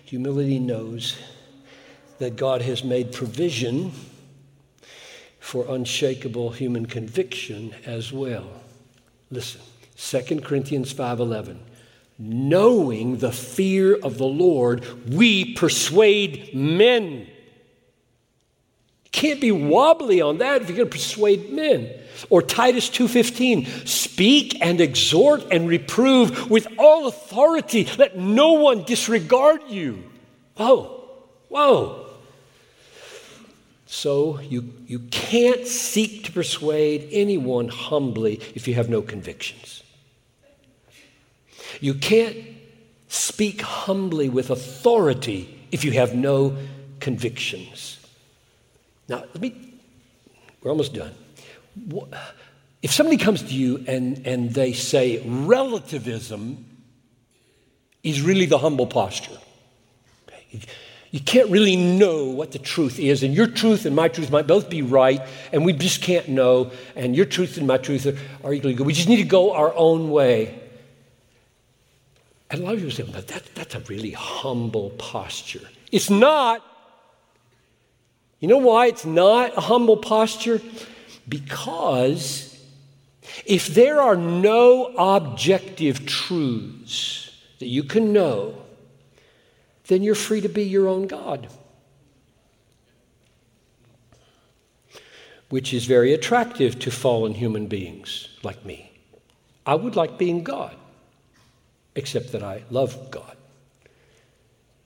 humility 0.05 0.57
knows 0.57 1.17
that 2.17 2.35
God 2.35 2.61
has 2.61 2.83
made 2.83 3.11
provision 3.11 3.91
for 5.39 5.65
unshakable 5.67 6.51
human 6.51 6.85
conviction 6.85 7.75
as 7.85 8.11
well. 8.11 8.60
Listen, 9.31 9.61
2 9.95 10.41
Corinthians 10.43 10.93
5:11. 10.93 11.59
Knowing 12.19 13.17
the 13.17 13.31
fear 13.31 13.95
of 13.95 14.17
the 14.17 14.27
Lord, 14.27 14.85
we 15.09 15.53
persuade 15.55 16.53
men. 16.53 17.27
Can't 19.11 19.41
be 19.41 19.51
wobbly 19.51 20.21
on 20.21 20.37
that 20.37 20.61
if 20.61 20.69
you're 20.69 20.77
going 20.77 20.89
to 20.89 20.97
persuade 20.97 21.51
men. 21.51 21.89
Or 22.29 22.41
Titus 22.41 22.89
2:15, 22.89 23.87
speak 23.87 24.57
and 24.61 24.79
exhort 24.79 25.43
and 25.51 25.67
reprove 25.67 26.49
with 26.49 26.67
all 26.77 27.07
authority. 27.07 27.87
Let 27.97 28.17
no 28.17 28.53
one 28.53 28.83
disregard 28.83 29.61
you. 29.69 30.03
Whoa, 30.55 31.03
whoa. 31.49 32.00
So 33.91 34.39
you, 34.39 34.73
you 34.87 34.99
can't 35.11 35.67
seek 35.67 36.23
to 36.23 36.31
persuade 36.31 37.09
anyone 37.11 37.67
humbly 37.67 38.39
if 38.55 38.65
you 38.65 38.73
have 38.75 38.87
no 38.87 39.01
convictions. 39.01 39.83
You 41.81 41.95
can't 41.95 42.37
speak 43.09 43.61
humbly 43.61 44.29
with 44.29 44.49
authority 44.49 45.59
if 45.73 45.83
you 45.83 45.91
have 45.91 46.15
no 46.15 46.55
convictions. 47.01 47.99
Now, 49.09 49.25
let 49.33 49.41
me, 49.41 49.73
we're 50.63 50.71
almost 50.71 50.93
done. 50.93 51.13
If 52.81 52.93
somebody 52.93 53.17
comes 53.17 53.43
to 53.43 53.53
you 53.53 53.83
and, 53.89 54.25
and 54.25 54.51
they 54.51 54.71
say 54.71 55.21
relativism 55.25 56.65
is 58.03 58.21
really 58.21 58.45
the 58.45 58.57
humble 58.57 58.87
posture, 58.87 59.37
okay? 60.29 60.61
You 61.11 61.19
can't 61.19 61.49
really 61.49 61.75
know 61.75 62.25
what 62.25 62.51
the 62.51 62.59
truth 62.59 62.97
is, 62.97 63.21
and 63.21 63.33
your 63.33 63.47
truth 63.47 63.85
and 63.85 63.95
my 63.95 64.07
truth 64.07 64.31
might 64.31 64.47
both 64.47 64.69
be 64.69 64.81
right, 64.81 65.21
and 65.51 65.65
we 65.65 65.73
just 65.73 66.01
can't 66.01 66.29
know, 66.29 66.71
and 66.95 67.15
your 67.15 67.25
truth 67.25 67.57
and 67.57 67.67
my 67.67 67.77
truth 67.77 68.05
are, 68.07 68.17
are 68.45 68.53
equally 68.53 68.73
good. 68.73 68.87
We 68.87 68.93
just 68.93 69.09
need 69.09 69.17
to 69.17 69.23
go 69.23 69.53
our 69.53 69.73
own 69.75 70.09
way. 70.09 70.57
And 72.49 72.61
a 72.61 72.63
lot 72.63 72.73
of 72.73 72.79
people 72.79 72.91
say, 72.91 73.03
but 73.03 73.27
that, 73.27 73.43
that's 73.55 73.75
a 73.75 73.79
really 73.81 74.11
humble 74.11 74.89
posture. 74.91 75.67
It's 75.91 76.09
not. 76.09 76.65
You 78.39 78.47
know 78.47 78.57
why 78.57 78.87
it's 78.87 79.05
not 79.05 79.57
a 79.57 79.61
humble 79.61 79.97
posture? 79.97 80.61
Because 81.27 82.51
If 83.45 83.67
there 83.67 84.01
are 84.01 84.15
no 84.15 84.93
objective 84.97 86.05
truths 86.05 87.35
that 87.59 87.67
you 87.67 87.83
can 87.83 88.13
know, 88.13 88.55
then 89.87 90.03
you're 90.03 90.15
free 90.15 90.41
to 90.41 90.49
be 90.49 90.63
your 90.63 90.87
own 90.87 91.07
God. 91.07 91.47
Which 95.49 95.73
is 95.73 95.85
very 95.85 96.13
attractive 96.13 96.79
to 96.79 96.91
fallen 96.91 97.33
human 97.33 97.67
beings 97.67 98.29
like 98.43 98.65
me. 98.65 98.91
I 99.65 99.75
would 99.75 99.95
like 99.95 100.17
being 100.17 100.43
God, 100.43 100.75
except 101.95 102.31
that 102.31 102.43
I 102.43 102.63
love 102.69 103.11
God. 103.11 103.35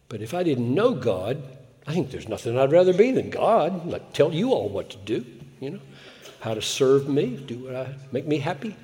But 0.10 0.22
if 0.22 0.34
I 0.34 0.44
didn't 0.44 0.74
know 0.74 0.94
God, 0.94 1.42
I 1.88 1.94
think 1.94 2.12
there's 2.12 2.28
nothing 2.28 2.58
I'd 2.58 2.72
rather 2.72 2.94
be 2.94 3.12
than 3.12 3.30
God. 3.30 3.86
Like 3.86 4.14
tell 4.14 4.34
you 4.34 4.52
all 4.52 4.70
what 4.70 4.90
to 4.92 4.98
do, 4.98 5.26
you 5.60 5.72
know, 5.72 5.80
how 6.40 6.54
to 6.54 6.62
serve 6.62 7.08
me, 7.08 7.38
do 7.38 7.60
what 7.60 7.76
I 7.76 7.96
make 8.12 8.26
me 8.26 8.40
happy. 8.40 8.76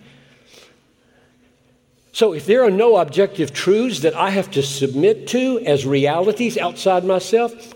So 2.13 2.33
if 2.33 2.45
there 2.45 2.63
are 2.63 2.71
no 2.71 2.97
objective 2.97 3.53
truths 3.53 4.01
that 4.01 4.15
I 4.15 4.31
have 4.31 4.51
to 4.51 4.63
submit 4.63 5.27
to 5.29 5.59
as 5.59 5.85
realities 5.85 6.57
outside 6.57 7.05
myself, 7.05 7.73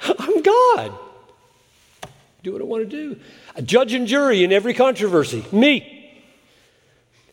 I'm 0.18 0.42
God. 0.42 0.92
Do 2.42 2.52
what 2.52 2.60
I 2.60 2.64
want 2.64 2.82
to 2.82 2.90
do. 2.90 3.20
A 3.54 3.62
judge 3.62 3.94
and 3.94 4.06
jury 4.06 4.42
in 4.42 4.52
every 4.52 4.74
controversy, 4.74 5.44
me. 5.52 6.00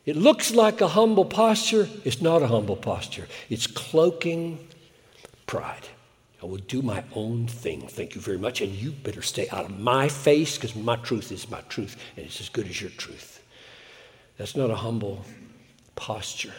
It 0.06 0.16
looks 0.16 0.54
like 0.54 0.82
a 0.82 0.88
humble 0.88 1.26
posture. 1.26 1.88
It's 2.04 2.22
not 2.22 2.42
a 2.42 2.48
humble 2.48 2.76
posture, 2.76 3.28
it's 3.50 3.68
cloaking 3.68 4.60
pride. 5.48 5.88
I 6.42 6.46
will 6.46 6.58
do 6.58 6.82
my 6.82 7.04
own 7.16 7.48
thing. 7.48 7.82
Thank 7.82 8.16
you 8.16 8.22
very 8.22 8.38
much. 8.38 8.62
And 8.62 8.72
you 8.72 8.92
better 8.92 9.22
stay 9.22 9.50
out 9.50 9.66
of 9.66 9.78
my 9.78 10.08
face 10.08 10.56
because 10.56 10.74
my 10.74 10.96
truth 10.96 11.34
is 11.34 11.50
my 11.50 11.60
truth 11.68 11.98
and 12.16 12.26
it's 12.26 12.40
as 12.40 12.48
good 12.48 12.66
as 12.68 12.80
your 12.80 12.92
truth. 12.92 13.44
That's 14.38 14.56
not 14.56 14.72
a 14.72 14.76
humble 14.76 15.26
posture. 16.00 16.54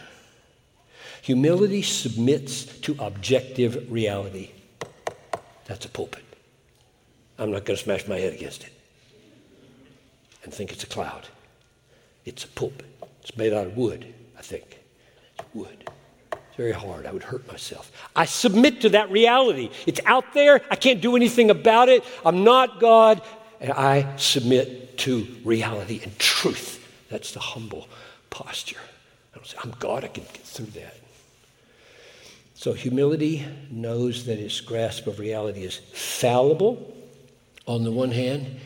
Humility 1.23 1.81
submits 1.81 2.63
to 2.81 2.95
objective 2.99 3.91
reality. 3.91 4.51
That's 5.65 5.85
a 5.85 5.89
pulpit. 5.89 6.23
I'm 7.39 7.51
not 7.51 7.65
going 7.65 7.75
to 7.75 7.83
smash 7.83 8.07
my 8.07 8.19
head 8.19 8.33
against 8.33 8.63
it 8.63 8.71
and 10.43 10.53
think 10.53 10.71
it's 10.71 10.83
a 10.83 10.87
cloud. 10.87 11.27
It's 12.23 12.43
a 12.43 12.47
pulpit. 12.49 12.85
It's 13.21 13.35
made 13.35 13.51
out 13.51 13.65
of 13.65 13.75
wood, 13.75 14.13
I 14.37 14.41
think. 14.43 14.79
It's 15.39 15.55
wood. 15.55 15.89
It's 16.31 16.55
very 16.55 16.71
hard. 16.71 17.07
I 17.07 17.11
would 17.11 17.23
hurt 17.23 17.47
myself. 17.47 17.91
I 18.15 18.25
submit 18.25 18.81
to 18.81 18.89
that 18.89 19.09
reality. 19.09 19.71
It's 19.87 20.01
out 20.05 20.33
there. 20.35 20.61
I 20.69 20.75
can't 20.75 21.01
do 21.01 21.15
anything 21.15 21.49
about 21.49 21.89
it. 21.89 22.03
I'm 22.23 22.43
not 22.43 22.79
God. 22.79 23.23
And 23.59 23.71
I 23.71 24.15
submit 24.17 24.99
to 24.99 25.27
reality 25.43 25.99
and 26.03 26.17
truth. 26.19 26.87
That's 27.09 27.31
the 27.31 27.39
humble 27.39 27.87
posture. 28.29 28.77
Say, 29.43 29.57
I'm 29.63 29.73
God. 29.79 30.03
I 30.03 30.07
can 30.07 30.23
get 30.23 30.43
through 30.43 30.67
that. 30.67 30.95
So 32.53 32.73
humility 32.73 33.43
knows 33.71 34.25
that 34.25 34.37
its 34.37 34.61
grasp 34.61 35.07
of 35.07 35.17
reality 35.17 35.63
is 35.63 35.77
fallible 35.93 36.95
on 37.65 37.83
the 37.83 37.91
one 37.91 38.11
hand, 38.11 38.59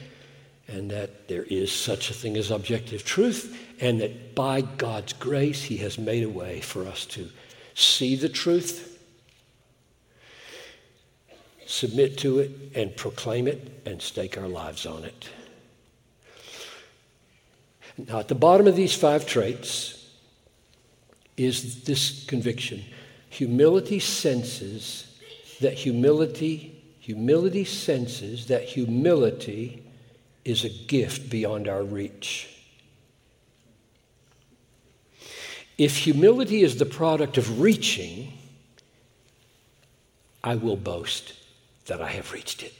and 0.68 0.92
that 0.92 1.28
there 1.28 1.44
is 1.44 1.72
such 1.72 2.10
a 2.10 2.14
thing 2.14 2.36
as 2.36 2.52
objective 2.52 3.06
truth, 3.06 3.58
and 3.80 4.02
that 4.02 4.36
by 4.36 4.62
God's 4.62 5.14
grace, 5.14 5.64
He 5.64 5.78
has 5.78 5.98
made 5.98 6.24
a 6.24 6.30
way 6.30 6.60
for 6.60 6.86
us 6.88 7.06
to 7.08 7.30
see 7.74 8.16
the 8.16 8.30
truth, 8.30 9.00
submit 11.66 12.18
to 12.18 12.40
it, 12.40 12.52
and 12.74 12.96
proclaim 12.98 13.48
it, 13.48 13.82
and 13.86 14.02
stake 14.02 14.38
our 14.38 14.48
lives 14.48 14.86
on 14.86 15.06
it. 15.06 15.30
Now, 17.98 18.20
at 18.20 18.28
the 18.28 18.36
bottom 18.36 18.68
of 18.68 18.76
these 18.76 18.94
five 18.94 19.26
traits 19.26 19.95
is 21.38 21.84
this 21.84 22.26
conviction 22.26 22.84
humility 23.30 24.00
senses 24.00 25.20
that 25.60 25.74
humility, 25.74 26.82
humility 27.00 27.66
senses 27.66 28.48
that 28.48 28.64
humility 28.64 29.84
is 30.46 30.64
a 30.64 30.70
gift 30.70 31.30
beyond 31.30 31.68
our 31.68 31.84
reach. 31.84 32.50
If 35.78 35.98
humility 35.98 36.62
is 36.62 36.78
the 36.78 36.86
product 36.86 37.38
of 37.38 37.60
reaching, 37.60 38.32
I 40.44 40.56
will 40.56 40.78
boast 40.78 41.34
that 41.88 42.02
I 42.02 42.12
have 42.12 42.32
reached 42.32 42.64
it. 42.64 42.74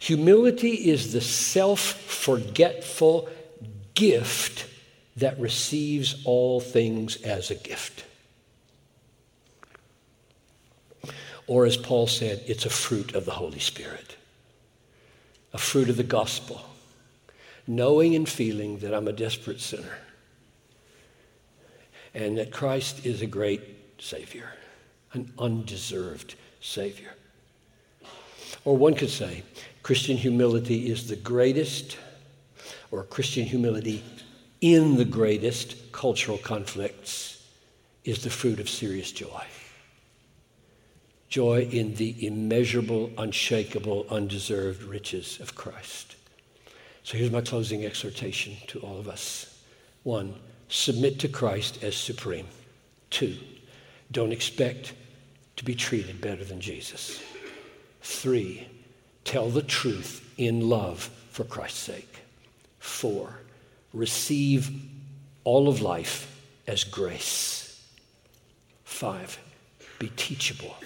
Humility 0.00 0.90
is 0.90 1.12
the 1.12 1.20
self 1.20 1.80
forgetful 1.80 3.28
gift 3.94 4.66
that 5.16 5.38
receives 5.38 6.22
all 6.24 6.60
things 6.60 7.20
as 7.22 7.50
a 7.50 7.54
gift. 7.54 8.04
Or, 11.46 11.66
as 11.66 11.76
Paul 11.76 12.06
said, 12.06 12.42
it's 12.46 12.64
a 12.64 12.70
fruit 12.70 13.14
of 13.14 13.24
the 13.24 13.32
Holy 13.32 13.58
Spirit, 13.58 14.16
a 15.52 15.58
fruit 15.58 15.88
of 15.88 15.96
the 15.96 16.04
gospel 16.04 16.62
knowing 17.70 18.16
and 18.16 18.28
feeling 18.28 18.78
that 18.78 18.92
I'm 18.92 19.06
a 19.06 19.12
desperate 19.12 19.60
sinner 19.60 19.98
and 22.12 22.36
that 22.36 22.50
Christ 22.50 23.06
is 23.06 23.22
a 23.22 23.26
great 23.26 23.60
Savior, 24.00 24.50
an 25.12 25.32
undeserved 25.38 26.34
Savior. 26.60 27.14
Or 28.64 28.76
one 28.76 28.94
could 28.94 29.10
say, 29.10 29.44
Christian 29.84 30.16
humility 30.16 30.90
is 30.90 31.06
the 31.06 31.14
greatest, 31.14 31.96
or 32.90 33.04
Christian 33.04 33.46
humility 33.46 34.02
in 34.60 34.96
the 34.96 35.04
greatest 35.04 35.92
cultural 35.92 36.38
conflicts 36.38 37.46
is 38.04 38.22
the 38.22 38.30
fruit 38.30 38.60
of 38.60 38.68
serious 38.68 39.12
joy. 39.12 39.44
Joy 41.28 41.68
in 41.70 41.94
the 41.94 42.26
immeasurable, 42.26 43.10
unshakable, 43.16 44.06
undeserved 44.10 44.82
riches 44.82 45.38
of 45.40 45.54
Christ. 45.54 46.16
So 47.04 47.16
here's 47.16 47.30
my 47.30 47.40
closing 47.40 47.84
exhortation 47.84 48.56
to 48.68 48.80
all 48.80 48.98
of 48.98 49.08
us. 49.08 49.62
One, 50.02 50.34
submit 50.68 51.18
to 51.20 51.28
Christ 51.28 51.82
as 51.82 51.96
supreme. 51.96 52.46
Two, 53.10 53.36
don't 54.10 54.32
expect 54.32 54.94
to 55.56 55.64
be 55.64 55.74
treated 55.74 56.20
better 56.20 56.44
than 56.44 56.60
Jesus. 56.60 57.22
Three, 58.02 58.66
tell 59.24 59.50
the 59.50 59.62
truth 59.62 60.32
in 60.36 60.68
love 60.68 61.10
for 61.30 61.44
Christ's 61.44 61.80
sake. 61.80 62.16
Four, 63.00 63.38
receive 63.94 64.70
all 65.44 65.68
of 65.68 65.80
life 65.80 66.44
as 66.66 66.84
grace. 66.84 67.82
Five, 68.84 69.38
be 69.98 70.12
teachable, 70.16 70.76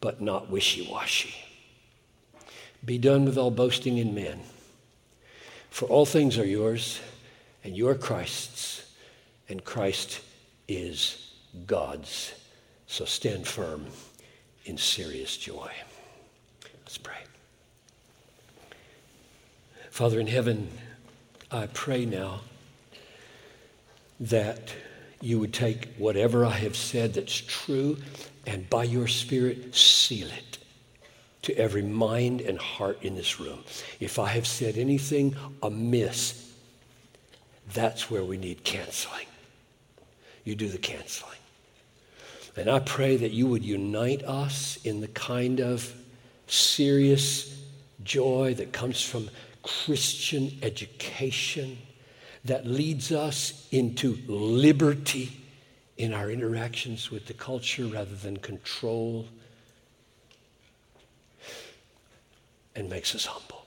but 0.00 0.20
not 0.20 0.50
wishy 0.50 0.88
washy. 0.90 1.34
Be 2.84 2.98
done 2.98 3.24
with 3.24 3.38
all 3.38 3.50
boasting 3.50 3.98
in 3.98 4.14
men 4.14 4.40
for 5.70 5.86
all 5.86 6.06
things 6.06 6.38
are 6.38 6.46
yours, 6.46 7.00
and 7.62 7.76
you 7.76 7.88
are 7.88 7.94
Christ's, 7.94 8.84
and 9.48 9.62
Christ 9.64 10.20
is 10.66 11.34
God's. 11.66 12.34
So 12.86 13.04
stand 13.04 13.46
firm 13.46 13.86
in 14.64 14.76
serious 14.76 15.36
joy. 15.36 15.70
Let's 16.80 16.98
pray. 16.98 17.18
Father 19.90 20.18
in 20.18 20.26
heaven, 20.26 20.68
I 21.50 21.66
pray 21.66 22.04
now 22.04 22.40
that 24.20 24.74
you 25.20 25.38
would 25.38 25.54
take 25.54 25.94
whatever 25.96 26.44
I 26.44 26.52
have 26.52 26.76
said 26.76 27.14
that's 27.14 27.40
true 27.40 27.96
and 28.46 28.68
by 28.68 28.84
your 28.84 29.08
Spirit 29.08 29.74
seal 29.74 30.28
it 30.28 30.58
to 31.42 31.56
every 31.56 31.82
mind 31.82 32.40
and 32.40 32.58
heart 32.58 32.98
in 33.02 33.14
this 33.14 33.40
room. 33.40 33.64
If 34.00 34.18
I 34.18 34.28
have 34.28 34.46
said 34.46 34.76
anything 34.76 35.36
amiss, 35.62 36.52
that's 37.72 38.10
where 38.10 38.24
we 38.24 38.36
need 38.36 38.64
canceling. 38.64 39.26
You 40.44 40.54
do 40.54 40.68
the 40.68 40.78
canceling. 40.78 41.38
And 42.56 42.68
I 42.68 42.80
pray 42.80 43.16
that 43.16 43.30
you 43.30 43.46
would 43.46 43.64
unite 43.64 44.22
us 44.24 44.78
in 44.84 45.00
the 45.00 45.08
kind 45.08 45.60
of 45.60 45.94
serious 46.48 47.62
joy 48.02 48.54
that 48.54 48.72
comes 48.72 49.02
from 49.02 49.30
Christian 49.68 50.58
education 50.62 51.76
that 52.44 52.66
leads 52.66 53.12
us 53.12 53.68
into 53.70 54.16
liberty 54.26 55.44
in 55.98 56.14
our 56.14 56.30
interactions 56.30 57.10
with 57.10 57.26
the 57.26 57.34
culture 57.34 57.84
rather 57.84 58.14
than 58.14 58.38
control 58.38 59.26
and 62.74 62.88
makes 62.88 63.14
us 63.14 63.26
humble. 63.26 63.66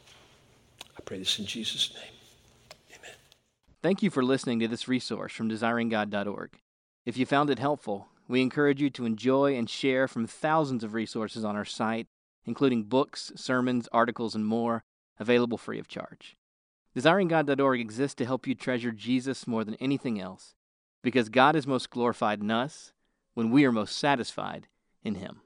I 0.98 1.02
pray 1.06 1.20
this 1.20 1.38
in 1.38 1.46
Jesus' 1.46 1.94
name. 1.94 2.14
Amen. 2.98 3.16
Thank 3.84 4.02
you 4.02 4.10
for 4.10 4.24
listening 4.24 4.60
to 4.62 4.68
this 4.68 4.88
resource 4.88 5.34
from 5.34 5.50
desiringgod.org. 5.50 6.58
If 7.06 7.18
you 7.18 7.28
found 7.28 7.52
it 7.52 7.60
helpful, 7.60 8.08
we 8.28 8.42
encourage 8.42 8.82
you 8.82 8.90
to 8.92 9.06
enjoy 9.06 9.56
and 9.56 9.70
share 9.70 10.08
from 10.08 10.26
thousands 10.26 10.84
of 10.84 10.96
resources 10.96 11.46
on 11.46 11.56
our 11.56 11.66
site, 11.66 12.08
including 12.46 12.84
books, 12.84 13.32
sermons, 13.36 13.88
articles, 13.92 14.34
and 14.34 14.46
more 14.48 14.84
available 15.22 15.58
free 15.58 15.80
of 15.80 15.88
charge. 15.88 16.36
DesiringGod.org 16.96 17.80
exists 17.80 18.16
to 18.16 18.26
help 18.26 18.48
you 18.48 18.56
treasure 18.56 18.92
Jesus 18.92 19.48
more 19.48 19.64
than 19.64 19.76
anything 19.76 20.20
else, 20.20 20.56
because 21.02 21.30
God 21.30 21.56
is 21.56 21.66
most 21.66 21.90
glorified 21.90 22.42
in 22.42 22.52
us 22.52 22.92
when 23.34 23.52
we 23.52 23.64
are 23.64 23.72
most 23.72 23.98
satisfied 23.98 24.68
in 25.04 25.16
Him. 25.16 25.40